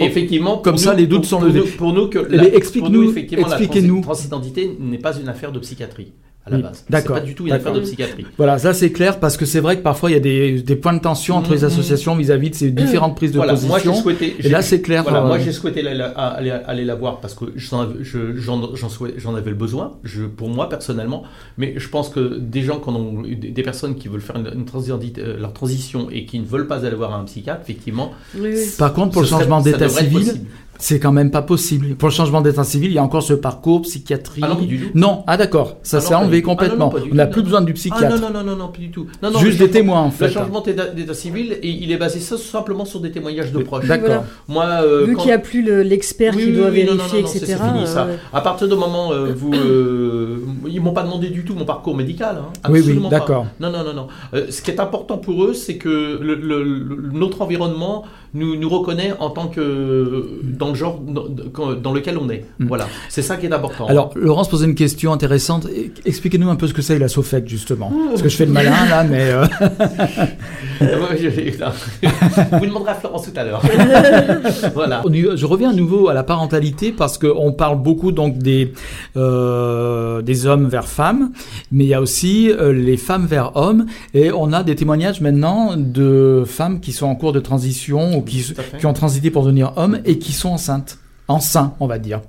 effectivement, 0.55 0.71
Comme 0.71 0.77
ça, 0.77 0.91
nous- 0.91 0.97
les 0.97 1.07
doutes 1.07 1.21
pour- 1.21 1.29
sont 1.29 1.37
pour 1.39 1.47
levés. 1.47 1.59
nous- 1.59 1.77
Pour 1.77 1.93
nous, 1.93 2.07
que 2.07 2.19
Eh 2.31 2.35
la, 2.35 2.43
pour 2.79 2.89
nous, 2.89 3.09
effectivement, 3.09 3.47
la 3.47 3.57
transi- 3.59 4.01
transidentité 4.01 4.77
n'est 4.79 4.97
pas 4.97 5.17
une 5.17 5.27
affaire 5.29 5.51
de 5.51 5.59
psychiatrie 5.59 6.13
à 6.45 6.51
la 6.51 6.57
base. 6.59 6.85
d'accord, 6.89 7.15
pas 7.17 7.21
du 7.21 7.33
tout 7.35 7.45
une 7.47 7.53
affaire 7.53 7.73
de 7.73 7.79
psychiatrie. 7.81 8.25
Voilà, 8.37 8.59
ça 8.59 8.73
c'est 8.73 8.91
clair 8.91 9.19
parce 9.19 9.35
que 9.37 9.45
c'est 9.45 9.59
vrai 9.59 9.77
que 9.77 9.81
parfois 9.81 10.11
il 10.11 10.13
y 10.13 10.17
a 10.17 10.19
des, 10.19 10.61
des 10.61 10.75
points 10.75 10.93
de 10.93 10.99
tension 10.99 11.35
entre 11.35 11.51
les 11.53 11.63
associations 11.63 12.15
vis-à-vis 12.15 12.51
de 12.51 12.55
ces 12.55 12.71
différentes 12.71 13.15
prises 13.15 13.31
de 13.31 13.37
Voilà, 13.37 13.53
moi 13.53 13.61
j'ai 13.79 13.85
position. 13.85 13.93
souhaité. 13.95 14.35
Et 14.39 14.49
là 14.49 14.61
c'est 14.61 14.81
clair. 14.81 15.03
Voilà, 15.03 15.23
euh, 15.23 15.27
moi 15.27 15.39
j'ai 15.39 15.51
souhaité 15.51 15.79
aller, 15.79 15.95
la- 15.95 16.09
aller, 16.09 16.51
aller 16.51 16.85
la 16.85 16.95
voir 16.95 17.19
parce 17.19 17.33
que 17.33 17.45
j'en 17.55 17.81
avais- 17.81 18.03
je- 18.03 18.19
le 19.49 19.55
besoin, 19.55 19.93
je, 20.03 20.23
pour 20.23 20.49
moi 20.49 20.69
personnellement, 20.69 21.23
mais 21.57 21.73
je 21.77 21.89
pense 21.89 22.09
que 22.09 22.37
des 22.37 22.61
gens 22.61 22.79
qui 22.79 22.89
en 22.89 22.95
ont, 22.95 23.21
des 23.23 23.63
personnes 23.63 23.95
qui 23.95 24.07
veulent 24.07 24.21
faire 24.21 24.35
une, 24.37 24.51
une 24.59 24.65
transidentité- 24.65 25.21
euh, 25.21 25.37
leur 25.39 25.53
transition 25.53 26.09
et 26.11 26.25
qui 26.25 26.39
ne 26.39 26.45
veulent 26.45 26.67
pas 26.67 26.85
aller 26.85 26.95
voir 26.95 27.13
un 27.15 27.23
psychiatre, 27.23 27.61
effectivement, 27.63 28.11
Oui, 28.37 28.49
oui. 28.53 28.61
Par 28.77 28.93
contre, 28.93 29.13
pour 29.13 29.21
le 29.21 29.27
changement 29.27 29.61
d'état 29.61 29.89
civil, 29.89 30.13
possible. 30.19 30.45
C'est 30.77 30.99
quand 30.99 31.11
même 31.11 31.31
pas 31.31 31.41
possible. 31.41 31.95
Pour 31.95 32.09
le 32.09 32.13
changement 32.13 32.41
d'état 32.41 32.63
civil, 32.63 32.89
il 32.91 32.93
y 32.95 32.97
a 32.99 33.03
encore 33.03 33.23
ce 33.23 33.33
parcours 33.33 33.81
psychiatrie. 33.83 34.41
Ah 34.43 34.49
non, 34.49 34.55
pas 34.57 34.61
du 34.65 34.79
tout. 34.79 34.89
Non, 34.95 35.23
ah 35.27 35.37
d'accord, 35.37 35.77
ça 35.83 35.97
Ah 35.97 36.01
s'est 36.01 36.09
pas 36.09 36.17
enlevé. 36.19 36.37
Ah 36.43 36.47
non, 36.47 36.53
complètement. 36.53 36.85
non, 36.85 36.91
pas 36.91 36.99
On 37.11 37.15
n'a 37.15 37.27
plus 37.27 37.41
besoin 37.43 37.61
du 37.61 37.71
Ah 37.71 37.75
psychiatre. 37.75 38.09
non, 38.21 38.29
non, 38.29 38.33
non, 38.33 38.43
non, 38.43 38.55
non, 38.55 38.67
plus 38.69 38.83
du 38.85 38.91
tout. 38.91 39.07
Non, 39.23 39.31
non, 39.31 39.39
Juste 39.39 39.59
des 39.59 39.69
témoins 39.69 40.01
en 40.01 40.11
fait. 40.11 40.27
Le 40.27 40.31
changement 40.31 40.61
d'état 40.61 41.13
civil, 41.13 41.57
il 41.63 41.91
est 41.91 41.97
basé 41.97 42.19
simplement 42.19 42.85
sur 42.85 42.99
des 42.99 43.11
témoignages 43.11 43.51
de 43.51 43.59
proches. 43.59 43.85
D'accord. 43.87 44.07
Voilà. 44.07 44.25
Moi, 44.47 44.65
euh, 44.85 45.05
Vu 45.05 45.13
quand- 45.13 45.21
qu'il 45.21 45.27
n'y 45.29 45.33
a 45.33 45.39
plus 45.39 45.61
le- 45.61 45.81
l'expert 45.81 46.33
Oui, 46.35 46.43
qui 46.43 46.49
oui, 46.51 46.57
doit 46.57 46.69
oui, 46.69 46.83
non, 46.85 46.91
non, 46.95 46.97
vérifier, 47.05 47.19
etc. 47.21 47.45
C'est 47.45 47.55
fini 47.57 47.87
ça. 47.87 48.03
euh, 48.03 48.07
ouais. 48.13 48.19
À 48.33 48.41
partir 48.41 48.67
du 48.67 48.75
moment 48.75 49.11
euh, 49.13 49.31
vous, 49.35 49.53
euh, 49.53 50.37
ils 50.67 50.81
m'ont 50.81 50.93
pas 50.93 51.03
demandé 51.03 51.29
du 51.29 51.43
tout 51.43 51.55
mon 51.55 51.65
parcours 51.65 51.95
médical. 51.95 52.37
hein. 52.39 52.45
Oui, 52.65 52.71
oui, 52.73 52.79
Absolument 52.79 53.09
pas. 53.09 53.19
d'accord. 53.19 53.45
Non, 53.59 53.71
non, 53.71 53.83
non, 53.83 53.93
non. 53.93 54.07
Euh, 54.33 54.45
ce 54.49 54.61
qui 54.61 54.71
est 54.71 54.79
important 54.79 55.17
pour 55.17 55.43
eux, 55.45 55.53
c'est 55.53 55.77
que 55.77 55.89
le, 56.21 56.35
le- 56.35 56.63
le- 56.63 57.09
notre 57.13 57.41
environnement 57.41 58.03
nous, 58.33 58.55
nous 58.57 58.67
reconnaît 58.69 59.13
en 59.19 59.29
tant 59.29 59.47
que 59.47 60.27
dans 60.65 60.71
le 60.71 60.77
genre 60.77 60.99
dans, 60.99 61.93
lequel 61.93 62.17
on 62.17 62.29
est. 62.29 62.45
Mm. 62.59 62.67
Voilà. 62.67 62.87
C'est 63.09 63.21
ça 63.21 63.37
qui 63.37 63.45
est 63.45 63.53
important. 63.53 63.85
Alors, 63.87 64.11
Laurence 64.15 64.49
posait 64.49 64.65
une 64.65 64.75
question 64.75 65.13
intéressante. 65.13 65.67
Expliquez-nous 66.05 66.49
un 66.49 66.55
peu 66.55 66.67
ce 66.67 66.73
que 66.73 66.81
c'est 66.81 66.97
la 66.97 67.07
SOFEC, 67.07 67.47
justement. 67.47 67.91
Parce 68.09 68.21
que 68.21 68.29
je 68.29 68.35
fais 68.35 68.45
le 68.45 68.51
malin, 68.51 68.85
là, 68.89 69.03
mais... 69.03 69.31
euh, 69.31 69.45
vous 72.51 72.65
demanderez 72.65 72.91
à 72.91 72.95
Florence 72.95 73.31
tout 73.31 73.39
à 73.39 73.43
l'heure. 73.43 73.61
voilà. 74.73 75.03
Je 75.05 75.45
reviens 75.45 75.69
à 75.69 75.73
nouveau 75.73 76.09
à 76.09 76.13
la 76.13 76.23
parentalité 76.23 76.91
parce 76.91 77.17
qu'on 77.17 77.51
parle 77.51 77.81
beaucoup 77.81 78.11
donc 78.11 78.37
des, 78.37 78.73
euh, 79.15 80.21
des 80.21 80.45
hommes 80.45 80.67
vers 80.67 80.87
femmes, 80.87 81.31
mais 81.71 81.85
il 81.85 81.87
y 81.89 81.93
a 81.93 82.01
aussi 82.01 82.49
euh, 82.49 82.73
les 82.73 82.97
femmes 82.97 83.25
vers 83.25 83.55
hommes. 83.55 83.85
Et 84.13 84.31
on 84.31 84.51
a 84.51 84.63
des 84.63 84.75
témoignages 84.75 85.21
maintenant 85.21 85.75
de 85.77 86.43
femmes 86.45 86.79
qui 86.79 86.91
sont 86.91 87.05
en 87.05 87.15
cours 87.15 87.33
de 87.33 87.39
transition 87.39 88.17
ou 88.17 88.21
qui, 88.21 88.53
qui 88.79 88.85
ont 88.85 88.93
transité 88.93 89.29
pour 89.29 89.43
devenir 89.43 89.73
hommes 89.75 89.99
et 90.05 90.17
qui 90.17 90.31
sont 90.31 90.54
enceintes. 90.55 90.97
Enceintes, 91.27 91.73
on 91.79 91.87
va 91.87 91.99
dire. 91.99 92.21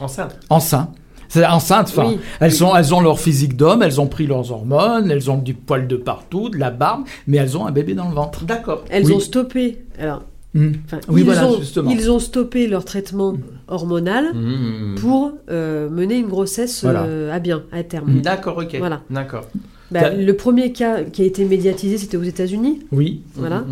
Enceinte. 0.00 0.38
Enceintes. 0.50 0.90
C'est 1.30 1.44
enceinte, 1.44 1.88
enfin, 1.90 2.08
Oui. 2.08 2.18
elles, 2.40 2.52
sont, 2.52 2.74
elles 2.74 2.94
ont 2.94 3.02
leur 3.02 3.18
physique 3.20 3.54
d'homme, 3.54 3.82
elles 3.82 4.00
ont 4.00 4.06
pris 4.06 4.26
leurs 4.26 4.50
hormones, 4.50 5.10
elles 5.10 5.30
ont 5.30 5.36
du 5.36 5.52
poil 5.52 5.86
de 5.86 5.96
partout, 5.96 6.48
de 6.48 6.56
la 6.56 6.70
barbe, 6.70 7.02
mais 7.26 7.36
elles 7.36 7.54
ont 7.58 7.66
un 7.66 7.70
bébé 7.70 7.92
dans 7.94 8.08
le 8.08 8.14
ventre. 8.14 8.44
D'accord. 8.46 8.82
Elles 8.88 9.04
Oui. 9.04 9.12
ont 9.12 9.20
stoppé. 9.20 9.84
Alors, 9.98 10.22
Hmm. 10.54 10.72
ils, 11.14 11.24
voilà, 11.24 11.46
ont, 11.46 11.58
justement. 11.58 11.90
ils 11.90 12.10
ont 12.10 12.18
stoppé 12.18 12.66
leur 12.66 12.86
traitement 12.86 13.34
hormonal 13.68 14.32
Mmh. 14.34 14.94
pour 14.98 15.32
euh, 15.50 15.90
mener 15.90 16.16
une 16.16 16.28
grossesse 16.28 16.82
Voilà. 16.82 17.02
euh, 17.02 17.30
à 17.30 17.38
bien, 17.40 17.62
à 17.72 17.82
terme. 17.82 18.20
D'accord, 18.22 18.56
ok. 18.56 18.76
Voilà. 18.78 19.02
D'accord. 19.10 19.44
Bah, 19.90 20.08
le 20.08 20.32
premier 20.32 20.72
cas 20.72 21.02
qui 21.04 21.20
a 21.20 21.24
été 21.26 21.44
médiatisé, 21.44 21.98
c'était 21.98 22.16
aux 22.16 22.22
États-Unis. 22.22 22.80
Oui. 22.90 23.20
Voilà. 23.34 23.64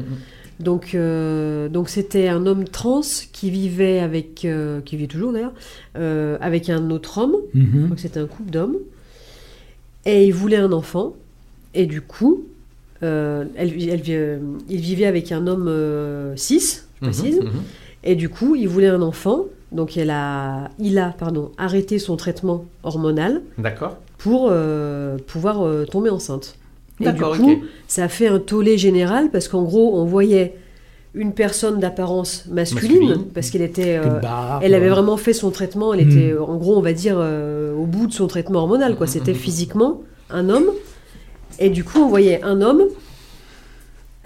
Donc, 0.59 0.95
euh, 0.95 1.69
donc 1.69 1.89
c'était 1.91 2.29
un 2.29 2.47
homme 2.47 2.65
trans 2.65 3.03
qui 3.33 3.51
vivait 3.51 3.99
avec, 4.01 4.45
euh, 4.45 4.81
qui 4.81 4.97
vit 4.97 5.07
toujours 5.09 5.33
d'ailleurs, 5.33 5.53
euh, 5.99 6.39
avec 6.41 6.71
un 6.71 6.91
autre 6.91 7.19
homme. 7.19 7.37
Mhm. 7.53 7.89
Donc 7.89 7.99
c'était 7.99 8.21
un 8.21 8.27
couple 8.27 8.51
d'hommes. 8.51 8.77
Et 10.07 10.27
il 10.27 10.33
voulait 10.33 10.57
un 10.57 10.73
enfant. 10.73 11.15
Et 11.75 11.87
du 11.87 12.01
coup, 12.01 12.45
elle, 13.03 13.49
elle- 13.57 14.41
il 14.69 14.81
vivait 14.81 15.05
avec 15.07 15.31
un 15.31 15.47
homme 15.47 15.71
cis, 16.37 16.81
je 17.01 17.07
précise. 17.07 17.39
Mhm, 17.41 17.47
mhm. 17.47 17.63
Et 18.05 18.15
du 18.15 18.29
coup, 18.29 18.55
il 18.55 18.69
voulait 18.69 18.89
un 18.89 19.03
enfant. 19.03 19.45
Donc 19.73 19.97
elle 19.99 20.11
a, 20.11 20.71
il 20.79 20.97
a 20.99 21.11
pardon, 21.11 21.51
arrêté 21.59 21.99
son 21.99 22.17
traitement 22.17 22.65
hormonal 22.85 23.43
D'accord. 23.59 23.99
pour 24.17 24.51
pouvoir 25.27 25.87
tomber 25.91 26.09
enceinte. 26.09 26.57
Et 27.01 27.05
du 27.05 27.11
D'accord, 27.13 27.37
coup, 27.37 27.51
ok. 27.53 27.59
ça 27.89 28.05
a 28.05 28.09
fait 28.09 28.27
un 28.29 28.39
tollé 28.39 28.79
général 28.79 29.31
parce 29.31 29.49
qu'en 29.49 29.63
gros, 29.65 29.99
on 29.99 30.05
voyait 30.07 30.57
une 31.15 31.33
personne 31.33 31.79
d'apparence 31.79 32.45
masculine, 32.51 33.01
Masculine. 33.01 33.25
parce 33.35 33.51
qu'elle 33.51 33.63
était, 33.63 33.99
euh, 33.99 34.21
elle 34.63 34.75
avait 34.75 34.89
vraiment 34.89 35.17
fait 35.17 35.33
son 35.33 35.51
traitement. 35.51 35.93
Elle 35.95 36.07
Mm. 36.07 36.11
était, 36.11 36.33
euh, 36.33 36.43
en 36.43 36.57
gros, 36.57 36.77
on 36.77 36.81
va 36.83 36.93
dire, 36.93 37.17
euh, 37.19 37.75
au 37.75 37.85
bout 37.87 38.07
de 38.07 38.13
son 38.13 38.27
traitement 38.27 38.61
hormonal. 38.61 38.97
Quoi, 38.97 39.07
c'était 39.07 39.33
Mm. 39.33 39.37
physiquement 39.37 40.03
un 40.31 40.49
homme. 40.51 40.67
Et 41.59 41.71
du 41.71 41.85
coup, 41.85 42.01
on 42.01 42.09
voyait 42.09 42.43
un 42.43 42.61
homme 42.61 42.83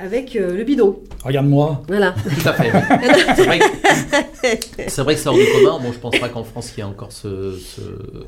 avec 0.02 0.34
euh, 0.36 0.56
le 0.56 0.64
bidon. 0.64 0.96
Regarde-moi. 1.24 1.82
Voilà. 1.88 2.14
Tout 2.24 2.48
à 2.48 2.52
fait. 2.54 2.70
oui. 2.72 2.78
c'est, 3.36 3.44
vrai 3.44 3.58
que, 3.58 3.64
c'est 4.88 5.02
vrai 5.02 5.14
que 5.14 5.20
c'est 5.20 5.28
hors 5.28 5.34
du 5.34 5.44
commun. 5.44 5.78
Bon, 5.82 5.92
je 5.92 5.98
pense 5.98 6.18
pas 6.18 6.28
qu'en 6.28 6.44
France 6.44 6.72
il 6.76 6.80
y 6.80 6.82
a 6.82 6.88
encore 6.88 7.12
ce, 7.12 7.52
ce, 7.58 7.80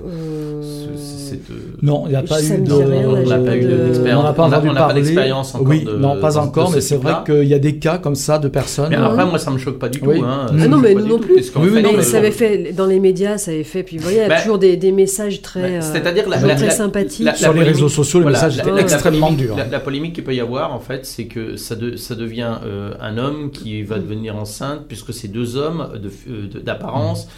Euh, 0.07 0.61
ce- 0.63 1.31
cette, 1.31 1.51
euh, 1.51 1.77
Non, 1.81 2.05
il 2.07 2.11
n'y 2.11 2.17
a 2.17 2.23
pas 2.23 2.43
eu 2.43 2.59
de. 2.59 2.73
on 2.73 3.23
n'a 3.27 3.39
pas 3.39 3.57
eu 3.57 3.63
de- 3.63 3.77
d'expérience. 3.87 4.21
On 4.21 4.23
n'a 4.25 4.33
pas 4.35 4.43
On 4.43 4.45
a- 4.45 4.49
entendu 4.57 4.69
on 4.69 4.73
n'a 4.73 4.81
pas 4.81 4.87
parler. 4.89 5.03
d'expérience 5.03 5.55
encore 5.55 5.67
Oui, 5.69 5.85
de- 5.85 5.93
non, 5.97 6.21
pas 6.21 6.37
encore, 6.39 6.71
de 6.71 6.75
mais 6.77 6.81
ce 6.81 6.89
c'est 6.89 6.97
vrai 6.97 7.15
qu'il 7.25 7.45
y 7.45 7.55
a 7.55 7.59
des 7.59 7.77
cas 7.77 7.99
comme 7.99 8.15
ça 8.15 8.39
de 8.39 8.49
personnes. 8.49 8.91
Mais 8.91 8.97
euh, 8.97 9.07
après, 9.07 9.25
moi, 9.25 9.39
ça 9.39 9.51
me 9.51 9.59
choque 9.59 9.79
pas 9.79 9.89
du 9.89 10.01
tout. 10.01 10.07
Oui. 10.11 10.21
Hein. 10.23 10.41
Ah 10.45 10.49
Ça 10.49 10.55
me 10.55 10.67
non, 10.67 10.77
mais 10.79 10.95
nous 10.95 11.07
non 11.07 11.19
plus. 11.19 11.37
Oui, 11.57 11.63
oui, 11.63 11.71
fait, 11.77 11.83
non, 11.83 11.93
mais 11.97 12.03
ça 12.03 12.17
euh, 12.17 12.21
avait 12.21 12.31
fait 12.31 12.73
dans 12.73 12.87
les 12.87 13.01
médias, 13.01 13.39
ça 13.39 13.51
avait 13.53 13.65
fait. 13.65 13.83
Puis 13.83 13.97
vous 13.97 14.03
voyez, 14.03 14.19
il 14.19 14.23
y 14.23 14.25
a 14.25 14.29
Bah, 14.29 14.41
toujours 14.41 14.59
des, 14.59 14.77
des 14.77 14.93
messages 14.93 15.41
très, 15.43 15.63
bah, 15.63 15.69
euh, 15.69 15.81
c'est-à-dire 15.81 16.25
très 16.27 16.71
sympathiques. 16.71 17.29
Sur 17.37 17.53
les 17.55 17.63
réseaux 17.63 17.89
sociaux, 17.89 18.21
le 18.21 18.27
message 18.27 18.59
était 18.59 18.71
extrêmement 18.79 19.33
dur. 19.33 19.57
La, 19.57 19.67
la 19.67 19.81
polémique 19.81 20.15
qu'il 20.15 20.25
peut 20.25 20.35
y 20.35 20.41
avoir, 20.41 20.73
en 20.75 20.81
fait, 20.81 21.07
c'est 21.07 21.25
que 21.25 21.57
ça, 21.63 21.75
de- 21.77 21.97
ça 21.97 22.15
devient 22.15 22.57
euh, 22.65 22.95
un 23.01 23.17
homme 23.19 23.51
qui 23.51 23.83
va 23.83 23.99
devenir 23.99 24.37
enceinte, 24.37 24.87
puisque 24.89 25.13
c'est 25.15 25.29
deux 25.29 25.57
hommes 25.57 25.83
de- 26.03 26.11
euh, 26.31 26.49
de- 26.49 26.61
d'apparence. 26.61 27.29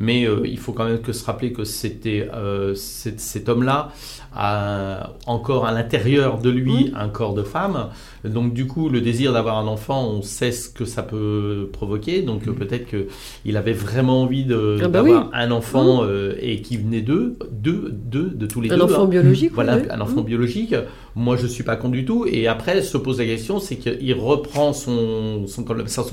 Mais 0.00 0.26
euh, 0.26 0.42
il 0.44 0.58
faut 0.58 0.72
quand 0.72 0.84
même 0.84 1.00
que 1.00 1.12
se 1.12 1.24
rappeler 1.24 1.52
que 1.52 1.64
c'était 1.64 2.28
cet, 2.76 3.18
cet 3.20 3.48
homme-là 3.48 3.90
a 4.34 5.10
encore 5.26 5.66
à 5.66 5.72
l'intérieur 5.72 6.38
de 6.38 6.50
lui 6.50 6.92
un 6.94 7.08
corps 7.08 7.34
de 7.34 7.42
femme. 7.42 7.88
Donc 8.24 8.54
du 8.54 8.66
coup, 8.66 8.88
le 8.88 9.00
désir 9.00 9.32
d'avoir 9.32 9.58
un 9.58 9.66
enfant, 9.66 10.06
on 10.08 10.22
sait 10.22 10.52
ce 10.52 10.68
que 10.68 10.84
ça 10.84 11.02
peut 11.02 11.68
provoquer. 11.72 12.22
Donc 12.22 12.44
peut-être 12.44 12.86
que 12.86 13.06
il 13.44 13.56
avait 13.56 13.72
vraiment 13.72 14.22
envie 14.22 14.44
de- 14.44 14.76
Ah 14.80 14.88
bah 14.88 15.02
d'avoir 15.02 15.24
oui. 15.24 15.30
un 15.32 15.50
enfant 15.50 16.02
euh, 16.02 16.34
et 16.40 16.60
qui 16.62 16.76
venait 16.76 17.00
d'eux, 17.00 17.36
deux, 17.50 17.90
deux, 17.92 18.30
de 18.30 18.46
tous 18.46 18.60
les 18.60 18.72
un 18.72 18.76
deux. 18.76 18.82
enfant 18.82 19.04
hein. 19.04 19.08
biologique. 19.08 19.52
Voilà, 19.54 19.76
oui. 19.76 19.82
un 19.90 20.00
enfant 20.00 20.22
biologique. 20.22 20.74
Moi, 21.14 21.36
je 21.36 21.48
suis 21.48 21.64
pas 21.64 21.74
contre 21.76 21.92
du 21.94 22.04
tout. 22.04 22.26
Et 22.30 22.46
après, 22.46 22.80
se 22.82 22.96
pose 22.96 23.18
la 23.18 23.24
question, 23.24 23.58
c'est 23.58 23.76
qu'il 23.76 24.14
reprend 24.14 24.72
son, 24.72 25.46
son, 25.46 25.64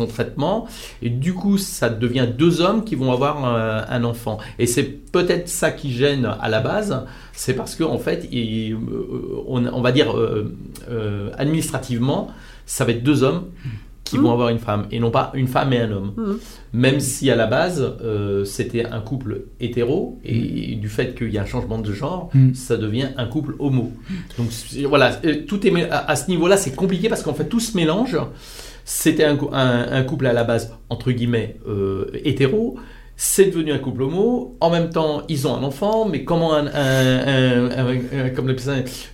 traitement. 0.07 0.67
Et 1.01 1.09
du 1.09 1.33
coup, 1.33 1.57
ça 1.57 1.89
devient 1.89 2.27
deux 2.35 2.61
hommes 2.61 2.83
qui 2.83 2.95
vont 2.95 3.11
avoir 3.11 3.45
euh, 3.45 3.81
un 3.87 4.03
enfant. 4.03 4.39
Et 4.57 4.65
c'est 4.65 4.83
peut-être 4.83 5.47
ça 5.47 5.71
qui 5.71 5.91
gêne 5.91 6.25
à 6.39 6.49
la 6.49 6.59
base. 6.59 7.05
C'est 7.33 7.53
parce 7.53 7.75
qu'en 7.75 7.91
en 7.93 7.99
fait, 8.05 8.27
il- 8.31 8.73
euh, 8.73 9.43
on, 9.47 9.65
on 9.65 9.81
va 9.81 9.91
dire 9.91 10.09
euh, 10.15 10.55
euh, 10.89 11.29
administrativement, 11.37 12.29
ça 12.65 12.85
va 12.85 12.91
être 12.91 13.03
deux 13.03 13.23
hommes 13.23 13.43
qui 14.05 14.17
Mhm. 14.17 14.23
vont 14.23 14.31
avoir 14.33 14.49
une 14.49 14.59
femme 14.59 14.85
et 14.91 14.99
non 14.99 15.09
pas 15.09 15.31
une 15.33 15.47
femme 15.47 15.73
et 15.73 15.79
un 15.79 15.91
homme. 15.91 16.11
Mhm. 16.15 16.37
Même 16.73 16.99
si 16.99 17.31
à 17.31 17.35
la 17.35 17.47
base 17.47 17.81
euh, 18.01 18.45
c'était 18.45 18.85
un 18.85 19.01
couple 19.01 19.31
hétéro 19.59 20.19
et 20.23 20.75
du 20.75 20.89
fait 20.89 21.15
qu'il 21.17 21.31
y 21.33 21.37
a 21.39 21.41
un 21.41 21.45
changement 21.47 21.79
de 21.79 21.91
genre, 21.91 22.29
ça 22.53 22.77
devient 22.77 23.09
un 23.17 23.25
couple 23.25 23.55
homo. 23.59 23.91
Donc 24.37 24.47
voilà, 24.87 25.07
tout 25.47 25.65
est 25.65 25.89
à, 25.89 25.97
à 26.11 26.15
ce 26.15 26.29
niveau-là, 26.29 26.55
c'est 26.57 26.75
compliqué 26.75 27.09
parce 27.09 27.23
qu'en 27.23 27.33
fait 27.33 27.45
tout 27.49 27.59
se 27.59 27.75
mélange. 27.75 28.15
C'était 28.87 29.23
un, 29.25 29.37
un- 29.51 29.87
un 29.91 30.03
couple 30.03 30.27
à 30.27 30.33
la 30.33 30.43
base 30.43 30.71
entre 30.89 31.11
guillemets 31.11 31.57
euh, 31.67 32.05
hétéro. 32.23 32.77
C'est 33.17 33.45
devenu 33.45 33.71
un 33.71 33.77
couple 33.79 34.03
homo. 34.03 34.57
En 34.59 34.69
même 34.69 34.89
temps, 34.89 35.21
ils 35.29 35.47
ont 35.47 35.55
un 35.55 35.63
enfant. 35.63 36.05
Mais 36.05 36.23
comment 36.25 36.53
un, 36.53 36.67
un- 36.67 36.69
un- 36.73 37.69
un- 37.71 38.25
un- 38.25 38.29
comme 38.31 38.53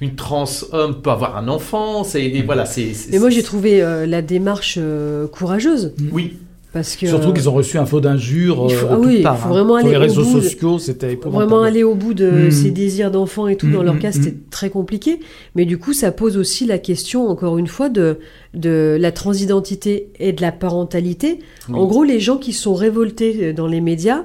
une 0.02 0.16
trans 0.16 0.46
homme 0.72 1.02
peut 1.02 1.12
avoir 1.12 1.38
un 1.38 1.48
enfant? 1.48 2.04
C'est 2.04 2.24
et 2.26 2.42
voilà, 2.42 2.66
c'est. 2.66 2.94
c'est- 2.94 3.12
Mais 3.12 3.20
moi, 3.20 3.30
j'ai 3.30 3.44
trouvé 3.44 3.82
euh, 3.84 4.06
la 4.08 4.22
démarche 4.24 4.76
euh, 4.82 5.28
courageuse. 5.28 5.94
Oui, 6.12 6.38
Parce 6.74 6.96
que, 6.96 7.06
Surtout 7.06 7.34
qu'ils 7.34 7.50
ont 7.50 7.54
reçu 7.54 7.78
un 7.78 7.86
faux 7.86 8.00
d'injure 8.00 8.68
il 8.70 8.76
faut- 8.76 8.86
euh, 8.86 8.90
ah 8.94 8.98
oui, 8.98 9.22
parts, 9.24 9.38
faut 9.38 9.48
hein. 9.48 9.52
vraiment 9.52 9.78
Sur 9.78 9.88
aller 9.88 9.90
les 9.90 9.98
au 9.98 10.00
réseaux 10.00 10.24
bout 10.24 10.42
sociaux, 10.42 10.80
c'était. 10.80 11.20
Vraiment 11.26 11.64
aller 11.64 11.84
au 11.84 11.96
bout 11.96 12.14
de 12.14 12.48
Mm. 12.48 12.52
ses 12.52 12.72
désirs 12.72 13.12
d'enfant 13.12 13.50
et 13.50 13.58
tout. 13.58 13.70
Dans 13.70 13.84
leur 13.84 13.96
mm, 13.96 14.00
cas, 14.00 14.10
mm. 14.12 14.14
c'était 14.14 14.38
très 14.52 14.70
compliqué. 14.70 15.20
Mais 15.56 15.66
du 15.66 15.78
coup, 15.78 15.92
ça 15.92 16.14
pose 16.14 16.38
aussi 16.38 16.66
la 16.66 16.78
question, 16.78 17.28
encore 17.28 17.58
une 17.58 17.68
fois, 17.68 17.90
de, 17.90 18.20
de 18.54 18.96
la 18.98 19.12
transidentité 19.12 20.08
et 20.20 20.32
de 20.32 20.42
la 20.42 20.54
parentalité. 20.54 21.40
En 21.74 21.86
gros, 21.88 22.06
les 22.06 22.22
gens 22.22 22.38
qui 22.38 22.54
sont 22.54 22.74
révoltés 22.74 23.38
euh, 23.50 23.54
dans 23.54 23.68
les 23.68 23.82
médias 23.82 24.24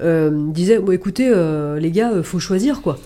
euh, 0.00 0.30
disaient 0.48 0.78
bon, 0.78 0.92
écoutez, 0.92 1.28
euh, 1.28 1.78
les 1.78 1.90
gars, 1.90 2.12
euh, 2.12 2.22
faut 2.22 2.38
choisir 2.38 2.80
quoi. 2.80 2.98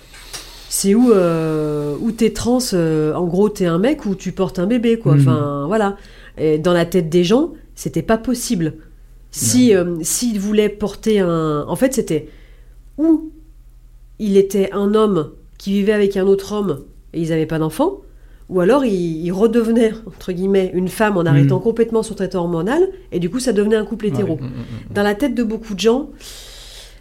C'est 0.68 0.94
où, 0.94 1.10
euh, 1.10 1.94
où 2.00 2.12
t'es 2.12 2.30
trans, 2.30 2.58
euh, 2.72 3.14
en 3.14 3.24
gros, 3.26 3.48
t'es 3.48 3.66
un 3.66 3.78
mec 3.78 4.06
ou 4.06 4.14
tu 4.14 4.30
portes 4.32 4.58
un 4.60 4.66
bébé, 4.66 4.98
quoi. 4.98 5.14
Enfin, 5.14 5.64
voilà. 5.66 5.96
Et 6.38 6.58
dans 6.58 6.72
la 6.72 6.84
tête 6.84 7.08
des 7.08 7.24
gens, 7.24 7.50
c'était 7.76 8.02
pas 8.02 8.18
possible. 8.18 8.74
Si, 9.30 9.74
euh, 9.74 9.96
s'il 10.02 10.40
voulait 10.40 10.68
porter 10.70 11.20
un. 11.20 11.64
En 11.68 11.76
fait, 11.76 11.92
c'était 11.94 12.28
ou 12.98 13.30
il 14.18 14.36
était 14.38 14.70
un 14.72 14.94
homme 14.94 15.30
qui 15.58 15.72
vivait 15.72 15.92
avec 15.92 16.16
un 16.16 16.26
autre 16.26 16.52
homme 16.52 16.84
et 17.12 17.20
ils 17.20 17.28
n'avaient 17.28 17.44
pas 17.46 17.58
d'enfant, 17.58 18.00
ou 18.48 18.60
alors 18.60 18.84
il, 18.84 18.94
il 19.24 19.30
redevenait, 19.32 19.92
entre 20.06 20.32
guillemets, 20.32 20.70
une 20.74 20.88
femme 20.88 21.16
en 21.18 21.24
arrêtant 21.26 21.56
Mhm. 21.58 21.62
complètement 21.62 22.02
son 22.02 22.14
traitement 22.14 22.40
hormonal, 22.42 22.88
et 23.12 23.18
du 23.20 23.28
coup, 23.30 23.40
ça 23.40 23.52
devenait 23.52 23.76
un 23.76 23.84
couple 23.84 24.06
hétéro. 24.06 24.36
Mm, 24.36 24.44
mm, 24.44 24.48
mm. 24.90 24.94
Dans 24.94 25.02
la 25.02 25.14
tête 25.14 25.34
de 25.34 25.42
beaucoup 25.42 25.74
de 25.74 25.80
gens, 25.80 26.10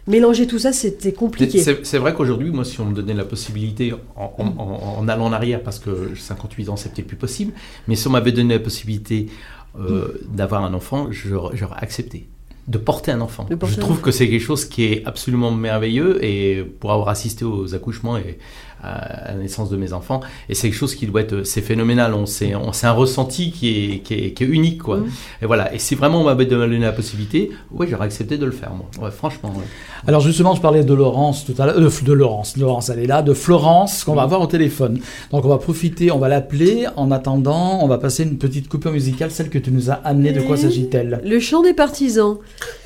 mélanger 0.06 0.46
tout 0.46 0.58
ça, 0.58 0.72
c'était 0.72 1.12
compliqué. 1.12 1.58
C'est 1.82 1.98
vrai 1.98 2.14
qu'aujourd'hui, 2.14 2.50
moi, 2.50 2.64
si 2.64 2.80
on 2.80 2.84
me 2.86 2.94
donnait 2.94 3.14
la 3.14 3.24
possibilité, 3.24 3.92
en, 4.16 4.32
en- 4.38 4.44
en- 4.46 4.98
en 5.00 5.08
allant 5.08 5.26
en 5.26 5.32
arrière, 5.32 5.62
parce 5.62 5.78
que 5.78 6.14
58 6.14 6.68
ans, 6.68 6.76
c'est 6.76 6.92
peut-être 6.92 7.06
plus 7.08 7.16
possible, 7.16 7.52
mais 7.88 7.96
si 7.96 8.06
on 8.06 8.10
m'avait 8.10 8.32
donné 8.32 8.54
la 8.54 8.60
possibilité 8.60 9.26
euh, 9.78 10.20
d'avoir 10.28 10.64
un 10.64 10.74
enfant, 10.74 11.08
j'aurais 11.10 11.76
accepté. 11.78 12.28
De 12.68 12.78
porter 12.78 13.12
un 13.12 13.20
enfant. 13.20 13.44
Porter 13.44 13.76
Je 13.76 13.80
trouve 13.80 14.00
que 14.00 14.10
c'est 14.10 14.28
quelque 14.28 14.42
chose 14.42 14.64
qui 14.64 14.84
est 14.84 15.04
absolument 15.06 15.52
merveilleux 15.52 16.24
et 16.24 16.64
pour 16.64 16.92
avoir 16.92 17.08
assisté 17.10 17.44
aux 17.44 17.74
accouchements 17.76 18.18
et 18.18 18.38
à 18.86 19.32
la 19.32 19.34
naissance 19.34 19.70
de 19.70 19.76
mes 19.76 19.92
enfants, 19.92 20.20
et 20.48 20.54
c'est 20.54 20.68
quelque 20.68 20.78
chose 20.78 20.94
qui 20.94 21.06
doit 21.06 21.20
être, 21.22 21.44
c'est 21.44 21.60
phénoménal. 21.60 22.14
On 22.14 22.26
c'est, 22.26 22.54
on 22.54 22.72
c'est 22.72 22.86
un 22.86 22.92
ressenti 22.92 23.50
qui 23.50 23.68
est, 23.68 23.98
qui 24.00 24.14
est, 24.14 24.32
qui 24.32 24.44
est 24.44 24.46
unique, 24.46 24.82
quoi. 24.82 25.00
Et 25.42 25.46
voilà. 25.46 25.74
Et 25.74 25.78
si 25.78 25.94
vraiment 25.94 26.20
on 26.20 26.24
m'avait 26.24 26.46
donné 26.46 26.78
la 26.78 26.92
possibilité, 26.92 27.50
oui, 27.70 27.86
j'aurais 27.90 28.06
accepté 28.06 28.38
de 28.38 28.44
le 28.44 28.52
faire, 28.52 28.72
moi. 28.72 28.86
Ouais, 29.00 29.10
franchement. 29.10 29.52
ouais. 29.56 29.64
Alors 30.06 30.20
justement, 30.20 30.54
je 30.54 30.60
parlais 30.60 30.84
de 30.84 30.94
Laurence 30.94 31.44
tout 31.44 31.54
à 31.58 31.66
l'heure, 31.66 31.78
euh, 31.78 31.90
de 32.04 32.12
Laurence, 32.12 32.56
Laurence, 32.56 32.90
elle 32.90 33.00
est 33.00 33.06
là, 33.06 33.22
de 33.22 33.34
Florence, 33.34 34.04
qu'on 34.04 34.14
va 34.14 34.22
avoir 34.22 34.40
au 34.40 34.46
téléphone. 34.46 35.00
Donc 35.32 35.44
on 35.44 35.48
va 35.48 35.58
profiter, 35.58 36.10
on 36.10 36.18
va 36.18 36.28
l'appeler. 36.28 36.86
En 36.96 37.10
attendant, 37.10 37.80
on 37.82 37.88
va 37.88 37.98
passer 37.98 38.22
une 38.22 38.38
petite 38.38 38.68
coupure 38.68 38.92
musicale, 38.92 39.30
celle 39.30 39.50
que 39.50 39.58
tu 39.58 39.70
nous 39.70 39.90
as 39.90 39.94
amenée. 39.94 40.32
De 40.32 40.40
quoi 40.42 40.56
s'agit-elle? 40.56 41.20
Le 41.24 41.40
chant 41.40 41.62
des 41.62 41.74
partisans. 41.74 42.38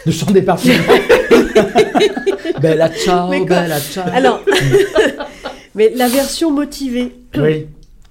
Le 0.07 0.13
chant 0.13 0.31
des 0.31 0.43
partisans. 0.43 0.77
bella 2.61 2.89
ciao, 2.91 3.29
bella 3.45 3.81
ciao. 3.81 4.05
Alors, 4.13 4.41
mais 5.81 5.97
la 5.97 6.09
version 6.09 6.53
motivée. 6.53 7.13
oui. 7.37 7.67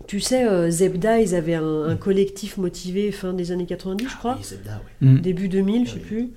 Tu 0.08 0.20
sais, 0.20 0.44
euh, 0.44 0.72
Zebda, 0.72 1.20
ils 1.20 1.36
avaient 1.36 1.54
un, 1.54 1.84
un 1.84 1.96
collectif 1.96 2.58
motivé 2.58 3.12
fin 3.12 3.32
des 3.32 3.52
années 3.52 3.68
90, 3.68 4.10
je 4.10 4.18
crois. 4.18 4.38
Oui, 4.40 4.40
c'est 4.42 4.66
là, 4.66 4.82
ouais. 5.04 5.08
Mm. 5.08 5.20
début 5.20 5.50
2000, 5.50 5.86
je 5.86 5.94
sais 5.94 6.00
plus, 6.00 6.30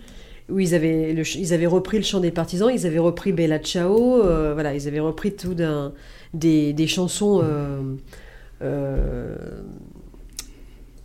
où 0.50 0.60
ils 0.60 0.74
avaient, 0.74 1.14
le 1.14 1.22
ils 1.38 1.54
avaient 1.54 1.66
repris 1.66 1.96
le 1.96 2.02
chant 2.02 2.20
des 2.20 2.32
partisans, 2.32 2.70
ils 2.70 2.86
avaient 2.86 2.98
repris 2.98 3.32
Bella 3.32 3.58
Ciao, 3.60 4.22
euh, 4.22 4.52
voilà, 4.52 4.74
ils 4.74 4.88
avaient 4.88 5.00
repris 5.00 5.32
tout 5.32 5.54
d'un, 5.54 5.94
des, 6.34 6.74
des 6.74 6.86
chansons, 6.86 7.40
euh, 7.42 7.80
euh, 8.60 9.36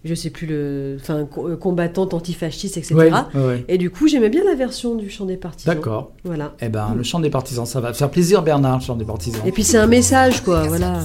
je 0.07 0.15
sais 0.15 0.29
plus 0.29 0.47
le, 0.47 0.97
enfin 0.99 1.25
co- 1.25 1.49
euh, 1.49 1.55
combattantes, 1.57 2.13
antifascistes, 2.13 2.77
etc. 2.77 2.95
Ouais, 2.95 3.11
ouais, 3.11 3.45
ouais. 3.47 3.65
Et 3.67 3.77
du 3.77 3.89
coup, 3.91 4.07
j'aimais 4.07 4.29
bien 4.29 4.43
la 4.43 4.55
version 4.55 4.95
du 4.95 5.09
chant 5.09 5.25
des 5.25 5.37
partisans. 5.37 5.75
D'accord. 5.75 6.11
Voilà. 6.23 6.53
Eh 6.61 6.69
ben, 6.69 6.93
le 6.95 7.03
chant 7.03 7.19
des 7.19 7.29
partisans, 7.29 7.65
ça 7.65 7.79
va 7.81 7.93
faire 7.93 8.09
plaisir, 8.09 8.41
Bernard, 8.41 8.77
le 8.79 8.83
chant 8.83 8.95
des 8.95 9.05
partisans. 9.05 9.41
Et 9.45 9.51
puis 9.51 9.63
c'est 9.63 9.77
un 9.77 9.87
message, 9.87 10.41
quoi, 10.43 10.63
voilà. 10.67 11.01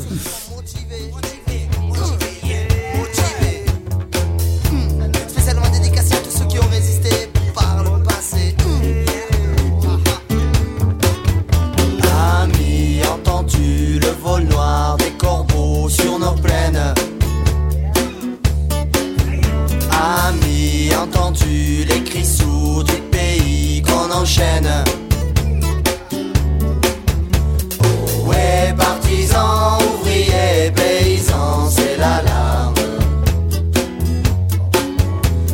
Spécialement 5.28 5.68
dédicacé 5.72 6.14
à 6.14 6.18
tous 6.18 6.30
ceux 6.30 6.44
qui 6.46 6.58
ont 6.58 6.68
résisté 6.70 7.10
par 7.54 7.82
le 7.84 8.02
passé. 8.02 8.54
Ami, 12.42 13.00
entends-tu 13.12 13.98
le 14.00 14.08
vol 14.22 14.44
noir 14.44 14.96
des 14.98 15.10
corbeaux 15.18 15.88
sur 15.88 16.18
entendu 20.94 21.84
les 21.84 22.02
cris 22.04 22.24
sourds 22.24 22.84
du 22.84 22.96
pays 23.10 23.82
qu'on 23.82 24.10
enchaîne. 24.12 24.68
Oh 27.82 28.28
ouais, 28.28 28.74
partisans, 28.76 29.78
ouvriers, 29.94 30.70
paysans, 30.74 31.70
c'est 31.70 31.96
l'alarme. 31.96 32.74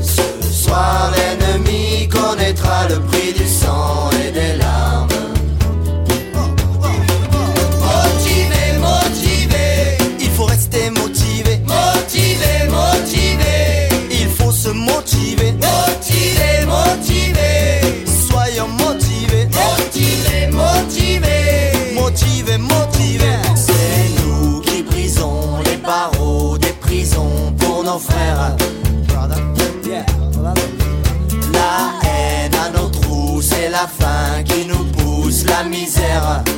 Ce 0.00 0.48
soir, 0.50 1.12
l'ennemi 1.14 2.08
connaîtra 2.08 2.88
le 2.88 3.00
prix 3.00 3.17
la 35.58 35.64
misère. 35.64 36.57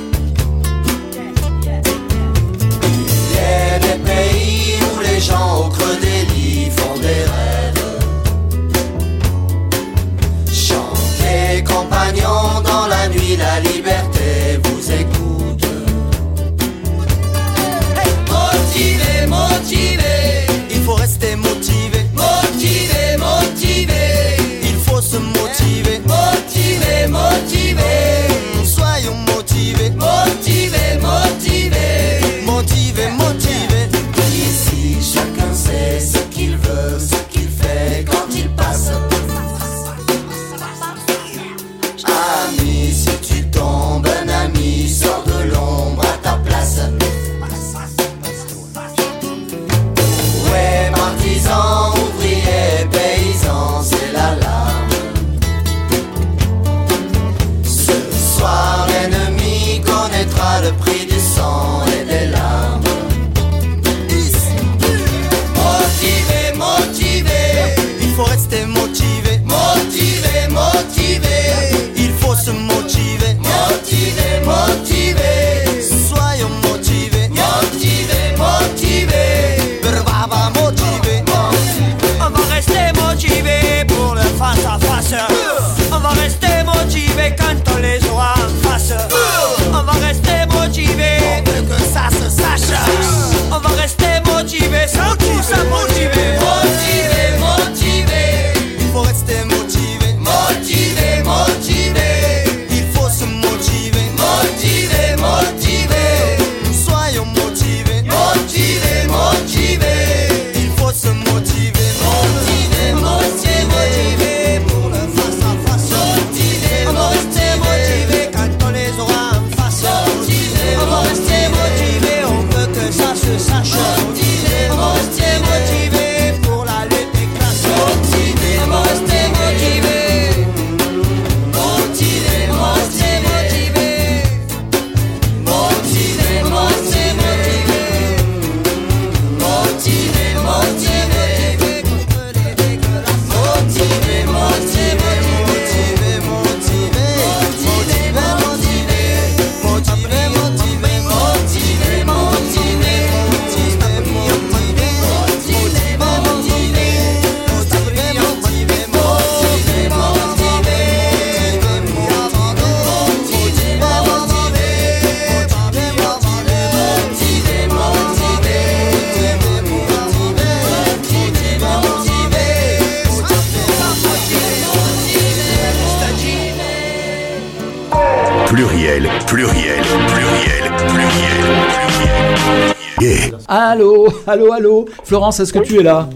Allô, 184.31 184.53
allô. 184.53 184.85
Florence, 185.03 185.41
est-ce 185.41 185.53
que 185.53 185.59
tu 185.59 185.81
es 185.81 185.83
là 185.83 186.09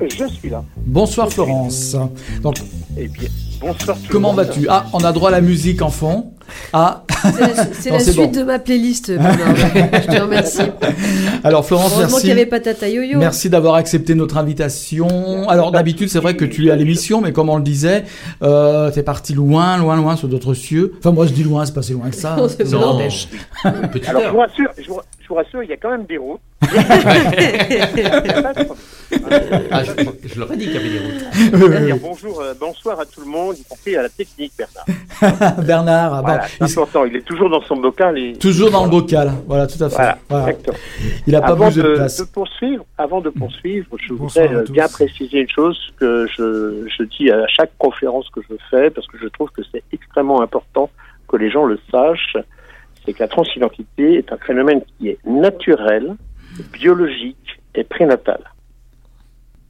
Je 0.00 0.24
suis 0.28 0.48
là. 0.48 0.62
Bonsoir 0.76 1.28
Florence. 1.32 1.96
Donc, 2.44 2.58
Eh 2.96 3.08
bien, 3.08 3.28
bonsoir 3.60 3.96
tout 3.96 4.04
le 4.06 4.08
comment 4.12 4.32
vas-tu? 4.34 4.66
Ah, 4.68 4.86
on 4.92 5.00
a 5.00 5.10
droit 5.10 5.30
à 5.30 5.32
la 5.32 5.40
musique 5.40 5.82
en 5.82 5.88
fond. 5.90 6.30
Ah, 6.72 7.02
C'est 7.80 7.90
la, 7.90 7.98
Non, 7.98 8.04
suite 8.04 8.16
bon. 8.16 8.30
de 8.30 8.42
ma 8.44 8.60
playlist. 8.60 9.06
Je 9.18 10.06
te 10.16 10.20
remercie. 10.22 10.62
alors 11.42 11.64
Florence, 11.66 11.90
Heureusement 11.94 12.06
qu'il 12.06 12.12
merci. 12.18 12.26
n'y 12.26 12.32
avait 12.32 12.46
pas 12.46 12.60
Tata 12.60 12.88
Yo-Yo. 12.88 13.18
Merci 13.18 13.50
d'avoir 13.50 13.74
accepté 13.74 14.14
notre 14.14 14.36
invitation. 14.36 15.48
Alors 15.48 15.72
d'habitude, 15.72 16.08
c'est 16.08 16.20
vrai 16.20 16.36
que 16.36 16.44
tu 16.44 16.68
es 16.68 16.70
à 16.70 16.76
l'émission, 16.76 17.20
mais 17.20 17.32
comme 17.32 17.48
on 17.48 17.56
le 17.56 17.62
disait, 17.64 18.04
euh, 18.44 18.92
t'es 18.92 19.02
parti 19.02 19.32
loin, 19.34 19.76
loin, 19.76 19.96
loin 19.96 20.14
sur 20.14 20.28
d'autres 20.28 20.54
cieux. 20.54 20.92
Enfin, 21.00 21.10
moi 21.10 21.26
je 21.26 21.32
dis 21.32 21.42
loin, 21.42 21.66
c'est 21.66 21.74
pas 21.74 21.82
si 21.82 21.94
loin 21.94 22.10
que 22.10 22.16
ça. 22.16 22.36
Non. 22.70 22.98
Petite 23.92 24.08
Alors, 24.08 24.22
je 24.22 24.28
vous 24.28 24.38
rassure, 24.38 24.70
je 24.80 24.88
vous, 24.88 25.00
je 25.19 25.19
vous 25.30 25.36
rassure, 25.36 25.62
il 25.62 25.70
y 25.70 25.72
a 25.72 25.76
quand 25.76 25.90
même 25.90 26.04
des 26.06 26.18
routes. 26.18 26.40
Ah, 29.72 29.82
je, 29.84 29.92
je 30.28 30.38
leur 30.38 30.52
ai 30.52 30.56
dit 30.56 30.66
qu'il 30.66 30.74
y 30.74 30.78
avait 30.78 30.88
des 30.88 31.92
routes. 31.92 32.00
Bonjour, 32.02 32.40
euh, 32.40 32.54
bonsoir 32.58 33.00
à 33.00 33.04
tout 33.06 33.20
le 33.20 33.26
monde, 33.26 33.56
y 33.58 33.64
compris 33.64 33.96
à 33.96 34.02
la 34.02 34.08
technique, 34.08 34.52
Bernard. 34.56 35.56
Bernard, 35.64 36.14
ah, 36.14 36.20
Voilà, 36.22 36.38
bon, 36.38 36.44
c'est 36.48 36.64
il- 36.72 36.72
important, 36.78 37.04
il 37.06 37.16
est 37.16 37.22
toujours 37.22 37.50
dans 37.50 37.62
son 37.62 37.76
bocal. 37.76 38.16
Et... 38.18 38.32
toujours 38.34 38.70
dans 38.70 38.84
le 38.84 38.90
bocal. 38.90 39.32
Voilà, 39.46 39.66
tout 39.66 39.82
à 39.82 39.88
fait. 39.88 39.96
Voilà, 39.96 40.18
Voilà. 40.28 40.48
exactement. 40.50 40.76
Il 41.26 41.34
a 41.36 41.40
pas 41.40 41.46
Avant 41.48 41.66
bougé 41.66 41.82
de 41.82 41.88
de, 41.88 41.94
place. 41.94 42.18
de 42.18 42.24
poursuivre, 42.24 42.84
avant 42.98 43.20
de 43.20 43.30
poursuivre, 43.30 43.86
je 43.98 44.14
Bonsoir 44.14 44.46
voudrais 44.48 44.62
euh, 44.62 44.72
bien 44.72 44.86
préciser 44.88 45.38
une 45.40 45.50
chose 45.50 45.78
que 45.98 46.26
je, 46.36 46.86
je 46.96 47.02
dis 47.04 47.30
à 47.30 47.46
chaque 47.48 47.72
conférence 47.78 48.28
que 48.30 48.40
je 48.48 48.54
fais, 48.70 48.90
parce 48.90 49.06
que 49.08 49.18
je 49.20 49.26
trouve 49.28 49.50
que 49.50 49.62
c'est 49.72 49.82
extrêmement 49.92 50.40
important 50.42 50.88
que 51.28 51.36
les 51.36 51.50
gens 51.50 51.64
le 51.64 51.78
sachent, 51.90 52.36
c'est 53.04 53.12
que 53.12 53.20
la 53.20 53.28
transidentité 53.28 54.14
est 54.14 54.32
un 54.32 54.36
phénomène 54.38 54.80
qui 54.98 55.08
est 55.08 55.18
naturel, 55.26 56.14
biologique 56.72 57.36
et 57.74 57.84
prénatal. 57.84 58.40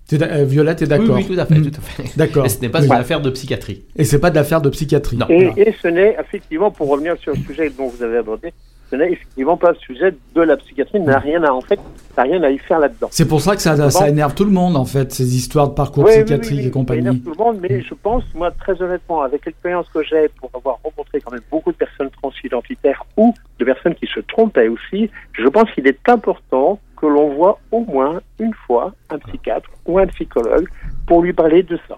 Tu 0.08 0.16
es 0.16 0.18
d'a- 0.18 0.26
euh, 0.32 0.44
Violette 0.44 0.82
est 0.82 0.86
d'accord. 0.86 1.16
oui, 1.16 1.24
tout 1.26 1.38
à 1.38 1.46
fait, 1.46 1.54
Mm. 1.54 1.70
tout 1.70 1.78
à 1.78 1.80
fait. 1.82 2.18
D'accord. 2.18 2.44
Et 2.46 2.48
ce 2.48 2.60
n'est 2.60 2.68
pas 2.68 2.80
Oui. 2.80 2.86
une 2.86 2.92
affaire 2.92 3.20
de 3.20 3.30
psychiatrie. 3.30 3.84
Et 3.96 4.04
c'est 4.04 4.18
pas 4.18 4.30
de 4.30 4.34
l'affaire 4.34 4.60
de 4.60 4.68
psychiatrie. 4.70 5.16
Non. 5.16 5.26
Et, 5.28 5.46
Voilà. 5.46 5.68
et 5.68 5.74
ce 5.80 5.86
n'est 5.88 6.16
effectivement, 6.20 6.70
pour 6.72 6.88
revenir 6.88 7.16
sur 7.18 7.32
le 7.32 7.38
sujet 7.38 7.70
dont 7.70 7.86
vous 7.88 8.02
avez 8.02 8.16
abordé, 8.18 8.48
ce 8.48 8.69
n'est 8.96 9.12
effectivement 9.12 9.56
pas 9.56 9.70
le 9.70 9.76
sujet 9.76 10.14
de 10.34 10.40
la 10.40 10.56
psychiatrie, 10.56 11.00
n'a 11.00 11.18
rien 11.18 11.42
à, 11.44 11.50
en 11.52 11.60
fait, 11.60 11.78
ça 12.14 12.22
n'a 12.24 12.30
rien 12.30 12.42
à 12.42 12.50
y 12.50 12.58
faire 12.58 12.78
là-dedans. 12.78 13.08
C'est 13.10 13.26
pour 13.28 13.40
ça 13.40 13.56
que 13.56 13.62
ça, 13.62 13.90
ça 13.90 14.08
énerve 14.08 14.34
tout 14.34 14.44
le 14.44 14.50
monde, 14.50 14.76
en 14.76 14.84
fait, 14.84 15.12
ces 15.12 15.36
histoires 15.36 15.68
de 15.68 15.74
parcours 15.74 16.04
Oui, 16.04 16.12
oui, 16.16 16.22
et 16.22 16.62
ça 16.64 16.70
compagnie. 16.70 17.00
énerve 17.00 17.18
tout 17.18 17.30
le 17.30 17.44
monde, 17.44 17.58
mais 17.60 17.82
je 17.82 17.94
pense, 17.94 18.24
moi, 18.34 18.50
très 18.50 18.80
honnêtement, 18.82 19.22
avec 19.22 19.46
l'expérience 19.46 19.86
que 19.92 20.02
j'ai 20.02 20.28
pour 20.40 20.50
avoir 20.54 20.78
rencontré 20.82 21.20
quand 21.20 21.32
même 21.32 21.40
beaucoup 21.50 21.72
de 21.72 21.76
personnes 21.76 22.10
transidentitaires 22.22 23.04
ou 23.16 23.34
de 23.58 23.64
personnes 23.64 23.94
qui 23.94 24.06
se 24.06 24.20
trompaient 24.20 24.68
aussi, 24.68 25.10
je 25.32 25.48
pense 25.48 25.70
qu'il 25.72 25.86
est 25.86 26.08
important 26.08 26.78
que 26.96 27.06
l'on 27.06 27.34
voit 27.34 27.58
au 27.72 27.80
moins 27.80 28.20
une 28.38 28.52
fois 28.66 28.92
un 29.10 29.18
psychiatre 29.18 29.70
ou 29.86 29.98
un 29.98 30.06
psychologue 30.08 30.68
pour 31.06 31.22
lui 31.22 31.32
parler 31.32 31.62
de 31.62 31.78
ça, 31.88 31.96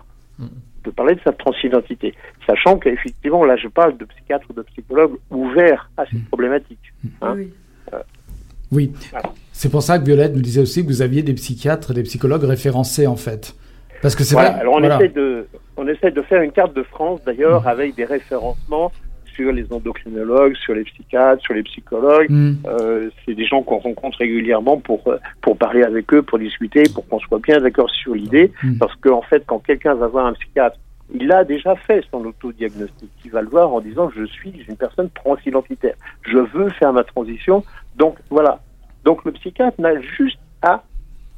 de 0.84 0.90
parler 0.90 1.14
de 1.14 1.20
sa 1.24 1.32
transidentité, 1.32 2.14
sachant 2.46 2.78
qu'effectivement, 2.78 3.44
là, 3.44 3.56
je 3.56 3.68
parle 3.68 3.96
de 3.96 4.04
psychiatre 4.04 4.46
ou 4.50 4.52
de 4.54 4.62
psychologue 4.62 5.12
ouverts 5.30 5.90
à 5.96 6.04
ces 6.06 6.18
problématiques. 6.28 6.92
hein. 7.20 7.34
Oui. 7.36 7.52
Oui. 8.70 8.92
Voilà. 9.10 9.30
C'est 9.52 9.70
pour 9.70 9.82
ça 9.82 9.98
que 9.98 10.04
Violette 10.04 10.34
nous 10.34 10.40
disait 10.40 10.62
aussi 10.62 10.82
que 10.82 10.88
vous 10.88 11.02
aviez 11.02 11.22
des 11.22 11.34
psychiatres, 11.34 11.92
des 11.92 12.02
psychologues 12.04 12.44
référencés, 12.44 13.06
en 13.06 13.16
fait. 13.16 13.54
Parce 14.00 14.16
que 14.16 14.24
c'est 14.24 14.34
Voilà. 14.34 14.50
vrai. 14.52 14.60
Alors 14.60 14.74
on 14.76 14.80
voilà. 14.80 14.96
essaie 14.96 15.08
de 15.10 15.46
on 15.76 15.86
essaie 15.86 16.10
de 16.10 16.22
faire 16.22 16.42
une 16.42 16.52
carte 16.52 16.74
de 16.74 16.82
France 16.82 17.20
d'ailleurs 17.24 17.66
avec 17.68 17.94
des 17.94 18.04
référencements 18.04 18.90
sur 19.34 19.52
les 19.52 19.72
endocrinologues, 19.72 20.54
sur 20.56 20.74
les 20.74 20.84
psychiatres, 20.84 21.42
sur 21.42 21.54
les 21.54 21.62
psychologues. 21.62 22.30
Mm. 22.30 22.54
Euh, 22.66 23.10
c'est 23.24 23.34
des 23.34 23.46
gens 23.46 23.62
qu'on 23.62 23.78
rencontre 23.78 24.18
régulièrement 24.18 24.78
pour 24.78 25.06
euh, 25.08 25.18
pour 25.40 25.56
parler 25.56 25.82
avec 25.82 26.12
eux, 26.14 26.22
pour 26.22 26.38
discuter, 26.38 26.84
pour 26.94 27.06
qu'on 27.08 27.18
soit 27.18 27.38
bien 27.40 27.60
d'accord 27.60 27.90
sur 27.90 28.14
l'idée. 28.14 28.52
Mm. 28.62 28.78
Parce 28.78 28.94
qu'en 28.96 29.22
fait, 29.22 29.44
quand 29.46 29.58
quelqu'un 29.58 29.94
va 29.94 30.06
voir 30.06 30.26
un 30.26 30.34
psychiatre, 30.34 30.76
il 31.14 31.30
a 31.32 31.44
déjà 31.44 31.74
fait 31.76 32.04
son 32.10 32.24
autodiagnostic. 32.24 33.10
Il 33.24 33.30
va 33.30 33.42
le 33.42 33.48
voir 33.48 33.72
en 33.72 33.80
disant 33.80 34.10
je 34.14 34.24
suis 34.24 34.52
une 34.68 34.76
personne 34.76 35.10
transidentitaire. 35.10 35.94
Je 36.22 36.38
veux 36.38 36.70
faire 36.70 36.92
ma 36.92 37.04
transition. 37.04 37.64
Donc 37.96 38.16
voilà. 38.30 38.60
Donc 39.04 39.24
le 39.24 39.32
psychiatre 39.32 39.80
n'a 39.80 40.00
juste 40.00 40.38
à 40.62 40.84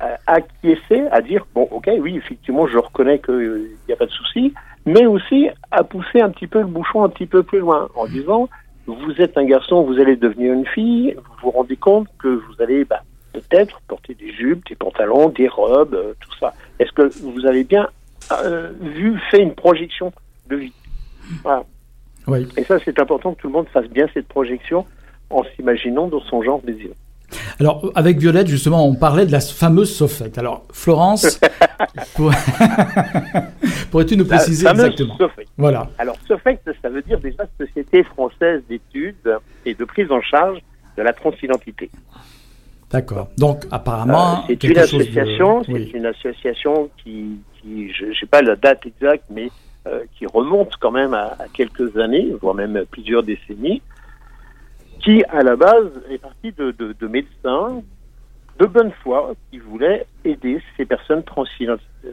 à 0.00 0.18
acquiescer, 0.26 1.06
à 1.10 1.20
dire 1.20 1.46
bon, 1.54 1.68
ok, 1.70 1.88
oui, 2.00 2.16
effectivement, 2.16 2.66
je 2.66 2.78
reconnais 2.78 3.20
qu'il 3.20 3.70
n'y 3.86 3.94
a 3.94 3.96
pas 3.96 4.06
de 4.06 4.10
souci, 4.10 4.52
mais 4.86 5.06
aussi 5.06 5.48
à 5.70 5.84
pousser 5.84 6.20
un 6.20 6.30
petit 6.30 6.46
peu 6.46 6.60
le 6.60 6.66
bouchon 6.66 7.04
un 7.04 7.08
petit 7.08 7.26
peu 7.26 7.42
plus 7.42 7.60
loin 7.60 7.88
en 7.94 8.06
disant 8.06 8.48
vous 8.86 9.12
êtes 9.18 9.38
un 9.38 9.44
garçon, 9.44 9.82
vous 9.82 9.98
allez 9.98 10.16
devenir 10.16 10.52
une 10.52 10.66
fille, 10.66 11.14
vous 11.16 11.34
vous 11.42 11.50
rendez 11.50 11.76
compte 11.76 12.08
que 12.18 12.28
vous 12.28 12.62
allez 12.62 12.84
bah, 12.84 13.02
peut-être 13.32 13.80
porter 13.88 14.14
des 14.14 14.32
jupes, 14.32 14.66
des 14.68 14.74
pantalons, 14.74 15.30
des 15.30 15.48
robes, 15.48 15.94
euh, 15.94 16.14
tout 16.20 16.36
ça. 16.38 16.52
Est-ce 16.78 16.92
que 16.92 17.10
vous 17.22 17.46
avez 17.46 17.64
bien 17.64 17.88
euh, 18.32 18.72
vu, 18.80 19.18
fait 19.30 19.40
une 19.40 19.54
projection 19.54 20.12
de 20.48 20.56
vie? 20.56 20.72
Voilà. 21.42 21.64
Oui. 22.26 22.46
Et 22.56 22.64
ça, 22.64 22.78
c'est 22.84 22.98
important 22.98 23.34
que 23.34 23.40
tout 23.40 23.48
le 23.48 23.54
monde 23.54 23.68
fasse 23.68 23.88
bien 23.88 24.06
cette 24.12 24.28
projection 24.28 24.86
en 25.30 25.44
s'imaginant 25.56 26.06
dans 26.06 26.20
son 26.20 26.42
genre 26.42 26.60
désir. 26.62 26.90
Alors, 27.60 27.90
avec 27.94 28.18
Violette, 28.18 28.46
justement, 28.48 28.86
on 28.86 28.94
parlait 28.94 29.26
de 29.26 29.32
la 29.32 29.40
fameuse 29.40 29.94
Sofect. 29.94 30.36
Alors, 30.38 30.64
Florence, 30.72 31.38
pour- 32.14 32.32
pourrais-tu 33.90 34.16
nous 34.16 34.24
préciser 34.26 34.66
exactement. 34.68 35.16
Voilà. 35.56 35.88
Alors, 35.98 36.16
SOFECT, 36.26 36.70
ça 36.82 36.88
veut 36.88 37.02
dire 37.02 37.18
déjà 37.20 37.44
Société 37.58 38.02
française 38.04 38.62
d'études 38.68 39.38
et 39.64 39.74
de 39.74 39.84
prise 39.84 40.10
en 40.10 40.20
charge 40.20 40.58
de 40.96 41.02
la 41.02 41.12
transidentité. 41.12 41.90
D'accord. 42.90 43.28
Donc, 43.38 43.64
Euh, 43.64 43.68
apparemment, 43.72 44.44
c'est 44.46 44.62
une 44.64 44.74
de- 44.74 44.78
association, 44.80 45.62
c'est 45.64 45.72
oui. 45.72 45.90
une 45.94 46.06
association 46.06 46.88
qui, 47.02 47.38
qui 47.60 47.90
je 47.92 48.04
sais 48.18 48.26
pas 48.26 48.42
la 48.42 48.54
date 48.56 48.86
exacte, 48.86 49.24
mais 49.30 49.48
euh, 49.86 50.00
qui 50.16 50.26
remonte 50.26 50.76
quand 50.80 50.92
même 50.92 51.12
à, 51.14 51.36
à 51.38 51.46
quelques 51.52 51.96
années, 51.96 52.32
voire 52.40 52.54
même 52.54 52.84
plusieurs 52.90 53.22
décennies, 53.22 53.82
qui 55.04 55.22
à 55.24 55.42
la 55.42 55.54
base 55.54 55.90
est 56.08 56.58
de, 56.58 56.70
de 56.70 57.06
médecins 57.06 57.82
de 58.58 58.66
bonne 58.66 58.92
foi 59.02 59.34
qui 59.50 59.58
voulaient 59.58 60.06
aider 60.24 60.60
ces 60.76 60.86
personnes 60.86 61.22
transidentitaires. 61.22 62.12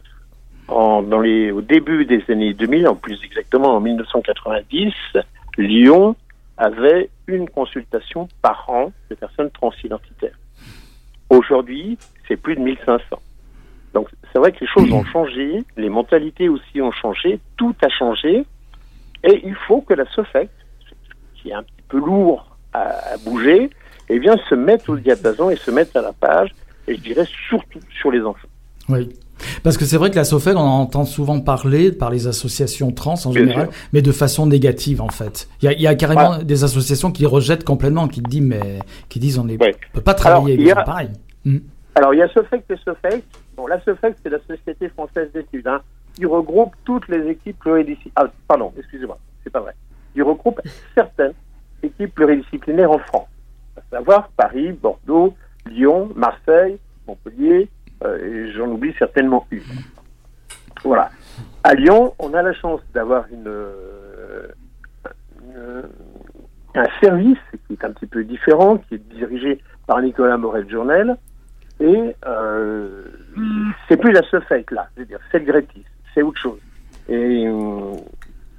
En, 0.68 1.02
dans 1.02 1.22
les, 1.22 1.52
au 1.52 1.62
début 1.62 2.06
des 2.06 2.24
années 2.30 2.54
2000, 2.54 2.88
en 2.88 2.96
plus 2.96 3.20
exactement 3.24 3.76
en 3.76 3.80
1990, 3.80 4.94
Lyon 5.58 6.16
avait 6.58 7.10
une 7.28 7.50
consultation 7.50 8.28
par 8.42 8.70
an 8.70 8.92
de 9.10 9.16
personnes 9.16 9.52
transidentitaires. 9.52 10.38
Aujourd'hui, 11.30 11.98
c'est 12.28 12.38
plus 12.38 12.56
de 12.56 12.62
1500. 12.62 13.18
Donc 13.94 14.10
c'est 14.32 14.40
vrai 14.40 14.52
que 14.52 14.60
les 14.62 14.68
choses 14.68 14.92
ont 14.92 15.06
changé, 15.06 15.64
les 15.78 15.90
mentalités 15.90 16.50
aussi 16.50 16.82
ont 16.82 16.92
changé, 16.92 17.40
tout 17.58 17.76
a 17.84 17.90
changé, 17.90 18.46
et 19.24 19.42
il 19.46 19.56
faut 19.56 19.82
que 19.82 19.94
la 19.94 20.06
SOFEC, 20.06 20.50
qui 21.36 21.50
est 21.50 21.54
un 21.54 21.64
petit 21.64 21.84
peu 21.88 21.98
lourd 21.98 22.51
à, 22.74 23.14
à 23.14 23.18
bouger, 23.18 23.70
eh 24.10 24.20
bien 24.20 24.36
se 24.50 24.56
mette 24.56 24.88
au 24.90 24.96
diapason 24.98 25.50
et 25.50 25.56
se 25.56 25.72
mette 25.72 25.96
à 25.96 26.02
la 26.02 26.14
page, 26.14 26.50
et 26.88 26.96
je 26.96 27.02
dirais 27.02 27.28
surtout 27.48 27.80
sur 28.00 28.12
les 28.12 28.22
enfants. 28.22 28.48
Oui. 28.90 29.10
Parce 29.64 29.76
que 29.78 29.86
c'est 29.86 29.98
vrai 29.98 30.12
que 30.12 30.16
la 30.18 30.24
SOFEG, 30.24 30.56
on 30.56 30.60
en 30.60 30.82
entend 30.82 31.04
souvent 31.04 31.40
parler 31.40 31.92
par 31.92 32.12
les 32.12 32.28
associations 32.28 32.92
trans 32.92 33.16
en 33.26 33.32
Bien 33.32 33.42
général, 33.42 33.72
sûr. 33.72 33.74
mais 33.92 34.02
de 34.04 34.12
façon 34.12 34.46
négative 34.46 35.02
en 35.02 35.10
fait. 35.10 35.50
Il 35.62 35.66
y 35.66 35.68
a, 35.70 35.74
il 35.74 35.82
y 35.82 35.88
a 35.88 35.96
carrément 35.96 36.28
Voilà. 36.30 36.44
des 36.44 36.64
associations 36.64 37.12
qui 37.12 37.26
rejettent 37.26 37.64
complètement, 37.64 38.08
qui 38.08 38.22
disent 38.22 38.42
mais 38.42 38.80
qui 39.10 39.20
disent 39.20 39.40
on 39.40 39.44
ne 39.44 39.58
Ouais. 39.58 39.76
peut 39.94 40.02
pas 40.02 40.14
travailler 40.14 40.36
Alors, 40.36 40.50
il 40.50 40.52
avec 40.54 40.62
y 40.62 40.66
des 40.66 40.72
a- 40.72 40.76
gens 40.76 40.84
pareils. 40.86 41.10
Mm. 41.46 41.58
Alors, 41.96 42.14
il 42.14 42.18
y 42.18 42.22
a 42.22 42.28
SOFEC 42.30 42.64
et 42.70 42.76
SOFEC. 42.86 43.24
Bon, 43.58 43.66
la 43.68 43.82
SOFEC, 43.84 44.16
c'est 44.24 44.30
la 44.30 44.40
Société 44.48 44.90
française 44.90 45.30
d'études, 45.34 45.68
hein, 45.68 45.82
qui 46.16 46.26
regroupe 46.26 46.74
toutes 46.86 47.08
les 47.10 47.28
équipes 47.30 47.58
pluridisciplinaires. 47.60 48.14
Ah, 48.16 48.32
pardon, 48.48 48.72
excusez-moi, 48.78 49.18
c'est 49.44 49.50
pas 49.50 49.60
vrai. 49.62 49.74
Qui 50.14 50.22
regroupe 50.22 50.62
certaines 50.96 51.34
équipes 51.84 52.14
pluridisciplinaires 52.16 52.92
en 52.92 53.00
France, 53.00 53.28
à 53.78 53.82
savoir 53.96 54.30
Paris, 54.38 54.72
Bordeaux, 54.72 55.36
Lyon, 55.70 56.10
Marseille, 56.16 56.78
Montpellier, 57.08 57.70
euh, 58.04 58.18
et 58.48 58.52
j'en 58.54 58.68
oublie 58.68 58.94
certainement 58.98 59.46
une. 59.52 59.62
Voilà. 60.84 61.10
À 61.64 61.74
Lyon, 61.76 62.14
on 62.20 62.34
a 62.34 62.42
la 62.42 62.54
chance 62.54 62.82
d'avoir 62.94 63.26
une, 63.32 63.48
euh, 63.48 64.48
une- 65.44 65.84
un 66.74 66.86
service 67.02 67.38
qui 67.68 67.74
est 67.74 67.84
un 67.86 67.92
petit 67.92 68.08
peu 68.08 68.24
différent, 68.24 68.78
qui 68.78 68.96
est 68.96 69.10
dirigé 69.14 69.60
par 69.88 70.02
Nicolas 70.02 70.38
Morel-Journel, 70.38 71.18
et 71.80 72.16
euh, 72.26 73.04
c'est 73.88 73.98
plus 73.98 74.12
la 74.12 74.22
SOFEC 74.24 74.72
là, 74.72 74.88
je 74.96 75.02
veux 75.02 75.06
dire, 75.08 75.20
c'est 75.32 75.40
le 75.40 75.46
Grétis, 75.46 75.86
c'est 76.14 76.22
autre 76.22 76.40
chose. 76.40 76.60
Et 77.10 77.46
euh, 77.48 77.94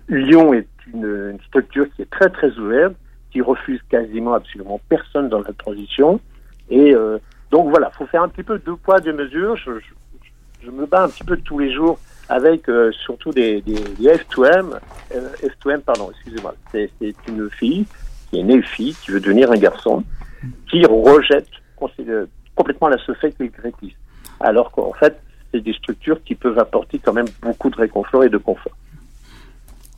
Lyon 0.08 0.52
est 0.52 0.66
une, 0.92 1.30
une 1.32 1.40
structure 1.46 1.86
qui 1.94 2.02
est 2.02 2.10
très 2.10 2.28
très 2.28 2.50
ouverte, 2.58 2.94
qui 3.32 3.40
refuse 3.40 3.80
quasiment 3.88 4.34
absolument 4.34 4.80
personne 4.88 5.28
dans 5.28 5.40
la 5.40 5.52
transition. 5.52 6.20
Et 6.70 6.94
euh, 6.94 7.18
donc 7.50 7.70
voilà, 7.70 7.90
faut 7.90 8.06
faire 8.06 8.22
un 8.22 8.28
petit 8.28 8.42
peu 8.42 8.58
deux 8.58 8.76
poids 8.76 9.00
deux 9.00 9.12
mesures. 9.12 9.56
Je, 9.56 10.70
me 10.70 10.86
bats 10.86 11.04
un 11.04 11.08
petit 11.08 11.24
peu 11.24 11.36
tous 11.38 11.58
les 11.58 11.72
jours 11.72 11.98
avec 12.28 12.68
euh, 12.68 12.92
surtout 12.92 13.30
des, 13.30 13.60
des, 13.62 13.74
des 13.74 14.08
F2M, 14.08 14.78
euh, 15.14 15.28
F2M 15.42 15.80
pardon, 15.80 16.10
excusez-moi, 16.12 16.54
c'est 16.70 16.90
une 17.26 17.50
fille 17.50 17.84
qui 18.30 18.38
est 18.38 18.42
née 18.44 18.62
fille, 18.62 18.94
qui 18.94 19.10
veut 19.10 19.20
devenir 19.20 19.50
un 19.50 19.56
garçon, 19.56 20.04
qui 20.70 20.84
rejette 20.86 21.48
complètement 22.54 22.88
la 22.88 22.96
et 22.96 23.34
le 23.38 23.46
Grétis. 23.48 23.96
Alors 24.40 24.70
qu'en 24.70 24.92
fait, 24.92 25.20
c'est 25.52 25.60
des 25.60 25.72
structures 25.74 26.22
qui 26.22 26.34
peuvent 26.34 26.58
apporter 26.58 26.98
quand 26.98 27.12
même 27.12 27.26
beaucoup 27.42 27.70
de 27.70 27.76
réconfort 27.76 28.24
et 28.24 28.28
de 28.28 28.38
confort. 28.38 28.72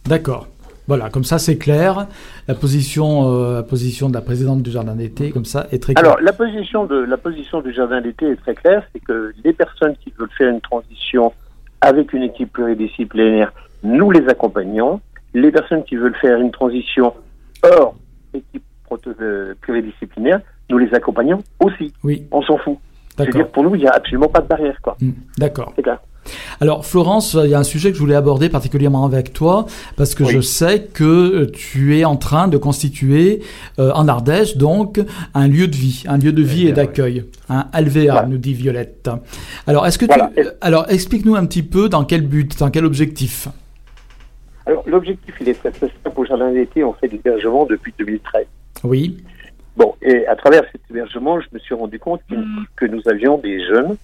D'accord. 0.07 0.49
Voilà, 0.87 1.09
comme 1.11 1.25
ça 1.25 1.39
c'est 1.39 1.57
clair. 1.57 2.07
La 2.47 2.55
position, 2.55 3.31
euh, 3.31 3.57
la 3.57 3.63
position 3.63 4.09
de 4.09 4.15
la 4.15 4.21
présidente 4.21 4.63
du 4.63 4.71
jardin 4.71 4.95
d'été, 4.95 5.31
comme 5.31 5.45
ça, 5.45 5.67
est 5.73 5.83
très 5.83 5.95
claire. 5.95 6.05
Alors, 6.05 6.21
la 6.21 6.33
position 6.33 6.85
de 6.85 6.97
la 6.97 7.17
position 7.17 7.61
du 7.61 7.73
jardin 7.73 8.01
d'été 8.01 8.27
est 8.27 8.37
très 8.37 8.55
claire, 8.55 8.83
c'est 8.93 9.01
que 9.01 9.33
les 9.45 9.53
personnes 9.53 9.95
qui 9.97 10.13
veulent 10.19 10.31
faire 10.37 10.51
une 10.51 10.61
transition 10.61 11.33
avec 11.81 12.13
une 12.13 12.23
équipe 12.23 12.53
pluridisciplinaire, 12.53 13.53
nous 13.83 14.11
les 14.11 14.27
accompagnons. 14.29 15.01
Les 15.33 15.51
personnes 15.51 15.85
qui 15.85 15.97
veulent 15.97 16.17
faire 16.17 16.41
une 16.41 16.53
transition 16.53 17.13
hors 17.63 17.95
équipe 18.35 18.63
euh, 19.21 19.55
pluridisciplinaire, 19.61 20.41
nous 20.71 20.79
les 20.79 20.93
accompagnons 20.95 21.43
aussi. 21.61 21.93
Oui, 22.03 22.27
On 22.31 22.43
s'en 22.43 22.59
fout. 22.59 22.79
C'est-à-dire 23.17 23.49
pour 23.49 23.63
nous, 23.63 23.75
il 23.75 23.83
n'y 23.83 23.87
a 23.87 23.93
absolument 23.93 24.29
pas 24.29 24.41
de 24.41 24.49
barrière, 24.49 24.77
quoi. 24.83 24.97
Mm, 25.01 25.11
D'accord. 25.39 25.73
C'est 25.77 25.83
clair. 25.83 25.99
Alors 26.61 26.87
Florence, 26.87 27.37
il 27.43 27.51
y 27.51 27.55
a 27.55 27.59
un 27.59 27.65
sujet 27.65 27.91
que 27.91 27.97
je 27.97 28.01
voulais 28.01 28.15
aborder 28.15 28.49
particulièrement 28.49 29.05
avec 29.05 29.33
toi 29.33 29.67
parce 29.97 30.15
que 30.15 30.23
Oui. 30.25 30.31
je 30.33 30.41
sais 30.41 30.89
que 30.93 31.05
euh, 31.05 31.51
tu 31.53 31.99
es 31.99 32.05
en 32.05 32.17
train 32.17 32.49
de 32.49 32.57
constituer 32.57 33.41
euh, 33.79 33.91
en 33.93 34.09
Ardèche 34.09 34.57
donc 34.57 35.01
un 35.35 35.49
lieu 35.49 35.67
de 35.69 35.77
vie, 35.77 36.05
un 36.09 36.19
lieu 36.19 36.33
de 36.33 36.43
vie 36.43 36.67
et 36.69 36.73
d'accueil, 36.73 37.25
un 37.49 37.67
LVA 37.79 38.03
Voilà. 38.13 38.27
nous 38.27 38.39
dit 38.39 38.55
Violette. 38.55 39.11
Alors 39.67 39.87
est-ce 39.87 39.99
que 39.99 40.07
Voilà. 40.07 40.31
tu, 40.35 40.41
euh, 40.43 40.51
alors 40.61 40.87
explique-nous 40.91 41.35
un 41.35 41.45
petit 41.47 41.63
peu 41.63 41.89
dans 41.89 42.05
quel 42.05 42.23
but, 42.23 42.59
dans 42.59 42.71
quel 42.71 42.85
objectif? 42.85 43.49
Alors, 44.67 44.83
l'objectif, 44.87 45.35
il 45.43 45.49
est 45.51 45.55
très, 45.55 45.71
très 45.73 45.89
simple. 46.03 46.19
Au 46.19 46.25
jardin 46.25 46.51
d'été, 46.51 46.83
on 46.85 46.95
fait 46.95 47.07
de 47.09 47.13
l'hébergement 47.13 47.67
depuis 47.67 47.93
2013. 47.99 48.47
Oui, 48.83 49.19
Bon, 49.77 49.95
et 50.01 50.27
à 50.27 50.37
travers 50.37 50.63
cet 50.73 50.81
hébergement, 50.89 51.41
je 51.41 51.47
me 51.53 51.59
suis 51.59 51.75
rendu 51.75 51.99
compte 51.99 52.21
que, 52.31 52.37
que 52.77 52.87
nous 52.87 53.01
avions 53.07 53.37
des 53.39 53.59
jeunes 53.67 53.97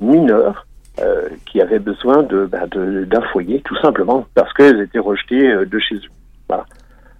mineurs 0.00 0.65
euh, 0.98 1.28
qui 1.44 1.60
avaient 1.60 1.78
besoin 1.78 2.22
de, 2.22 2.46
bah, 2.46 2.66
d'un 2.66 3.20
foyer, 3.32 3.60
tout 3.62 3.76
simplement, 3.76 4.26
parce 4.34 4.52
qu'elles 4.54 4.80
étaient 4.80 4.98
rejetées 4.98 5.48
euh, 5.48 5.66
de 5.66 5.78
chez 5.78 5.96
eux. 5.96 6.10
Voilà. 6.48 6.64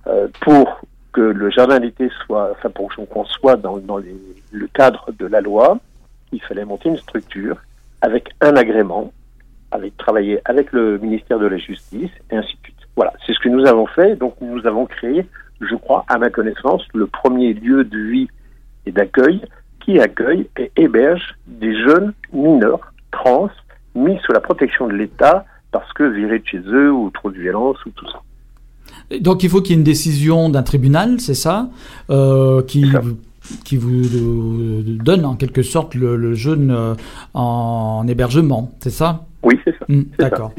Euh, 0.06 0.28
pour 0.40 0.80
que 1.12 1.20
le 1.20 1.50
jardin 1.50 1.80
d'été 1.80 2.10
soit, 2.24 2.50
enfin 2.52 2.70
pour 2.70 2.90
qu'on 2.94 3.24
soit 3.24 3.56
dans, 3.56 3.78
dans 3.78 3.98
le 3.98 4.66
cadre 4.68 5.10
de 5.18 5.26
la 5.26 5.40
loi, 5.40 5.78
il 6.32 6.40
fallait 6.42 6.64
monter 6.64 6.88
une 6.88 6.98
structure 6.98 7.56
avec 8.00 8.30
un 8.40 8.56
agrément, 8.56 9.12
avec 9.70 9.96
travailler 9.96 10.40
avec 10.44 10.72
le 10.72 10.98
ministère 10.98 11.38
de 11.38 11.46
la 11.46 11.56
Justice 11.56 12.10
et 12.30 12.36
ainsi 12.36 12.54
de 12.56 12.62
suite. 12.64 12.76
Voilà, 12.94 13.12
c'est 13.26 13.32
ce 13.34 13.40
que 13.40 13.48
nous 13.48 13.66
avons 13.66 13.86
fait. 13.86 14.16
Donc 14.16 14.36
nous 14.40 14.66
avons 14.66 14.86
créé, 14.86 15.26
je 15.60 15.74
crois, 15.74 16.04
à 16.08 16.18
ma 16.18 16.30
connaissance, 16.30 16.82
le 16.94 17.06
premier 17.06 17.52
lieu 17.52 17.84
de 17.84 17.98
vie 17.98 18.28
et 18.86 18.92
d'accueil 18.92 19.42
qui 19.80 20.00
accueille 20.00 20.48
et 20.58 20.70
héberge 20.76 21.36
des 21.46 21.74
jeunes 21.84 22.12
mineurs 22.32 22.92
trans 23.10 23.50
mis 23.96 24.18
sous 24.24 24.32
la 24.32 24.40
protection 24.40 24.86
de 24.86 24.92
l'État 24.92 25.44
parce 25.72 25.92
que 25.92 26.04
virés 26.04 26.38
de 26.38 26.46
chez 26.46 26.58
eux 26.58 26.92
ou 26.92 27.10
trop 27.10 27.30
de 27.30 27.38
violence 27.38 27.76
ou 27.86 27.90
tout 27.90 28.06
ça. 28.10 28.20
Donc 29.20 29.42
il 29.42 29.50
faut 29.50 29.60
qu'il 29.60 29.72
y 29.72 29.74
ait 29.74 29.78
une 29.78 29.84
décision 29.84 30.48
d'un 30.48 30.62
tribunal, 30.62 31.20
c'est 31.20 31.34
ça, 31.34 31.68
euh, 32.10 32.62
qui, 32.62 32.84
C'est 32.84 32.92
ça. 32.92 33.02
Qui 33.64 33.76
vous 33.76 34.04
euh, 34.04 34.82
donne 35.02 35.24
en 35.24 35.34
quelque 35.36 35.62
sorte 35.62 35.94
le, 35.94 36.16
le 36.16 36.34
jeune 36.34 36.70
euh, 36.70 36.94
en 37.34 38.04
hébergement, 38.08 38.70
c'est 38.80 38.90
ça? 38.90 39.24
Oui, 39.42 39.60
c'est 39.64 39.70
ça. 39.78 39.84
Hmm, 39.88 40.02
ça, 40.18 40.28
D'accord. 40.28 40.50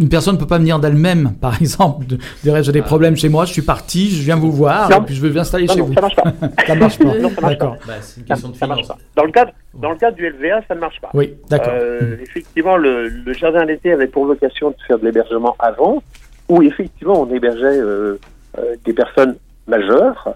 Une, 0.00 0.08
personne 0.08 0.34
ne 0.34 0.40
peut 0.40 0.46
pas 0.46 0.58
venir 0.58 0.80
d'elle-même, 0.80 1.34
par 1.40 1.60
exemple, 1.60 2.06
de, 2.06 2.18
dire 2.42 2.60
j'ai 2.62 2.72
des 2.72 2.82
problèmes 2.82 3.16
chez 3.16 3.28
moi, 3.28 3.44
je 3.44 3.52
suis 3.52 3.62
parti, 3.62 4.10
je 4.10 4.22
viens 4.22 4.34
vous 4.36 4.50
voir, 4.50 4.90
Non. 4.90 4.98
et 4.98 5.00
puis 5.06 5.14
je 5.14 5.20
veux 5.20 5.32
m'installer 5.32 5.66
Non, 5.66 5.74
chez 5.74 5.80
non, 5.80 5.86
vous. 5.86 5.94
ça 5.94 6.00
marche 6.00 6.16
pas. 6.16 6.32
Ça 6.66 6.74
marche 6.74 6.98
pas. 6.98 7.04
Non, 7.18 7.30
ça 7.30 7.40
marche 7.40 7.52
D'accord. 7.58 7.76
Bah, 7.86 7.92
c'est 8.00 8.20
une 8.20 8.26
Ça, 8.26 8.34
question 8.34 8.48
de 8.50 8.56
ça 8.56 8.66
marche 8.66 8.82
finance. 8.82 8.98
pas. 8.98 9.04
Dans 9.20 9.24
le 9.26 9.30
cadre, 9.32 9.52
dans 9.74 9.90
le 9.90 9.96
cadre 9.96 10.16
du 10.16 10.28
LVA, 10.28 10.62
ça 10.66 10.74
ne 10.74 10.80
marche 10.80 11.00
pas. 11.00 11.10
Oui, 11.14 11.34
d'accord. 11.48 11.74
Euh, 11.76 12.16
effectivement, 12.22 12.76
le, 12.76 13.08
le 13.08 13.32
jardin 13.34 13.64
d'été 13.66 13.92
avait 13.92 14.08
pour 14.08 14.26
vocation 14.26 14.70
de 14.70 14.76
faire 14.88 14.98
de 14.98 15.04
l'hébergement 15.04 15.54
avant, 15.60 16.02
où 16.48 16.62
effectivement 16.62 17.22
on 17.22 17.32
hébergeait 17.32 17.78
euh, 17.78 18.18
euh, 18.58 18.74
des 18.84 18.92
personnes 18.92 19.36
majeures 19.68 20.34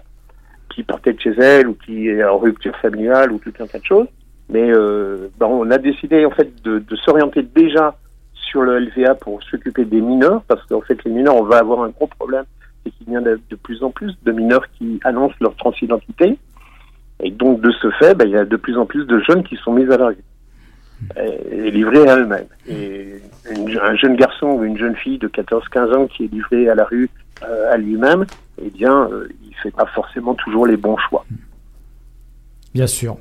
qui 0.79 0.83
partaient 0.83 1.11
de 1.11 1.19
chez 1.19 1.33
elles 1.37 1.67
ou 1.67 1.73
qui 1.73 2.07
étaient 2.07 2.23
en 2.23 2.37
rupture 2.37 2.75
familiale 2.77 3.33
ou 3.33 3.39
tout 3.39 3.51
un 3.59 3.67
tas 3.67 3.79
de 3.79 3.85
choses. 3.85 4.07
Mais 4.47 4.71
euh, 4.71 5.27
ben, 5.37 5.47
on 5.47 5.69
a 5.71 5.77
décidé 5.77 6.25
en 6.25 6.31
fait 6.31 6.49
de, 6.63 6.81
s'orienter 7.03 7.43
déjà 7.43 7.97
sur 8.33 8.61
le 8.61 8.79
LVA 8.79 9.15
pour 9.15 9.43
s'occuper 9.43 9.83
des 9.83 9.99
mineurs, 9.99 10.41
parce 10.47 10.65
qu'en 10.65 10.81
fait 10.81 11.03
les 11.03 11.11
mineurs, 11.11 11.35
on 11.35 11.43
va 11.43 11.57
avoir 11.57 11.83
un 11.83 11.89
gros 11.89 12.07
problème, 12.07 12.45
c'est 12.83 12.91
qu'il 12.91 13.11
y 13.11 13.17
a 13.17 13.19
de 13.21 13.55
plus 13.61 13.83
en 13.83 13.91
plus 13.91 14.13
de 14.23 14.31
mineurs 14.31 14.65
qui 14.77 14.99
annoncent 15.03 15.35
leur 15.41 15.55
transidentité. 15.55 16.37
Et 17.21 17.31
donc, 17.31 17.59
de 17.59 17.71
ce 17.71 17.91
fait, 17.91 18.15
ben, 18.15 18.25
il 18.25 18.31
y 18.31 18.37
a 18.37 18.45
de 18.45 18.55
plus 18.55 18.77
en 18.77 18.85
plus 18.85 19.05
de 19.05 19.19
jeunes 19.19 19.43
qui 19.43 19.57
sont 19.57 19.73
mis 19.73 19.91
à 19.91 19.97
la 19.97 20.07
rue 20.07 20.23
et 21.51 21.71
livrés 21.71 22.07
à 22.09 22.17
eux-mêmes. 22.17 22.47
Et 22.67 23.21
un 23.81 23.95
jeune 23.95 24.15
garçon 24.15 24.47
ou 24.47 24.63
une 24.63 24.77
jeune 24.77 24.95
fille 24.95 25.17
de 25.17 25.27
14-15 25.27 25.95
ans 25.95 26.07
qui 26.07 26.25
est 26.25 26.31
livré 26.31 26.69
à 26.69 26.75
la 26.75 26.85
rue 26.85 27.09
à 27.71 27.77
lui-même, 27.77 28.25
eh 28.61 28.69
bien, 28.69 29.07
euh, 29.11 29.27
il 29.47 29.55
fait 29.61 29.71
pas 29.71 29.85
forcément 29.93 30.33
toujours 30.35 30.65
les 30.67 30.77
bons 30.77 30.97
choix. 31.09 31.25
Bien 32.73 32.87
sûr. 32.87 33.17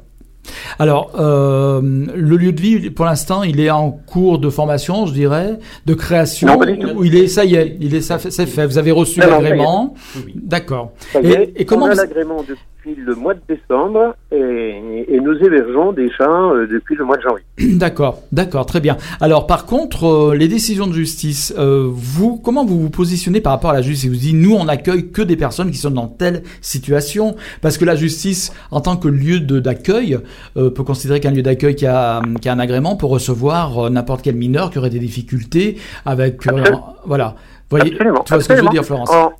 Alors, 0.79 1.13
euh, 1.21 1.81
le 1.83 2.37
lieu 2.37 2.53
de 2.53 2.61
vie, 2.61 2.91
pour 2.91 3.05
l'instant, 3.05 3.43
il 3.43 3.61
est 3.61 3.71
en 3.71 3.91
cours 3.91 4.39
de 4.39 4.49
formation, 4.49 5.05
je 5.07 5.13
dirais, 5.13 5.59
de 5.85 5.95
création. 5.95 6.47
Non, 6.49 6.59
pas 6.59 6.67
du 6.67 6.79
tout. 6.79 6.89
Ou 6.89 7.05
il 7.05 7.17
est, 7.17 7.29
ça 7.29 7.45
y 7.45 7.55
est, 7.55 7.77
il 7.81 7.95
est, 7.95 8.01
ça 8.01 8.19
c'est 8.19 8.47
fait. 8.47 8.67
Vous 8.67 8.79
avez 8.79 8.91
reçu 8.91 9.21
l'agrément. 9.21 9.95
D'accord. 10.35 10.93
Et- 11.23 11.65
comment 11.67 11.85
on 11.87 11.89
a 11.91 11.93
vous- 11.95 12.01
l'agrément 12.01 12.43
depuis 12.89 13.03
le 13.03 13.15
mois 13.15 13.35
de 13.35 13.41
décembre 13.49 14.15
et, 14.33 15.05
et 15.09 15.21
nous 15.21 15.33
hébergeons 15.35 15.93
déjà 15.93 16.29
euh, 16.29 16.67
depuis 16.67 16.97
le 16.97 17.05
mois 17.05 17.17
de 17.17 17.23
janvier. 17.23 17.45
D'accord, 17.79 18.21
d'accord, 18.33 18.67
très 18.67 18.81
bien. 18.81 18.97
Alors, 19.21 19.47
par 19.47 19.67
contre, 19.67 20.05
euh, 20.07 20.35
les 20.35 20.49
décisions 20.49 20.87
de 20.87 20.93
justice, 20.93 21.55
euh, 21.59 21.87
vous, 21.91 22.39
comment 22.39 22.65
vous 22.65 22.81
vous 22.81 22.91
positionnez 22.91 23.41
par 23.41 23.53
rapport 23.53 23.71
à 23.71 23.75
la 23.75 23.83
justice? 23.83 24.09
Vous 24.11 24.17
dites, 24.17 24.35
nous, 24.35 24.55
on 24.55 24.69
accueille 24.69 25.11
que 25.11 25.23
des 25.23 25.37
personnes 25.37 25.71
qui 25.71 25.77
sont 25.79 25.91
dans 25.91 26.07
telle 26.09 26.43
situation, 26.61 27.37
parce 27.63 27.79
que 27.79 27.85
la 27.85 27.95
justice, 27.97 28.53
en 28.71 28.81
tant 28.81 28.97
que 28.97 29.09
lieu 29.09 29.41
d'accueil, 29.41 30.19
euh, 30.57 30.71
peut 30.71 30.83
considérer 30.85 31.21
qu'un 31.21 31.31
lieu 31.31 31.43
d'accueil 31.43 31.75
qui 31.75 31.87
a, 31.87 32.21
qui 32.41 32.49
a 32.49 32.53
un 32.53 32.59
agrément 32.59 32.97
peut 32.97 33.07
recevoir 33.07 33.91
n'importe 33.91 34.23
quel 34.23 34.37
mineur 34.37 34.71
qui 34.71 34.79
aurait 34.79 34.91
des 34.91 34.99
difficultés 34.99 35.77
avec, 36.07 36.47
Absolument. 36.47 36.97
voilà. 37.05 37.35
Vous 37.71 37.77
voyez, 37.77 37.93
absolument. 37.93 38.23
tu 38.25 38.33
vois 38.33 38.43
ce 38.43 38.49
que 38.49 38.55
je 38.57 38.61
veux 38.61 38.67
absolument. 38.69 38.73
dire, 38.73 38.85
Florence? 38.85 39.11
En- 39.11 39.33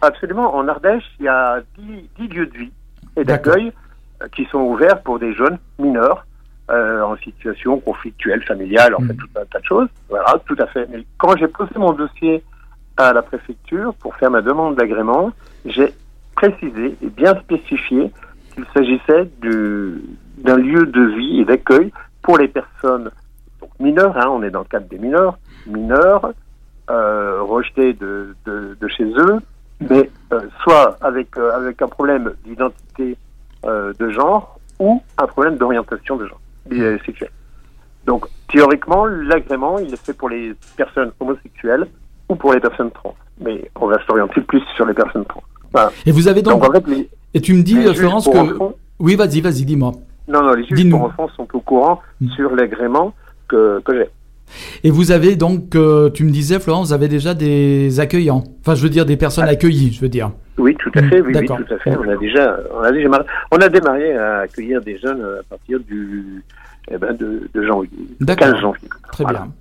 absolument. 0.00 0.54
En 0.54 0.66
Ardèche, 0.68 1.04
il 1.20 1.26
y 1.26 1.28
a 1.28 1.60
10, 2.18 2.28
lieux 2.34 2.46
de 2.46 2.58
vie 2.58 2.70
et 3.16 3.24
d'accueil 3.24 3.72
euh, 4.22 4.26
qui 4.34 4.44
sont 4.46 4.60
ouverts 4.60 5.02
pour 5.02 5.18
des 5.18 5.32
jeunes 5.34 5.58
mineurs 5.78 6.26
euh, 6.70 7.02
en 7.02 7.16
situation 7.18 7.78
conflictuelle, 7.80 8.42
familiale, 8.44 8.94
en 8.94 9.00
fait, 9.00 9.14
tout 9.14 9.28
un 9.40 9.44
tas 9.44 9.60
de 9.60 9.64
choses. 9.64 9.88
Voilà, 10.08 10.34
tout 10.46 10.56
à 10.58 10.66
fait. 10.66 10.86
Mais 10.90 11.04
quand 11.18 11.36
j'ai 11.36 11.48
posé 11.48 11.70
mon 11.76 11.92
dossier 11.92 12.42
à 12.96 13.12
la 13.12 13.22
préfecture 13.22 13.94
pour 13.94 14.14
faire 14.16 14.30
ma 14.30 14.42
demande 14.42 14.74
d'agrément, 14.76 15.30
j'ai 15.64 15.92
précisé 16.34 16.96
et 17.02 17.06
bien 17.08 17.34
spécifié 17.40 18.10
qu'il 18.54 18.64
s'agissait 18.74 19.28
du- 19.40 20.02
d'un 20.38 20.56
lieu 20.56 20.86
de 20.86 21.02
vie 21.02 21.40
et 21.40 21.44
d'accueil 21.44 21.92
pour 22.22 22.36
les 22.38 22.48
personnes 22.48 23.10
donc 23.60 23.70
mineures, 23.80 24.16
hein, 24.18 24.28
on 24.30 24.42
est 24.42 24.50
dans 24.50 24.60
le 24.60 24.66
cadre 24.66 24.86
des 24.88 24.98
mineurs, 24.98 25.38
mineurs, 25.66 26.32
euh, 26.90 27.40
rejetés 27.42 27.92
de, 27.94 28.34
de, 28.44 28.76
de 28.80 28.88
chez 28.88 29.04
eux, 29.04 29.38
mais 29.80 30.10
euh, 30.32 30.40
soit 30.62 30.96
avec, 31.00 31.36
euh, 31.36 31.54
avec 31.56 31.80
un 31.82 31.88
problème 31.88 32.32
d'identité 32.44 33.16
euh, 33.64 33.92
de 33.98 34.10
genre 34.10 34.58
ou 34.78 35.02
un 35.18 35.26
problème 35.26 35.56
d'orientation 35.56 36.16
de 36.16 36.26
genre 36.26 36.40
euh, 36.72 36.98
sexuelle. 37.04 37.30
Donc 38.06 38.26
théoriquement, 38.52 39.06
l'agrément, 39.06 39.78
il 39.78 39.92
est 39.92 40.04
fait 40.04 40.12
pour 40.12 40.28
les 40.28 40.54
personnes 40.76 41.10
homosexuelles 41.20 41.86
ou 42.28 42.36
pour 42.36 42.52
les 42.52 42.60
personnes 42.60 42.90
trans. 42.90 43.14
Mais 43.40 43.70
on 43.80 43.86
va 43.86 43.98
s'orienter 44.06 44.40
plus 44.42 44.62
sur 44.76 44.86
les 44.86 44.94
personnes 44.94 45.24
trans. 45.26 45.42
Et 46.06 46.12
vous 46.12 46.26
avez 46.28 46.40
donc, 46.42 46.60
Donc 46.62 46.70
en 46.70 46.72
fait, 46.72 46.86
les, 46.86 47.08
et 47.34 47.40
tu 47.40 47.52
me 47.52 47.62
dis, 47.62 47.76
euh, 47.78 47.92
Florence, 47.92 48.26
que... 48.28 48.36
enfants- 48.36 48.74
Oui, 48.98 49.14
vas-y, 49.14 49.40
vas-y, 49.42 49.64
dis-moi. 49.66 49.92
non, 50.28 50.42
non, 50.42 50.54
les 50.54 50.64
juges 50.64 50.88
pour 50.90 51.02
enfants 51.02 51.28
sont 51.36 51.46
au 51.52 51.60
courant 51.60 52.00
Mm. 52.20 52.30
sur 52.30 52.54
l'agrément 52.56 53.12
que, 53.46 53.80
que 53.84 53.92
j'ai. 53.94 54.08
Et 54.84 54.90
vous 54.90 55.10
avez 55.12 55.36
donc, 55.36 55.74
euh, 55.74 56.10
tu 56.10 56.24
me 56.24 56.30
disais, 56.30 56.58
Florence, 56.60 56.88
vous 56.88 56.92
avez 56.94 57.08
déjà 57.08 57.34
des 57.34 58.00
accueillants. 58.00 58.44
Enfin, 58.60 58.74
je 58.74 58.82
veux 58.82 58.88
dire, 58.90 59.04
des 59.06 59.16
personnes 59.16 59.48
accueillies, 59.48 59.92
je 59.92 60.00
veux 60.00 60.08
dire. 60.08 60.30
Oui, 60.58 60.74
tout 60.78 60.90
à 60.94 61.02
Mm, 61.02 61.08
fait, 61.10 61.20
oui, 61.20 61.32
tout 61.46 61.74
à 61.74 61.78
fait. 61.78 61.96
On 61.96 62.08
a 62.08 62.16
déjà, 62.16 62.58
on 62.74 62.80
a 62.82 62.92
déjà, 62.92 63.08
on 63.50 63.56
a 63.58 63.68
démarré 63.68 64.16
à 64.16 64.38
accueillir 64.40 64.80
des 64.80 64.98
jeunes 64.98 65.20
à 65.22 65.42
partir 65.50 65.78
du, 65.80 66.42
eh 66.90 66.96
ben, 66.96 67.14
de, 67.14 67.48
de 67.52 67.62
janvier, 67.66 67.90
D'accord. 68.20 68.48
15 68.52 68.60
janvier. 68.60 68.88
Très 69.12 69.24
Voilà. 69.24 69.40
bien. 69.40 69.52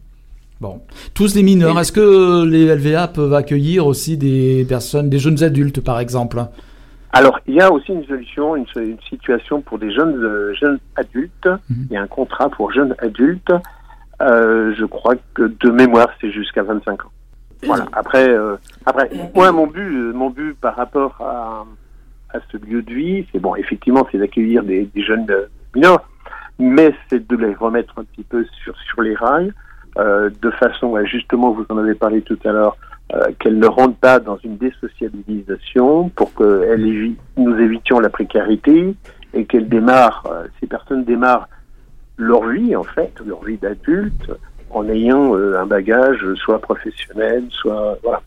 Bon. 0.62 0.82
Tous 1.14 1.36
les 1.36 1.44
mineurs, 1.44 1.78
Et- 1.78 1.82
est-ce 1.82 1.92
que 1.92 2.46
les 2.46 2.66
LVA 2.74 3.10
peuvent 3.10 3.34
accueillir 3.34 3.86
aussi 3.88 4.16
des 4.18 4.66
personnes, 4.70 5.10
des 5.10 5.20
jeunes 5.20 5.44
adultes, 5.44 5.82
par 5.82 6.00
exemple? 6.00 6.40
Alors, 7.12 7.40
il 7.48 7.56
y 7.56 7.62
a 7.62 7.72
aussi 7.72 7.92
une 7.92 8.06
solution, 8.06 8.56
une, 8.56 8.66
une 8.78 8.98
situation 9.10 9.62
pour 9.62 9.80
des 9.80 9.92
jeunes, 9.94 10.16
euh, 10.24 10.54
jeunes 10.54 10.80
adultes. 10.96 11.48
Mhm. 11.70 11.88
Il 11.90 11.94
y 11.94 11.98
a 11.98 12.02
un 12.02 12.08
contrat 12.08 12.50
pour 12.50 12.72
jeunes 12.72 12.96
adultes. 13.00 13.52
Euh, 14.22 14.74
je 14.78 14.86
crois 14.86 15.16
que 15.34 15.43
de 15.59 15.70
mémoire, 15.72 16.09
c'est 16.22 16.32
jusqu'à 16.32 16.63
25 16.63 17.05
ans. 17.05 17.09
Voilà. 17.66 17.86
Après, 17.93 18.30
euh, 18.30 18.55
après, 18.86 19.09
moi, 19.34 19.51
mon 19.51 19.68
but, 19.68 19.82
euh, 19.82 20.13
mon 20.13 20.30
but 20.30 20.55
par 20.59 20.76
rapport 20.76 21.16
à, 21.22 21.66
à 22.36 22.39
ce 22.51 22.57
lieu 22.57 22.82
de 22.82 22.93
vie, 22.93 23.26
c'est 23.32 23.39
bon, 23.39 23.55
effectivement, 23.55 24.07
c'est 24.11 24.18
d'accueillir 24.18 24.63
des, 24.63 24.86
des 24.86 25.01
jeunes 25.03 25.26
mineurs, 25.74 26.07
mais 26.59 26.93
c'est 27.09 27.28
de 27.28 27.36
les 27.36 27.53
remettre 27.55 27.93
un 27.99 28.03
petit 28.03 28.24
peu 28.24 28.45
sur 28.63 28.76
sur 28.82 29.01
les 29.01 29.16
rails, 29.16 29.51
euh, 29.97 30.30
de 30.41 30.51
façon 30.51 30.95
à 30.95 31.03
justement, 31.05 31.51
vous 31.51 31.66
en 31.70 31.78
avez 31.78 31.95
parlé 31.95 32.22
tout 32.22 32.39
à 32.45 32.51
l'heure, 32.51 32.78
qu'elles 33.39 33.59
ne 33.59 33.68
rentrent 33.68 33.97
pas 33.99 34.20
dans 34.20 34.38
une 34.38 34.57
désocialisation 34.57 36.09
pour 36.09 36.34
que 36.34 36.63
elles 36.70 36.86
évi- 36.86 37.16
nous 37.38 37.55
évitions 37.57 37.99
la 37.99 38.09
précarité 38.09 38.95
et 39.34 39.45
qu'elles 39.45 39.70
démarrent, 39.70 40.24
ces 40.59 40.68
personnes 40.68 41.03
démarrent 41.03 41.47
leur 42.18 42.47
vie 42.47 42.76
en 42.76 42.84
fait, 42.84 43.13
leur 43.26 43.43
vie 43.43 43.57
d'adulte, 43.57 44.32
en 44.70 44.88
ayant 44.89 45.36
euh, 45.36 45.59
un 45.59 45.66
bagage 45.66 46.26
soit 46.36 46.59
professionnel, 46.59 47.45
soit 47.51 47.97
voilà. 48.03 48.22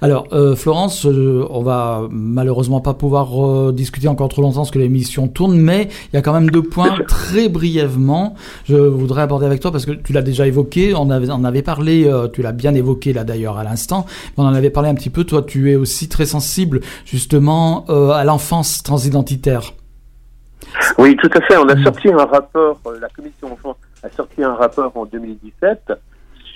Alors, 0.00 0.28
euh, 0.32 0.54
Florence, 0.54 1.06
euh, 1.06 1.44
on 1.50 1.62
va 1.62 2.06
malheureusement 2.10 2.80
pas 2.80 2.94
pouvoir 2.94 3.44
euh, 3.44 3.72
discuter 3.72 4.06
encore 4.06 4.28
trop 4.28 4.42
longtemps 4.42 4.60
parce 4.60 4.70
que 4.70 4.78
l'émission 4.78 5.26
tourne, 5.26 5.58
mais 5.58 5.88
il 6.12 6.16
y 6.16 6.18
a 6.18 6.22
quand 6.22 6.32
même 6.32 6.50
deux 6.50 6.62
points 6.62 6.96
très 7.08 7.48
brièvement. 7.48 8.34
Je 8.64 8.76
voudrais 8.76 9.22
aborder 9.22 9.46
avec 9.46 9.60
toi 9.60 9.72
parce 9.72 9.86
que 9.86 9.92
tu 9.92 10.12
l'as 10.12 10.22
déjà 10.22 10.46
évoqué, 10.46 10.94
on 10.94 11.10
avait, 11.10 11.30
on 11.30 11.42
avait 11.42 11.62
parlé, 11.62 12.10
tu 12.32 12.42
l'as 12.42 12.52
bien 12.52 12.74
évoqué 12.74 13.12
là 13.12 13.24
d'ailleurs 13.24 13.58
à 13.58 13.64
l'instant, 13.64 14.06
on 14.36 14.44
en 14.44 14.54
avait 14.54 14.70
parlé 14.70 14.88
un 14.88 14.94
petit 14.94 15.10
peu. 15.10 15.24
Toi, 15.24 15.42
tu 15.42 15.72
es 15.72 15.76
aussi 15.76 16.08
très 16.08 16.26
sensible 16.26 16.80
justement 17.04 17.84
à 17.86 18.24
l'enfance 18.24 18.82
transidentitaire. 18.82 19.72
Oui, 20.98 21.16
tout 21.16 21.30
à 21.34 21.40
fait. 21.42 21.56
On 21.56 21.68
a 21.68 21.74
Mm. 21.74 21.84
sorti 21.84 22.08
un 22.12 22.24
rapport, 22.24 22.80
euh, 22.86 22.98
la 23.00 23.08
commission 23.08 23.56
a 24.02 24.08
sorti 24.10 24.42
un 24.42 24.54
rapport 24.54 24.92
en 24.96 25.04
2017 25.06 25.92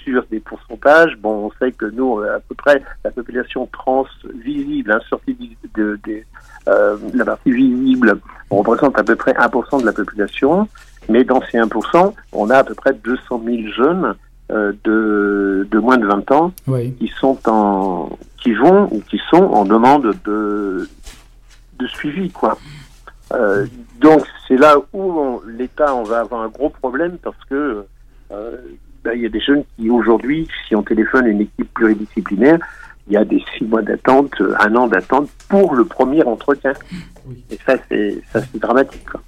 sur 0.04 0.24
des 0.30 0.40
pourcentages, 0.40 1.16
bon, 1.20 1.46
on 1.46 1.52
sait 1.64 1.70
que 1.70 1.86
nous, 1.86 2.18
à 2.22 2.40
peu 2.40 2.56
près, 2.56 2.82
la 3.04 3.10
population 3.12 3.68
trans 3.72 4.04
visible, 4.44 4.90
hein, 4.90 4.98
sortie 5.08 5.36
de, 5.76 5.98
de, 6.04 6.22
euh, 6.68 6.96
la 7.14 7.24
partie 7.24 7.52
visible, 7.52 8.18
on 8.50 8.56
représente 8.58 8.98
à 8.98 9.04
peu 9.04 9.14
près 9.14 9.32
1% 9.34 9.80
de 9.80 9.86
la 9.86 9.92
population, 9.92 10.68
mais 11.08 11.22
dans 11.22 11.40
ces 11.50 11.58
1%, 11.58 12.14
on 12.32 12.50
a 12.50 12.56
à 12.58 12.64
peu 12.64 12.74
près 12.74 12.92
200 12.94 13.42
000 13.44 13.58
jeunes 13.76 14.14
euh, 14.50 14.72
de, 14.82 15.68
de 15.70 15.78
moins 15.78 15.98
de 15.98 16.06
20 16.06 16.32
ans 16.32 16.52
Oui. 16.66 16.92
qui 16.98 17.06
sont 17.20 17.38
en, 17.48 18.10
qui 18.42 18.54
vont 18.54 18.88
ou 18.92 19.00
qui 19.08 19.20
sont 19.30 19.44
en 19.44 19.64
demande 19.64 20.16
de, 20.24 20.88
de 21.78 21.86
suivi, 21.86 22.28
quoi. 22.30 22.58
Euh, 23.32 23.66
donc 24.00 24.24
c'est 24.46 24.56
là 24.56 24.76
où 24.92 25.40
l'État 25.46 25.94
on 25.94 26.02
va 26.02 26.20
avoir 26.20 26.42
un 26.42 26.48
gros 26.48 26.70
problème 26.70 27.16
parce 27.22 27.36
que 27.48 27.84
euh, 28.30 28.56
ben, 29.04 29.12
il 29.14 29.22
y 29.22 29.26
a 29.26 29.28
des 29.28 29.40
jeunes 29.40 29.64
qui 29.76 29.90
aujourd'hui, 29.90 30.48
si 30.66 30.76
on 30.76 30.82
téléphone 30.82 31.26
une 31.26 31.40
équipe 31.42 31.72
pluridisciplinaire, 31.74 32.58
il 33.08 33.14
y 33.14 33.16
a 33.16 33.24
des 33.24 33.42
six 33.56 33.64
mois 33.64 33.82
d'attente, 33.82 34.32
euh, 34.40 34.54
un 34.60 34.74
an 34.76 34.86
d'attente 34.86 35.28
pour 35.48 35.74
le 35.74 35.84
premier 35.84 36.22
entretien. 36.22 36.72
Oui. 37.26 37.42
Et 37.50 37.58
ça 37.66 37.76
c'est 37.88 38.22
ça 38.32 38.40
c'est 38.40 38.60
dramatique. 38.60 39.04
Quoi. 39.10 39.20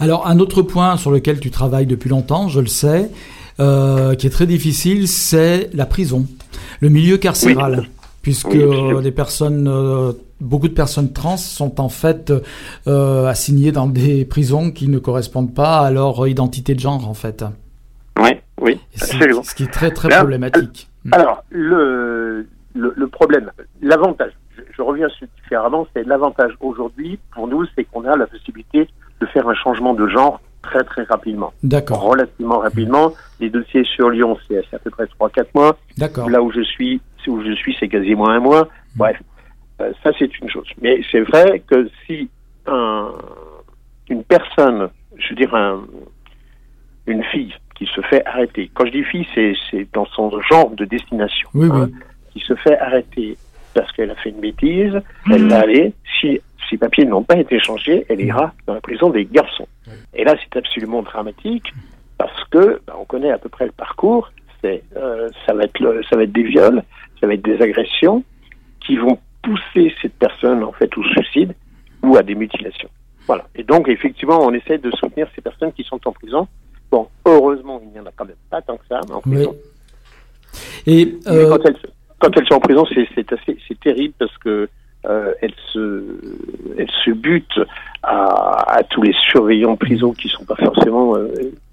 Alors, 0.00 0.26
un 0.26 0.38
autre 0.38 0.62
point 0.62 0.96
sur 0.96 1.10
lequel 1.10 1.40
tu 1.40 1.50
travailles 1.50 1.86
depuis 1.86 2.10
longtemps, 2.10 2.48
je 2.48 2.60
le 2.60 2.66
sais, 2.66 3.10
euh, 3.60 4.14
qui 4.14 4.26
est 4.26 4.30
très 4.30 4.46
difficile, 4.46 5.08
c'est 5.08 5.70
la 5.72 5.86
prison, 5.86 6.26
le 6.80 6.88
milieu 6.88 7.16
carcéral. 7.16 7.80
Oui. 7.80 7.88
Puisque 8.22 8.46
Oui, 8.54 9.02
des 9.02 9.10
personnes, 9.10 9.70
beaucoup 10.44 10.68
de 10.68 10.74
personnes 10.74 11.12
trans 11.12 11.36
sont 11.36 11.80
en 11.80 11.88
fait 11.88 12.32
euh, 12.86 13.26
assignées 13.26 13.72
dans 13.72 13.86
des 13.86 14.24
prisons 14.24 14.70
qui 14.70 14.88
ne 14.88 14.98
correspondent 14.98 15.54
pas 15.54 15.78
à 15.80 15.90
leur 15.90 16.26
identité 16.28 16.74
de 16.74 16.80
genre, 16.80 17.08
en 17.08 17.14
fait. 17.14 17.44
Oui, 18.20 18.30
oui, 18.60 18.80
absolument. 19.00 19.42
Ce 19.42 19.54
qui 19.54 19.64
est 19.64 19.72
très 19.72 19.90
très 19.90 20.08
Là, 20.08 20.18
problématique. 20.18 20.88
Alors, 21.12 21.42
le, 21.50 22.46
le, 22.74 22.92
le 22.96 23.06
problème, 23.08 23.50
l'avantage, 23.82 24.32
je, 24.56 24.62
je 24.76 24.82
reviens 24.82 25.08
sur 25.08 25.26
différemment, 25.42 25.86
c'est 25.94 26.06
l'avantage 26.06 26.52
aujourd'hui 26.60 27.18
pour 27.32 27.48
nous, 27.48 27.64
c'est 27.74 27.84
qu'on 27.84 28.04
a 28.04 28.16
la 28.16 28.26
possibilité 28.26 28.88
de 29.20 29.26
faire 29.26 29.48
un 29.48 29.54
changement 29.54 29.94
de 29.94 30.06
genre 30.08 30.40
très 30.62 30.82
très 30.84 31.02
rapidement, 31.02 31.52
D'accord, 31.62 32.00
relativement 32.02 32.58
rapidement. 32.60 33.12
Les 33.40 33.50
dossiers 33.50 33.84
sur 33.84 34.08
Lyon, 34.10 34.38
c'est 34.48 34.64
à 34.72 34.78
peu 34.78 34.90
près 34.90 35.04
3-4 35.20 35.46
mois. 35.54 35.76
d'accord. 35.98 36.30
Là 36.30 36.40
où 36.42 36.50
je 36.52 36.62
suis, 36.62 37.00
où 37.26 37.42
je 37.42 37.52
suis, 37.52 37.76
c'est 37.78 37.88
quasiment 37.88 38.28
un 38.30 38.40
mois. 38.40 38.68
Bref, 38.96 39.16
euh, 39.20 39.33
ça 39.78 40.10
c'est 40.18 40.38
une 40.40 40.48
chose. 40.48 40.68
Mais 40.80 41.00
c'est 41.10 41.20
vrai 41.20 41.60
que 41.66 41.88
si 42.06 42.28
un, 42.66 43.12
une 44.08 44.22
personne, 44.24 44.88
je 45.16 45.28
veux 45.30 45.36
dire 45.36 45.54
un, 45.54 45.84
une 47.06 47.22
fille 47.24 47.54
qui 47.74 47.86
se 47.86 48.00
fait 48.02 48.24
arrêter, 48.26 48.70
quand 48.74 48.86
je 48.86 48.92
dis 48.92 49.04
fille, 49.04 49.26
c'est 49.34 49.86
dans 49.92 50.06
son 50.06 50.30
genre 50.42 50.70
de 50.70 50.84
destination, 50.84 51.48
Oui, 51.54 51.68
hein, 51.72 51.88
oui. 51.90 51.94
qui 52.32 52.40
se 52.40 52.54
fait 52.54 52.78
arrêter 52.78 53.36
parce 53.74 53.90
qu'elle 53.92 54.10
a 54.10 54.14
fait 54.14 54.30
une 54.30 54.40
bêtise, 54.40 54.94
elle 55.30 55.48
va 55.48 55.60
aller, 55.60 55.92
si 56.20 56.40
ses 56.70 56.78
papiers 56.78 57.04
n'ont 57.04 57.24
pas 57.24 57.36
été 57.36 57.58
changés, 57.58 58.06
elle 58.08 58.20
ira 58.20 58.54
dans 58.66 58.74
la 58.74 58.80
prison 58.80 59.10
des 59.10 59.24
garçons. 59.24 59.66
Et 60.14 60.24
là, 60.24 60.34
c'est 60.40 60.56
absolument 60.58 61.02
dramatique 61.02 61.72
parce 62.16 62.44
que 62.50 62.80
bah, 62.86 62.94
on 62.98 63.04
connaît 63.04 63.32
à 63.32 63.38
peu 63.38 63.48
près 63.48 63.66
le 63.66 63.72
parcours. 63.72 64.30
C'est, 64.62 64.82
euh, 64.96 65.28
ça 65.44 65.52
va 65.52 65.64
être, 65.64 65.78
le- 65.80 66.02
ça 66.04 66.16
va 66.16 66.22
être 66.22 66.32
des 66.32 66.44
viols, 66.44 66.82
ça 67.20 67.26
va 67.26 67.34
être 67.34 67.42
des 67.44 67.60
agressions 67.60 68.22
qui 68.80 68.96
vont 68.96 69.18
pousser 69.44 69.94
cette 70.00 70.14
personne 70.14 70.62
en 70.64 70.72
fait 70.72 70.96
au 70.96 71.04
suicide 71.04 71.54
ou 72.02 72.16
à 72.16 72.22
des 72.22 72.34
mutilations. 72.34 72.88
Voilà. 73.26 73.44
Et 73.54 73.62
donc 73.62 73.88
effectivement, 73.88 74.38
on 74.42 74.52
essaie 74.52 74.78
de 74.78 74.90
soutenir 74.92 75.28
ces 75.34 75.40
personnes 75.40 75.72
qui 75.72 75.84
sont 75.84 76.00
en 76.06 76.12
prison. 76.12 76.46
Bon, 76.90 77.08
heureusement, 77.24 77.80
il 77.82 77.90
n'y 77.90 78.00
en 78.00 78.06
a 78.06 78.12
quand 78.14 78.26
même 78.26 78.36
pas 78.50 78.62
tant 78.62 78.76
que 78.76 78.86
ça 78.88 79.00
en 79.12 79.20
prison. 79.20 79.54
Et 80.86 81.06
Mais 81.26 81.32
euh, 81.32 81.48
quand 81.50 81.64
elles, 81.66 81.76
quand 82.18 82.30
elles 82.36 82.46
sont 82.46 82.54
en 82.54 82.60
prison, 82.60 82.84
c'est 82.94 83.32
assez, 83.32 83.58
c'est 83.66 83.80
terrible 83.80 84.14
parce 84.18 84.36
que 84.38 84.68
euh, 85.06 85.34
elles 85.42 85.54
se, 85.72 86.04
elles 86.78 86.90
se 87.04 87.10
butent 87.10 87.60
à, 88.02 88.76
à 88.78 88.82
tous 88.84 89.02
les 89.02 89.14
surveillants 89.30 89.72
de 89.72 89.78
prison 89.78 90.12
qui 90.12 90.28
sont 90.28 90.44
pas 90.44 90.56
forcément 90.56 91.16
euh, 91.16 91.28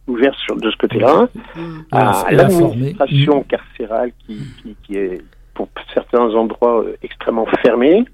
ouverts 0.07 0.35
sur 0.35 0.55
de 0.55 0.69
ce 0.69 0.77
côté-là, 0.77 1.29
à 1.91 2.09
informer. 2.09 2.35
l'administration 2.35 3.43
carcérale 3.43 4.11
qui, 4.25 4.37
qui, 4.61 4.75
qui 4.83 4.97
est 4.97 5.21
pour 5.53 5.67
certains 5.93 6.33
endroits 6.33 6.83
euh, 6.83 6.97
extrêmement 7.03 7.45
fermée 7.61 8.05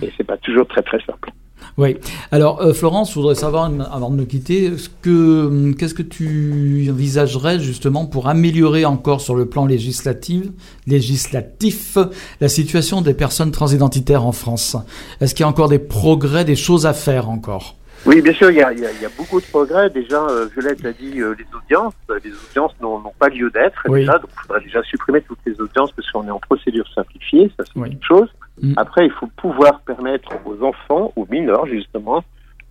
et 0.00 0.12
c'est 0.16 0.24
pas 0.24 0.36
toujours 0.36 0.66
très 0.66 0.82
très 0.82 1.00
simple. 1.04 1.30
Oui. 1.78 1.96
Alors, 2.32 2.60
euh, 2.60 2.72
Florence, 2.72 3.10
je 3.10 3.14
voudrais 3.14 3.34
savoir, 3.34 3.70
avant 3.92 4.10
de 4.10 4.16
nous 4.16 4.26
quitter, 4.26 4.76
ce 4.76 4.88
que, 4.88 5.46
hum, 5.46 5.74
qu'est-ce 5.74 5.94
que 5.94 6.02
tu 6.02 6.88
envisagerais 6.90 7.60
justement 7.60 8.04
pour 8.06 8.28
améliorer 8.28 8.84
encore 8.84 9.20
sur 9.20 9.34
le 9.34 9.46
plan 9.46 9.64
législatif, 9.64 10.44
législatif 10.86 11.96
la 12.40 12.48
situation 12.48 13.00
des 13.00 13.14
personnes 13.14 13.52
transidentitaires 13.52 14.26
en 14.26 14.32
France? 14.32 14.76
Est-ce 15.20 15.34
qu'il 15.34 15.44
y 15.44 15.46
a 15.46 15.48
encore 15.48 15.68
des 15.68 15.78
progrès, 15.78 16.44
des 16.44 16.56
choses 16.56 16.84
à 16.84 16.92
faire 16.92 17.30
encore? 17.30 17.76
Oui, 18.04 18.20
bien 18.20 18.32
sûr, 18.32 18.50
il 18.50 18.56
y 18.56 18.62
a, 18.62 18.72
y 18.72 18.84
a- 18.84 18.92
y 19.00 19.04
a 19.04 19.08
beaucoup 19.16 19.40
de 19.40 19.46
progrès. 19.46 19.88
Déjà, 19.90 20.20
euh, 20.28 20.46
Violette 20.52 20.84
a 20.84 20.92
dit 20.92 21.20
euh, 21.20 21.34
les 21.38 21.46
audiences. 21.56 21.94
Euh, 22.10 22.18
Les 22.24 22.32
audiences 22.32 22.74
n'ont 22.80 23.00
pas 23.18 23.28
lieu 23.28 23.48
d'être 23.50 23.80
Oui. 23.88 24.00
déjà, 24.00 24.18
donc 24.18 24.28
il 24.36 24.40
faudrait 24.46 24.60
déjà 24.64 24.82
supprimer 24.82 25.20
toutes 25.22 25.38
les 25.46 25.60
audiences 25.60 25.92
parce 25.92 26.10
qu'on 26.10 26.26
est 26.26 26.30
en 26.30 26.40
procédure 26.40 26.86
simplifiée, 26.94 27.50
ça 27.56 27.64
c'est 27.64 27.78
Oui. 27.80 27.90
une 27.92 28.02
chose. 28.02 28.28
Mm. 28.60 28.74
Après, 28.76 29.06
il 29.06 29.12
faut 29.12 29.28
pouvoir 29.36 29.80
permettre 29.82 30.30
aux 30.44 30.62
enfants, 30.64 31.12
aux 31.16 31.26
mineurs 31.30 31.66
justement, 31.66 32.24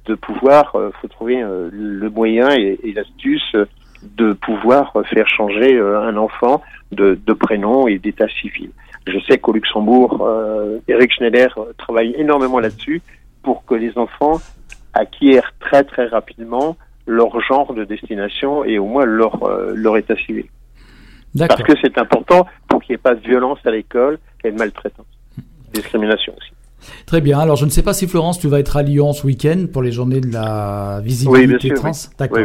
de 0.05 0.15
pouvoir, 0.15 0.75
euh, 0.75 0.91
faut 1.01 1.07
trouver 1.07 1.41
euh, 1.41 1.69
le 1.71 2.09
moyen 2.09 2.49
et, 2.51 2.79
et 2.83 2.91
l'astuce 2.93 3.55
de 4.03 4.33
pouvoir 4.33 4.91
faire 5.13 5.27
changer 5.29 5.75
euh, 5.77 6.01
un 6.01 6.17
enfant 6.17 6.61
de, 6.91 7.17
de 7.25 7.33
prénom 7.33 7.87
et 7.87 7.99
d'état 7.99 8.27
civil. 8.41 8.71
Je 9.07 9.17
sais 9.27 9.37
qu'au 9.37 9.53
Luxembourg, 9.53 10.25
euh, 10.27 10.79
Eric 10.87 11.13
Schneider 11.13 11.55
travaille 11.77 12.13
énormément 12.17 12.59
là-dessus 12.59 13.01
pour 13.43 13.63
que 13.65 13.75
les 13.75 13.97
enfants 13.97 14.41
acquièrent 14.93 15.53
très 15.59 15.83
très 15.83 16.07
rapidement 16.07 16.77
leur 17.07 17.39
genre 17.41 17.73
de 17.73 17.83
destination 17.83 18.63
et 18.63 18.77
au 18.77 18.85
moins 18.85 19.05
leur, 19.05 19.43
euh, 19.43 19.73
leur 19.75 19.97
état 19.97 20.15
civil. 20.15 20.45
Parce 21.37 21.63
que 21.63 21.73
c'est 21.81 21.97
important 21.97 22.45
pour 22.67 22.81
qu'il 22.81 22.93
n'y 22.93 22.95
ait 22.95 23.01
pas 23.01 23.15
de 23.15 23.21
violence 23.21 23.59
à 23.65 23.71
l'école 23.71 24.19
et 24.43 24.51
de 24.51 24.57
maltraitance. 24.57 25.05
Discrimination 25.73 26.33
aussi. 26.37 26.51
Très 27.05 27.21
bien. 27.21 27.39
Alors, 27.39 27.55
je 27.55 27.65
ne 27.65 27.69
sais 27.69 27.83
pas 27.83 27.93
si 27.93 28.07
Florence, 28.07 28.39
tu 28.39 28.47
vas 28.47 28.59
être 28.59 28.75
à 28.75 28.83
Lyon 28.83 29.13
ce 29.13 29.25
week-end 29.25 29.67
pour 29.71 29.81
les 29.81 29.91
journées 29.91 30.19
de 30.19 30.31
la 30.33 30.99
visibilité 31.03 31.41
Oui, 31.41 31.47
bien 31.47 31.59
sûr, 31.59 31.75
trans. 31.75 31.91
oui. 31.91 32.15
D'accord. 32.17 32.39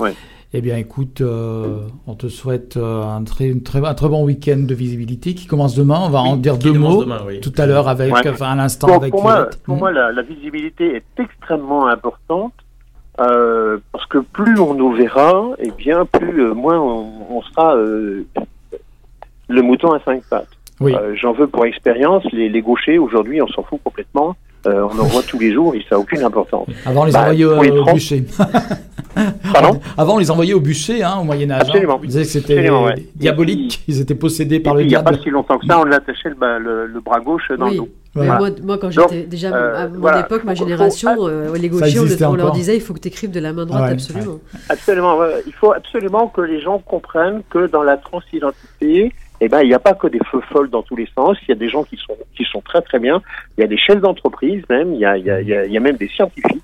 Oui. 0.00 0.10
Eh 0.54 0.60
bien, 0.60 0.76
écoute, 0.76 1.22
euh, 1.22 1.86
on 2.06 2.14
te 2.14 2.28
souhaite 2.28 2.76
euh, 2.76 3.02
un, 3.04 3.24
très, 3.24 3.46
une 3.48 3.62
très, 3.62 3.82
un 3.86 3.94
très 3.94 4.08
bon 4.08 4.22
week-end 4.24 4.58
de 4.58 4.74
visibilité 4.74 5.32
qui 5.34 5.46
commence 5.46 5.74
demain. 5.74 5.98
On 6.04 6.10
va 6.10 6.20
en 6.20 6.36
dire 6.36 6.58
deux 6.58 6.74
mots 6.74 7.04
demain, 7.04 7.22
oui. 7.26 7.40
tout 7.40 7.52
à 7.56 7.64
l'heure 7.64 7.88
avec, 7.88 8.12
Ouais. 8.12 8.28
enfin, 8.28 8.50
à 8.52 8.54
l'instant 8.56 8.88
Pour, 8.88 8.96
avec 8.96 9.12
pour 9.12 9.22
moi, 9.22 9.34
Violette. 9.36 9.62
pour 9.62 9.76
moi 9.76 9.90
la, 9.92 10.12
la 10.12 10.20
visibilité 10.22 10.96
est 10.96 11.04
extrêmement 11.22 11.86
importante 11.86 12.52
euh, 13.20 13.78
parce 13.92 14.04
que 14.06 14.18
plus 14.18 14.58
on 14.60 14.74
nous 14.74 14.92
verra, 14.92 15.52
et 15.58 15.70
bien 15.70 16.04
plus 16.04 16.42
euh, 16.44 16.52
moins 16.54 16.78
on, 16.78 17.06
on 17.30 17.42
sera 17.42 17.74
euh, 17.76 18.26
le 19.48 19.62
mouton 19.62 19.92
à 19.92 20.00
cinq 20.00 20.22
pattes. 20.28 20.48
Oui. 20.80 20.94
Euh, 20.94 21.14
J'en 21.14 21.32
veux 21.32 21.46
pour 21.46 21.64
expérience. 21.64 22.24
Les, 22.32 22.48
les 22.48 22.62
gauchers 22.62 22.98
aujourd'hui, 22.98 23.40
on 23.42 23.48
s'en 23.48 23.62
fout 23.62 23.80
complètement. 23.84 24.36
Euh, 24.66 24.82
on 24.92 24.98
en 25.00 25.04
voit 25.06 25.22
tous 25.22 25.38
les 25.40 25.52
jours 25.52 25.74
et 25.74 25.80
ça 25.88 25.96
n'a 25.96 25.98
aucune 25.98 26.22
importance. 26.22 26.68
Avant, 26.86 27.02
on 27.02 27.04
les 27.06 27.12
Bah, 27.12 27.22
envoyait 27.22 27.44
au, 27.44 27.84
bûcher. 27.84 28.24
Pardon? 29.52 29.80
Avant, 29.98 30.14
on 30.14 30.18
les 30.18 30.30
envoyait 30.30 30.52
au 30.54 30.60
bûcher, 30.60 31.02
hein, 31.02 31.16
au 31.20 31.24
Moyen-Âge. 31.24 31.62
Absolument. 31.62 31.98
On 32.00 32.06
disait 32.06 32.22
que 32.22 32.28
c'était 32.28 32.70
ouais. 32.70 32.94
diabolique. 33.16 33.82
Ils 33.88 34.00
étaient 34.00 34.14
possédés 34.14 34.60
par 34.60 34.74
le 34.74 34.80
puis, 34.80 34.86
il 34.86 34.90
n'y 34.90 34.94
a 34.94 35.02
pas 35.02 35.10
diable. 35.10 35.24
si 35.24 35.30
longtemps 35.30 35.58
que 35.58 35.66
ça, 35.66 35.80
on 35.80 35.84
l'attachait 35.84 36.30
le, 36.30 36.58
le, 36.58 36.86
le 36.86 37.00
bras 37.00 37.18
gauche 37.20 37.50
dans 37.58 37.66
Oui. 37.66 37.72
le 37.72 37.76
dos. 37.78 37.88
Voilà. 38.14 38.38
moi, 38.38 38.50
moi, 38.62 38.78
quand 38.78 38.90
j'étais 38.90 39.22
déjà 39.22 39.54
euh, 39.54 39.84
à 39.84 39.88
mon 39.88 39.98
voilà. 40.00 40.20
époque, 40.20 40.44
ma 40.44 40.54
génération, 40.54 41.16
euh, 41.20 41.56
les 41.56 41.68
gauchers, 41.70 41.98
on, 42.26 42.34
leur 42.34 42.52
disait 42.52 42.76
il 42.76 42.82
faut 42.82 42.92
que 42.92 43.00
tu 43.00 43.08
écrives 43.08 43.30
de 43.30 43.40
la 43.40 43.52
main 43.54 43.64
droite, 43.64 43.84
Ouais, 43.84 43.90
absolument. 43.92 44.38
Absolument. 44.68 45.18
ouais. 45.18 45.42
Il 45.46 45.52
faut 45.54 45.72
absolument 45.72 46.28
que 46.28 46.42
les 46.42 46.60
gens 46.60 46.78
comprennent 46.78 47.42
que 47.48 47.66
dans 47.68 47.82
la 47.82 47.96
transidentité, 47.96 49.12
eh 49.44 49.48
ben, 49.48 49.62
il 49.62 49.68
n'y 49.68 49.74
a 49.74 49.78
pas 49.78 49.94
que 49.94 50.06
des 50.06 50.20
feux 50.30 50.40
folles 50.52 50.70
dans 50.70 50.82
tous 50.82 50.96
les 50.96 51.08
sens. 51.14 51.36
Il 51.42 51.48
y 51.48 51.52
a 51.52 51.56
des 51.56 51.68
gens 51.68 51.82
qui 51.84 51.96
sont, 51.96 52.16
qui 52.36 52.44
sont 52.44 52.60
très 52.60 52.80
très 52.82 52.98
bien. 52.98 53.20
Il 53.56 53.62
y 53.62 53.64
a 53.64 53.66
des 53.66 53.76
chefs 53.78 54.00
d'entreprise 54.00 54.62
même. 54.70 54.94
Il 54.94 55.00
y 55.00 55.04
a, 55.04 55.16
il 55.16 55.24
y 55.24 55.30
a, 55.30 55.40
il 55.40 55.48
y 55.48 55.54
a, 55.54 55.64
il 55.64 55.72
y 55.72 55.76
a 55.76 55.80
même 55.80 55.96
des 55.96 56.08
scientifiques 56.08 56.62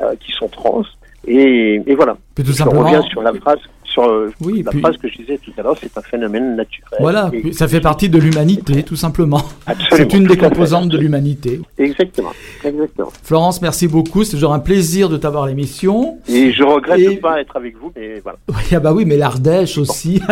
euh, 0.00 0.14
qui 0.20 0.30
sont 0.32 0.48
trans. 0.48 0.82
Et, 1.26 1.82
et 1.86 1.94
voilà. 1.94 2.16
Puis 2.34 2.44
tout 2.44 2.52
Je 2.52 2.56
simplement. 2.56 2.82
reviens 2.84 3.02
sur 3.02 3.22
la 3.22 3.32
phrase, 3.34 3.58
sur 3.92 4.04
euh, 4.04 4.32
Oui, 4.40 4.62
la 4.64 4.70
puis- 4.70 4.80
phrase 4.80 4.96
que 4.96 5.08
je 5.08 5.16
disais 5.18 5.38
tout 5.38 5.52
à 5.58 5.62
l'heure. 5.62 5.76
C'est 5.80 5.96
un 5.96 6.02
phénomène 6.02 6.56
naturel. 6.56 6.98
Voilà, 7.00 7.30
Et- 7.32 7.52
ça 7.52 7.68
fait 7.68 7.80
partie 7.80 8.08
de 8.08 8.18
l'humanité, 8.18 8.82
tout 8.82 8.96
simplement. 8.96 9.42
C'est 9.92 10.12
une 10.14 10.24
des 10.24 10.36
composantes 10.36 10.88
de 10.88 10.98
l'humanité. 10.98 11.60
Exactement. 11.78 12.32
Exactement. 12.64 13.12
Florence, 13.22 13.60
merci 13.62 13.88
beaucoup. 13.88 14.24
C'est 14.24 14.32
toujours 14.32 14.52
un 14.54 14.58
plaisir 14.58 15.08
de 15.08 15.16
t'avoir 15.16 15.44
à 15.44 15.48
l'émission. 15.48 16.18
Et 16.28 16.52
je 16.52 16.62
regrette 16.62 16.98
Et- 17.00 17.06
de 17.08 17.10
ne 17.12 17.16
pas 17.16 17.40
être 17.40 17.56
avec 17.56 17.76
vous, 17.80 17.92
mais 17.96 18.20
voilà. 18.22 18.38
Oui, 18.48 18.54
ah 18.76 18.80
bah 18.80 18.92
oui, 18.92 19.04
mais 19.04 19.16
l'Ardèche 19.16 19.78
aussi. 19.78 20.20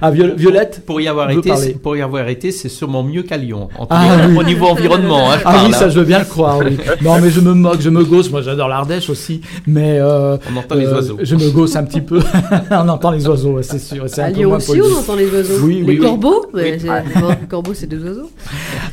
Ah, 0.00 0.10
Viol- 0.10 0.34
Violette 0.36 0.82
Pour 0.86 1.00
y 1.00 1.08
avoir 1.08 1.30
été, 1.30 1.50
parler. 1.50 1.76
pour 1.80 1.96
y 1.96 2.00
avoir 2.02 2.26
été, 2.28 2.50
c'est 2.52 2.68
sûrement 2.70 3.02
mieux 3.02 3.22
qu'à 3.22 3.36
Lyon. 3.36 3.68
En 3.78 3.82
tout 3.86 3.88
Ah, 3.94 4.16
cas, 4.18 4.28
oui. 4.28 4.36
Au 4.38 4.42
niveau 4.42 4.66
environnement, 4.66 5.30
hein, 5.30 5.34
je 5.36 5.42
Ah 5.44 5.52
parle, 5.52 5.66
oui, 5.66 5.72
ça 5.72 5.84
hein. 5.84 5.88
je 5.90 5.98
veux 5.98 6.04
bien 6.06 6.18
le 6.20 6.24
croire, 6.24 6.58
oui. 6.58 6.76
Non, 7.02 7.20
mais 7.20 7.30
je 7.30 7.40
me 7.40 7.52
moque, 7.52 7.80
je 7.80 7.90
me 7.90 8.02
gausse. 8.02 8.30
Moi, 8.30 8.40
j'adore 8.42 8.68
l'Ardèche 8.68 9.10
aussi, 9.10 9.42
mais 9.66 9.98
euh, 10.00 10.36
On 10.52 10.56
entend 10.58 10.74
les 10.74 10.86
euh, 10.86 10.94
oiseaux. 10.94 11.18
je 11.22 11.36
me 11.46 11.50
gausse 11.50 11.76
un 11.76 11.84
petit 11.84 12.00
peu. 12.00 12.20
on 12.70 12.88
entend 12.88 13.10
les 13.10 13.26
oiseaux, 13.28 13.60
c'est 13.62 13.78
sûr. 13.78 14.04
C'est 14.08 14.22
un 14.22 14.26
À 14.26 14.30
peu 14.30 14.36
Lyon 14.38 14.48
moins 14.50 14.58
aussi, 14.58 14.80
on 14.80 14.98
entend 14.98 15.16
les 15.16 15.30
oiseaux. 15.30 15.54
Oui, 15.64 15.74
les 15.76 15.82
oui, 15.82 15.98
oui. 15.98 15.98
corbeaux 15.98 16.46
Oui. 16.54 16.62
c'est- 16.78 17.20
bon, 17.20 17.34
corbeaux, 17.48 17.74
c'est 17.74 17.86
deux 17.86 18.02
oiseaux. 18.04 18.30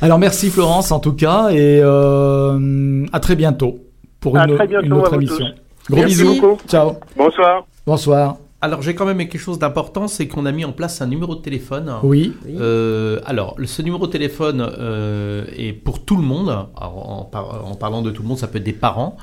Alors 0.02 0.20
merci 0.20 0.50
Florence 0.50 0.91
en 0.91 1.00
tout 1.00 1.14
cas 1.14 1.50
et 1.50 1.80
euh, 1.82 3.06
à 3.12 3.20
très 3.20 3.36
bientôt 3.36 3.80
pour 4.20 4.38
À 4.38 4.47
une, 4.47 4.56
très 4.56 4.68
bientôt 4.68 4.86
une 4.86 4.93
autre 4.93 5.14
à 5.14 5.18
vous 5.18 5.24
émission. 5.24 5.38
tous. 5.45 5.91
Gros 5.93 6.02
Merci 6.02 6.16
bisous. 6.18 6.41
beaucoup. 6.41 6.58
Ciao. 6.68 6.91
Bonsoir. 7.18 7.66
Bonsoir. 7.86 8.38
Alors, 8.62 8.82
j'ai 8.82 8.93
quand 8.93 9.06
même 9.06 9.18
quelque 9.20 9.38
chose 9.39 9.58
d'important, 9.58 10.10
c'est 10.10 10.28
qu'on 10.28 10.45
a 10.45 10.52
mis 10.52 10.66
en 10.66 10.74
place 10.74 11.02
un 11.02 11.08
numéro 11.08 11.34
de 11.34 11.39
téléphone. 11.41 11.93
Oui. 12.04 12.34
Euh, 12.60 13.22
alors, 13.26 13.56
ce 13.64 13.82
numéro 13.82 14.06
de 14.06 14.12
téléphone 14.12 14.70
euh, 14.78 15.45
est 15.58 15.72
pour 15.72 16.04
tout 16.04 16.18
le 16.18 16.24
monde. 16.24 16.50
Alors, 16.76 17.10
en, 17.10 17.24
par- 17.24 17.66
en 17.66 17.76
parlant 17.76 18.02
de 18.02 18.12
tout 18.12 18.22
le 18.22 18.28
monde, 18.28 18.38
ça 18.38 18.47
peut 18.47 18.58
être 18.58 18.66
des 18.66 18.74
parents, 18.74 19.16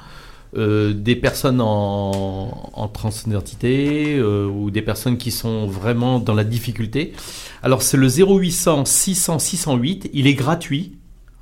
euh, 0.56 0.92
des 0.92 1.16
personnes 1.16 1.60
en, 1.60 2.70
en 2.72 2.88
transidentité 2.88 4.16
euh, 4.18 4.46
ou 4.46 4.70
des 4.70 4.82
personnes 4.82 5.16
qui 5.18 5.30
sont 5.30 5.66
vraiment 5.66 6.18
dans 6.18 6.34
la 6.34 6.44
difficulté. 6.44 7.12
Alors, 7.62 7.82
c'est 7.82 7.96
le 7.96 8.08
0800 8.08 8.84
600 8.84 9.38
608. 9.38 10.10
Il 10.12 10.26
est 10.26 10.34
gratuit. 10.34 10.92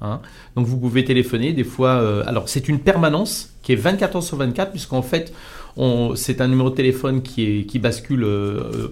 hein. 0.01 0.21
Donc, 0.57 0.67
vous 0.67 0.79
pouvez 0.79 1.05
téléphoner. 1.05 1.53
Des 1.53 1.65
fois, 1.65 1.91
euh, 1.91 2.23
alors 2.27 2.49
c'est 2.49 2.69
une 2.69 2.79
permanence 2.79 3.51
qui 3.63 3.73
est 3.73 3.77
24 3.77 4.17
heures 4.17 4.23
sur 4.23 4.37
24, 4.37 4.71
puisqu'en 4.71 5.03
fait, 5.03 5.33
c'est 6.15 6.41
un 6.41 6.47
numéro 6.49 6.71
de 6.71 6.75
téléphone 6.77 7.21
qui, 7.23 7.43
est, 7.45 7.65
qui 7.65 7.79
bascule 7.81 8.25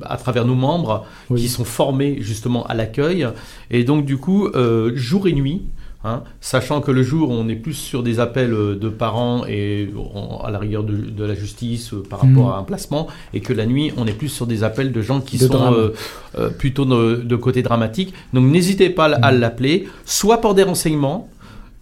à 0.02 0.16
travers 0.16 0.44
nos 0.44 0.56
membres 0.56 1.06
Oui. 1.30 1.40
qui 1.42 1.48
sont 1.48 1.64
formés 1.64 2.16
justement 2.20 2.64
à 2.66 2.74
l'accueil. 2.74 3.26
Et 3.70 3.84
donc 3.84 4.04
du 4.04 4.16
coup, 4.16 4.48
jour 4.94 5.28
et 5.28 5.32
nuit, 5.32 5.62
hein, 6.04 6.22
sachant 6.40 6.80
que 6.80 6.90
le 6.90 7.02
jour, 7.02 7.30
on 7.30 7.48
est 7.48 7.54
plus 7.56 7.74
sur 7.74 8.02
des 8.02 8.18
appels 8.20 8.52
euh, 8.52 8.74
de 8.76 8.88
parents 8.88 9.44
et 9.46 9.88
on- 9.96 10.38
à 10.42 10.50
la 10.50 10.58
rigueur 10.58 10.82
de, 10.84 10.94
de 10.96 11.24
la 11.24 11.34
justice 11.34 11.92
euh, 11.94 12.02
par 12.02 12.20
rapport 12.20 12.46
Mhm. 12.48 12.52
à 12.52 12.56
un 12.58 12.62
placement, 12.64 13.06
et 13.34 13.40
que 13.40 13.52
la 13.52 13.66
nuit, 13.66 13.92
on 13.96 14.06
est 14.06 14.12
plus 14.12 14.28
sur 14.28 14.46
des 14.46 14.64
appels 14.64 14.92
de 14.92 15.02
gens 15.02 15.20
qui 15.20 15.38
De 15.38 15.46
sont 15.46 15.72
euh, 15.72 15.90
euh, 16.38 16.50
plutôt 16.50 16.84
de, 16.84 17.16
de 17.22 17.36
côté 17.36 17.62
dramatique. 17.62 18.12
Donc 18.32 18.44
n'hésitez 18.50 18.90
pas 18.90 19.06
à 19.06 19.32
Mhm. 19.32 19.40
l'appeler, 19.40 19.88
soit 20.04 20.40
pour 20.40 20.54
des 20.54 20.62
renseignements, 20.64 21.28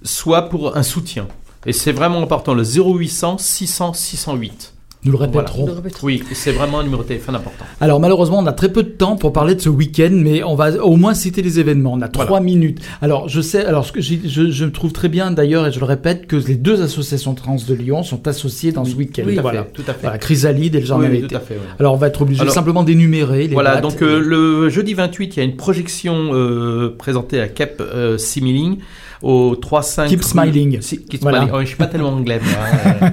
soit 0.02 0.42
pour 0.48 0.76
un 0.76 0.82
soutien. 0.82 1.26
Et 1.66 1.72
c'est 1.74 1.92
vraiment 1.92 2.22
important, 2.22 2.54
le 2.54 2.64
0800 2.64 3.36
600 3.38 3.92
608. 3.92 4.69
Nous 5.04 5.12
le 5.12 5.18
répéterons. 5.18 5.66
Oui, 6.02 6.22
c'est 6.34 6.52
vraiment 6.52 6.80
un 6.80 6.82
numéro 6.82 7.02
de 7.02 7.08
téléphone 7.08 7.34
important. 7.34 7.64
Alors 7.80 8.00
malheureusement, 8.00 8.38
on 8.38 8.46
a 8.46 8.52
très 8.52 8.70
peu 8.70 8.82
de 8.82 8.90
temps 8.90 9.16
pour 9.16 9.32
parler 9.32 9.54
de 9.54 9.60
ce 9.60 9.70
week-end, 9.70 10.10
mais 10.12 10.42
on 10.44 10.54
va 10.56 10.72
au 10.84 10.96
moins 10.96 11.14
citer 11.14 11.40
les 11.40 11.58
événements. 11.58 11.94
On 11.94 12.02
a 12.02 12.08
trois 12.08 12.26
Voilà. 12.26 12.44
minutes. 12.44 12.80
Alors 13.00 13.26
je 13.26 13.40
sais, 13.40 13.64
alors 13.64 13.86
ce 13.86 13.92
que 13.92 14.02
je, 14.02 14.16
je 14.50 14.64
trouve 14.66 14.92
très 14.92 15.08
bien 15.08 15.30
d'ailleurs, 15.30 15.66
et 15.66 15.72
je 15.72 15.80
le 15.80 15.86
répète, 15.86 16.26
que 16.26 16.36
les 16.36 16.56
deux 16.56 16.82
associations 16.82 17.32
trans 17.34 17.56
de 17.66 17.74
Lyon 17.74 18.02
sont 18.02 18.28
associées 18.28 18.72
dans 18.72 18.84
ce 18.84 18.94
week-end. 18.94 19.22
Tout 19.24 19.38
à 19.38 19.42
voilà. 19.42 19.64
fait, 19.64 19.70
tout 19.72 19.82
à 19.88 19.94
fait. 19.94 20.00
Voilà, 20.02 20.18
Chrysalide 20.18 20.74
et 20.74 20.78
le 20.78 20.82
Oui, 20.82 20.88
Jardin 20.88 21.06
oui, 21.08 21.20
d'été. 21.22 21.28
tout 21.28 21.36
à 21.36 21.40
fait, 21.40 21.54
ouais. 21.54 21.60
Alors 21.78 21.94
on 21.94 21.96
va 21.96 22.08
être 22.08 22.20
obligé 22.20 22.42
Alors- 22.42 22.52
simplement 22.52 22.82
d'énumérer 22.82 23.46
les 23.48 23.54
Voilà, 23.54 23.80
donc 23.80 24.02
euh, 24.02 24.18
le 24.20 24.68
jeudi 24.68 24.92
28, 24.92 25.36
il 25.36 25.38
y 25.38 25.42
a 25.42 25.44
une 25.44 25.56
projection 25.56 26.34
euh, 26.34 26.94
présentée 26.98 27.40
à 27.40 27.48
Cap 27.48 27.80
euh, 27.80 28.18
Similing 28.18 28.76
au 29.22 29.54
3-5. 29.54 30.08
Keep 30.08 30.22
Smiling. 30.24 30.80
Si, 30.80 31.04
keep 31.04 31.20
Voilà. 31.22 31.38
Smiling. 31.38 31.54
Oh, 31.56 31.60
je 31.62 31.66
suis 31.66 31.76
pas 31.76 31.86
tellement 31.86 32.10
anglais, 32.10 32.40
moi. 32.42 33.10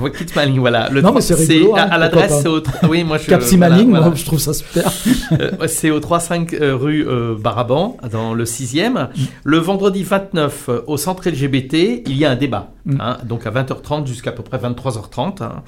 hein. 0.00 0.08
Keep 0.18 0.30
Smiling, 0.30 0.58
voilà. 0.60 0.88
Le 0.90 1.00
Non, 1.00 1.12
mais 1.12 1.20
c'est 1.20 1.34
rigolo, 1.34 1.76
à, 1.76 1.80
hein, 1.82 1.88
à 1.90 1.98
l'adresse, 1.98 2.42
pourquoi 2.42 2.62
c'est 2.70 2.86
au. 2.86 2.88
Oui, 2.90 3.04
moi 3.04 3.18
je. 3.18 3.26
Cap 3.26 3.42
Simaling, 3.42 3.88
voilà, 3.88 4.00
voilà. 4.04 4.16
je 4.16 4.24
trouve 4.24 4.38
ça 4.38 4.52
super. 4.54 4.90
Euh, 5.32 5.50
c'est 5.66 5.90
au 5.90 6.00
3-5 6.00 6.54
euh, 6.60 6.76
rue 6.76 7.06
euh, 7.06 7.34
Baraban, 7.38 7.96
dans 8.10 8.34
le 8.34 8.44
6e. 8.44 9.08
Le 9.44 9.58
vendredi 9.58 10.02
29, 10.02 10.68
euh, 10.68 10.80
au 10.86 10.96
centre 10.96 11.28
LGBT, 11.28 12.02
il 12.06 12.16
y 12.16 12.24
a 12.24 12.30
un 12.30 12.36
débat. 12.36 12.70
Mm. 12.86 13.00
hein, 13.00 13.16
donc 13.24 13.46
à 13.46 13.50
20h30 13.50 14.06
jusqu'à 14.06 14.30
peu 14.32 14.42
près 14.42 14.58
23h30. 14.58 15.42
hein. 15.42 15.62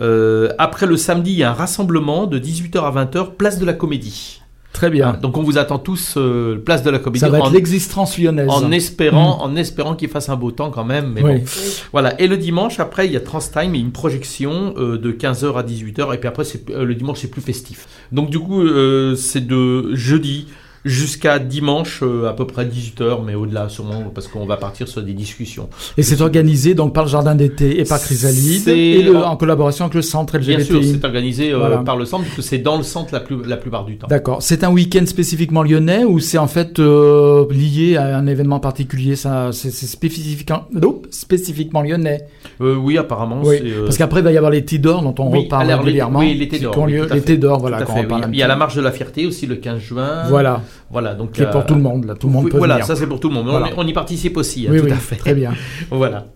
Euh, 0.00 0.50
après 0.58 0.86
le 0.86 0.96
samedi, 0.96 1.32
il 1.32 1.38
y 1.38 1.42
a 1.42 1.50
un 1.50 1.54
rassemblement 1.54 2.26
de 2.26 2.38
18h 2.38 2.78
à 2.80 3.04
20h, 3.04 3.34
place 3.36 3.58
de 3.58 3.64
la 3.64 3.72
Comédie. 3.72 4.42
Très 4.72 4.90
bien. 4.90 5.08
Hein, 5.08 5.18
donc 5.20 5.36
on 5.36 5.42
vous 5.42 5.58
attend 5.58 5.78
tous 5.78 6.14
euh, 6.16 6.56
place 6.56 6.82
de 6.82 6.90
la 6.90 6.98
Comédie. 6.98 7.20
ça 7.20 7.28
va 7.28 7.38
être 7.38 7.46
en, 7.46 7.50
l'existence 7.50 8.18
lyonnaise. 8.18 8.48
en 8.48 8.70
espérant, 8.70 9.42
en 9.42 9.56
espérant 9.56 9.96
qu'il 9.96 10.08
fasse 10.08 10.28
un 10.28 10.36
beau 10.36 10.50
temps 10.50 10.70
quand 10.70 10.84
même. 10.84 11.12
Mais 11.14 11.22
Oui. 11.22 11.38
bon. 11.38 11.44
Voilà. 11.92 12.20
Et 12.20 12.26
le 12.28 12.36
dimanche, 12.36 12.78
après, 12.78 13.06
il 13.06 13.12
y 13.12 13.16
a 13.16 13.20
Transtime 13.20 13.74
et 13.74 13.78
une 13.78 13.92
projection 13.92 14.74
euh, 14.76 14.98
de 14.98 15.10
15h 15.10 15.56
à 15.56 15.62
18h. 15.62 16.14
Et 16.14 16.18
puis 16.18 16.28
après, 16.28 16.44
c'est, 16.44 16.70
euh, 16.70 16.84
le 16.84 16.94
dimanche, 16.94 17.20
c'est 17.20 17.30
plus 17.30 17.40
festif. 17.40 17.86
Donc 18.12 18.30
du 18.30 18.38
coup, 18.38 18.62
euh, 18.62 19.16
c'est 19.16 19.46
de 19.46 19.94
jeudi 19.94 20.48
jusqu'à 20.84 21.38
dimanche, 21.38 22.00
euh, 22.02 22.28
à 22.28 22.32
peu 22.32 22.46
près 22.46 22.64
18h, 22.64 23.18
mais 23.24 23.34
au-delà 23.34 23.68
sûrement, 23.68 24.04
parce 24.14 24.28
qu'on 24.28 24.46
va 24.46 24.56
partir 24.56 24.88
sur 24.88 25.02
des 25.02 25.12
discussions. 25.12 25.68
Et 25.96 26.02
c'est 26.02 26.20
organisé 26.20 26.74
donc 26.74 26.94
par 26.94 27.04
le 27.04 27.10
Jardin 27.10 27.34
d'été 27.34 27.80
et 27.80 27.84
par 27.84 28.00
Chrysalide 28.00 28.68
et 28.68 29.02
le- 29.02 29.16
en 29.16 29.36
collaboration 29.36 29.84
avec 29.86 29.94
le 29.94 30.02
centre 30.02 30.38
Bien 30.38 30.60
sûr, 30.60 30.76
LGBTI. 30.76 30.92
c'est 31.00 31.04
organisé 31.04 31.52
euh, 31.52 31.78
par 31.78 31.96
le 31.96 32.04
centre, 32.04 32.24
puisque 32.24 32.42
c'est 32.42 32.58
dans 32.58 32.76
le 32.76 32.82
centre 32.82 33.12
la, 33.12 33.20
plus, 33.20 33.42
la 33.44 33.56
plupart 33.56 33.84
du 33.84 33.96
temps. 33.98 34.06
D'accord. 34.08 34.42
C'est 34.42 34.64
un 34.64 34.70
week-end 34.70 35.04
spécifiquement 35.06 35.62
lyonnais 35.62 36.04
ou 36.04 36.20
c'est 36.20 36.38
en 36.38 36.46
fait 36.48 36.78
euh, 36.78 37.44
lié 37.52 37.96
à 37.96 38.16
un 38.16 38.26
événement 38.26 38.60
particulier? 38.60 39.16
Ça, 39.16 39.50
c'est 39.52 39.70
spécifiquement, 39.72 40.64
spécifiquement 41.10 41.82
lyonnais. 41.82 42.22
Euh, 42.60 42.74
oui, 42.76 42.98
apparemment. 42.98 43.40
Oui. 43.44 43.56
c'est, 43.58 43.70
euh, 43.70 43.84
Parce 43.84 43.96
qu'après 43.98 44.20
il 44.20 44.24
va 44.24 44.32
y 44.32 44.36
avoir 44.36 44.50
les 44.50 44.64
Tidor 44.64 45.02
dont 45.02 45.14
on 45.18 45.30
oui, 45.30 45.44
reparle 45.44 45.70
alors, 45.70 45.84
régulièrement. 45.84 46.18
Oui, 46.20 46.34
l'été 46.34 46.58
d'or. 46.58 46.74
d'or, 46.74 47.60
voilà. 47.60 47.84
Il 48.32 48.38
y 48.38 48.42
a 48.42 48.48
la 48.48 48.56
marche 48.56 48.74
de 48.76 48.80
la 48.82 48.92
fierté 48.92 49.26
aussi 49.26 49.46
le 49.46 49.56
15 49.56 49.80
juin. 49.80 50.22
Voilà. 50.28 50.62
Voilà, 50.90 51.14
donc 51.14 51.32
Qui 51.32 51.42
est 51.42 51.50
pour 51.50 51.60
euh, 51.60 51.64
tout 51.66 51.74
le 51.74 51.82
monde. 51.82 52.06
Là, 52.06 52.14
tout 52.14 52.28
le 52.28 52.32
monde 52.32 52.48
peut 52.50 52.56
voilà, 52.56 52.74
venir. 52.74 52.86
ça 52.86 52.96
c'est 52.96 53.06
pour 53.06 53.20
tout 53.20 53.28
le 53.28 53.34
monde. 53.34 53.46
On- 53.48 53.50
Voilà. 53.50 53.68
On, 53.76 53.86
y 53.86 53.92
participe 53.92 54.36
aussi, 54.38 54.66
hein, 54.66 54.70
oui, 54.72 54.78
tout 54.80 54.86
oui, 54.86 54.92
à 54.92 54.96
fait. 54.96 55.16
très 55.16 55.34
bien. 55.34 55.52
Voilà. 55.90 56.26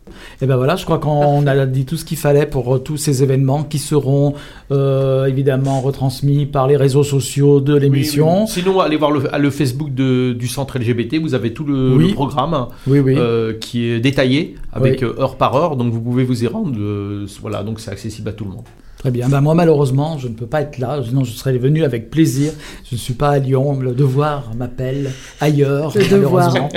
Et 0.42 0.46
ben 0.46 0.56
voilà, 0.56 0.76
je 0.76 0.84
crois 0.84 0.98
qu'on 0.98 1.46
a 1.46 1.66
dit 1.66 1.86
tout 1.86 1.96
ce 1.96 2.04
qu'il 2.04 2.18
fallait 2.18 2.44
pour 2.44 2.82
tous 2.82 2.98
ces 2.98 3.22
événements 3.22 3.62
qui 3.62 3.78
seront 3.78 4.34
euh, 4.70 5.24
évidemment 5.24 5.80
retransmis 5.80 6.44
par 6.44 6.66
les 6.66 6.76
réseaux 6.76 7.02
sociaux 7.02 7.60
de 7.62 7.74
l'émission. 7.74 8.42
Oui. 8.42 8.48
Sinon, 8.48 8.80
allez 8.80 8.96
voir 8.96 9.10
le, 9.10 9.22
le 9.38 9.50
Facebook 9.50 9.94
de- 9.94 10.34
du 10.34 10.48
centre 10.48 10.78
LGBT. 10.78 11.16
Vous 11.18 11.34
avez 11.34 11.54
tout 11.54 11.64
le, 11.64 12.12
programme 12.12 12.66
euh, 12.88 13.54
qui 13.58 13.86
est 13.86 14.00
détaillé 14.00 14.56
avec 14.72 15.02
heure 15.02 15.36
par 15.36 15.56
heure. 15.56 15.76
Donc 15.76 15.90
vous 15.92 16.00
pouvez 16.00 16.11
vous 16.12 16.44
y 16.44 16.46
rendre. 16.46 16.76
euh, 16.78 17.26
voilà, 17.40 17.62
donc 17.62 17.80
c'est 17.80 17.90
accessible 17.90 18.28
à 18.28 18.32
tout 18.32 18.44
le 18.44 18.50
monde. 18.50 18.64
Très 18.98 19.10
bien. 19.10 19.28
Ben 19.28 19.40
moi, 19.40 19.54
malheureusement, 19.54 20.16
je 20.18 20.28
ne 20.28 20.34
peux 20.34 20.46
pas 20.46 20.60
être 20.62 20.78
là. 20.78 21.00
Sinon, 21.04 21.24
je 21.24 21.32
serais 21.32 21.58
venu 21.58 21.82
avec 21.82 22.08
plaisir. 22.08 22.52
Je 22.88 22.94
ne 22.94 23.00
suis 23.00 23.14
pas 23.14 23.30
à 23.30 23.38
Lyon. 23.40 23.80
Le 23.80 23.94
devoir 23.94 24.52
m'appelle 24.56 25.10
ailleurs, 25.40 25.92
Le 25.96 26.04
devoir. 26.08 26.52
malheureusement. 26.54 26.68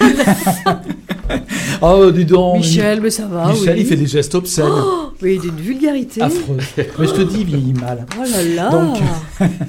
oh, 1.80 2.10
dis 2.10 2.24
donc. 2.26 2.58
Michel, 2.58 3.00
mais 3.00 3.08
ça 3.10 3.26
va. 3.26 3.48
Michel, 3.52 3.74
oui. 3.74 3.80
il 3.80 3.86
fait 3.86 3.96
des 3.96 4.06
gestes 4.06 4.34
obscènes. 4.34 4.66
Oui, 5.22 5.38
d'une 5.38 5.56
vulgarité. 5.56 6.20
Affreux. 6.20 6.58
Mais 6.76 7.06
je 7.06 7.12
te 7.12 7.22
dis, 7.22 7.38
il 7.40 7.46
vieillit 7.46 7.72
mal. 7.74 8.04
Oh 8.18 8.22
là 8.30 8.42
là. 8.54 8.70
Donc, 8.70 8.96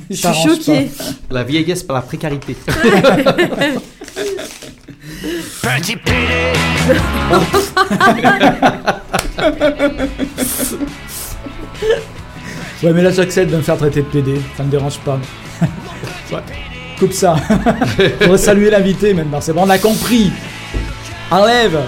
je 0.09 0.15
suis 0.15 0.33
choquée. 0.33 0.89
La 1.31 1.43
vieillesse 1.43 1.83
par 1.83 1.95
la 1.95 2.01
précarité. 2.01 2.55
Petit 5.63 5.95
pédé, 5.95 6.59
Ouais, 12.83 12.91
mais 12.91 13.01
là, 13.01 13.11
j'accepte 13.11 13.49
de 13.51 13.57
me 13.57 13.61
faire 13.61 13.77
traiter 13.77 14.01
de 14.01 14.07
PD. 14.07 14.41
Ça 14.57 14.63
me 14.63 14.69
dérange 14.69 14.99
pas. 14.99 15.19
Ouais. 16.31 16.39
Coupe 16.97 17.13
ça. 17.13 17.35
On 18.21 18.29
va 18.29 18.37
saluer 18.37 18.71
l'invité 18.71 19.13
maintenant. 19.13 19.39
C'est 19.39 19.53
bon, 19.53 19.63
on 19.65 19.69
a 19.69 19.77
compris. 19.77 20.31
Enlève. 21.29 21.79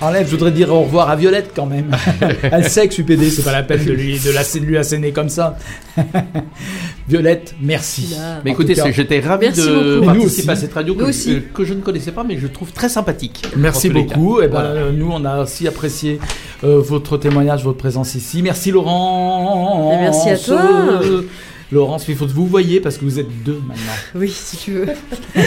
Enlève, 0.00 0.26
je 0.26 0.30
voudrais 0.30 0.52
dire 0.52 0.72
au 0.72 0.82
revoir 0.82 1.10
à 1.10 1.16
Violette 1.16 1.50
quand 1.56 1.66
même. 1.66 1.90
Elle 2.42 2.68
sait 2.70 2.82
que 2.84 2.90
je 2.90 2.94
suis 2.94 3.02
PD, 3.02 3.30
c'est 3.30 3.42
pas 3.42 3.50
la 3.52 3.64
peine 3.64 3.84
de 3.84 3.92
lui, 3.92 4.18
de, 4.20 4.30
la, 4.30 4.42
de 4.44 4.58
lui 4.64 4.78
asséner 4.78 5.10
comme 5.10 5.28
ça. 5.28 5.56
Violette, 7.08 7.54
merci. 7.60 8.14
Là. 8.16 8.40
Mais 8.44 8.52
écoutez, 8.52 8.74
j'étais 8.92 9.18
ravi 9.20 9.46
Merci 9.46 9.60
de 9.62 10.00
participer 10.04 10.52
à 10.52 10.56
cette 10.56 10.72
radio 10.74 10.94
que, 10.94 11.02
aussi. 11.04 11.32
euh, 11.34 11.40
que 11.52 11.64
je 11.64 11.74
ne 11.74 11.80
connaissais 11.80 12.12
pas, 12.12 12.22
mais 12.22 12.38
je 12.38 12.46
trouve 12.46 12.70
très 12.72 12.88
sympathique. 12.88 13.42
Merci 13.56 13.90
beaucoup. 13.90 14.40
Et 14.40 14.46
ben, 14.46 14.52
Voilà. 14.52 14.68
euh, 14.70 14.92
nous, 14.92 15.10
on 15.10 15.24
a 15.24 15.42
aussi 15.42 15.66
apprécié 15.66 16.20
euh, 16.62 16.78
votre 16.80 17.16
témoignage, 17.18 17.64
votre 17.64 17.78
présence 17.78 18.14
ici. 18.14 18.40
Merci 18.42 18.70
Laurent. 18.70 19.92
Et 19.94 19.96
merci 20.02 20.30
à 20.30 20.38
toi. 20.38 20.60
Laurence, 21.70 22.08
il 22.08 22.16
faut 22.16 22.24
que 22.24 22.32
vous 22.32 22.46
voyez 22.46 22.80
parce 22.80 22.96
que 22.96 23.04
vous 23.04 23.18
êtes 23.18 23.42
deux 23.44 23.60
maintenant. 23.66 23.92
Oui, 24.14 24.30
si 24.34 24.56
tu 24.56 24.72
veux. 24.72 24.86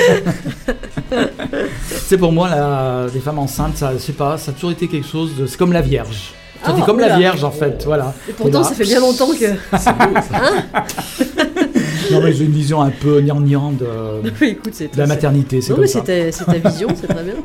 C'est 2.12 2.18
pour 2.18 2.34
moi, 2.34 2.49
la, 2.49 3.05
les 3.14 3.22
femmes 3.22 3.39
enceintes, 3.39 3.78
ça, 3.78 3.93
je 3.93 3.97
sais 3.99 4.12
pas, 4.12 4.38
ça 4.38 4.51
a 4.51 4.53
toujours 4.53 4.72
été 4.72 4.89
quelque 4.89 5.07
chose 5.07 5.34
de. 5.38 5.45
C'est 5.47 5.55
comme 5.55 5.72
la 5.72 5.80
Vierge. 5.82 6.34
Ah, 6.62 6.72
C'était 6.74 6.86
comme 6.86 6.99
la. 6.99 7.18
Vierge 7.18 7.41
en 7.45 7.51
fait, 7.51 7.84
voilà. 7.86 8.14
Et 8.28 8.34
pourtant, 8.34 8.59
là- 8.59 8.66
ça 8.66 8.76
fait 8.76 8.84
bien 8.84 8.99
longtemps 8.99 9.30
que. 9.32 9.45
Non 12.12 12.20
mais 12.22 12.34
j'ai 12.34 12.43
une 12.43 12.51
vision 12.51 12.82
un 12.82 12.89
peu 12.89 13.22
gnangnan 13.22 13.72
de, 13.72 14.30
écoute, 14.45 14.74
c'est 14.74 14.91
de 14.93 14.97
la 14.97 15.05
c'est- 15.05 15.07
maternité, 15.07 15.62
c'est 15.62 15.70
Non, 15.70 15.76
comme 15.76 15.84
mais 15.86 15.88
ça. 15.88 16.03
c'est 16.05 16.26
ta, 16.26 16.32
c'est 16.34 16.43
ta 16.62 16.70
vision, 16.70 16.89
c'est 16.99 17.07
très 17.07 17.24
bien. 17.24 17.36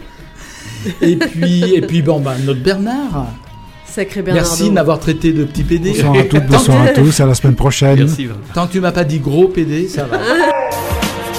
Et 1.01 1.15
puis, 1.15 1.75
et 1.77 1.81
puis 1.83 2.03
bon, 2.03 2.19
bah, 2.19 2.35
notre 2.45 2.59
Bernard, 2.61 3.27
Sacré 3.85 4.23
Bernardo. 4.23 4.49
Merci 4.51 4.69
de 4.69 4.75
m'avoir 4.75 4.99
traité 4.99 5.33
de 5.33 5.45
petit 5.45 5.63
PD. 5.63 5.91
Bonsoir 5.91 6.17
à 6.19 6.23
toutes, 6.25 6.47
bonsoir 6.47 6.83
à 6.83 6.89
tous, 6.89 7.21
à 7.21 7.27
la 7.27 7.35
semaine 7.35 7.55
prochaine. 7.55 8.01
Merci. 8.01 8.27
Tant 8.53 8.67
que 8.67 8.73
tu 8.73 8.81
m'as 8.81 8.91
pas 8.91 9.05
dit 9.05 9.21
gros 9.21 9.47
PD, 9.47 9.87
ça 9.87 10.07
va. 10.07 10.19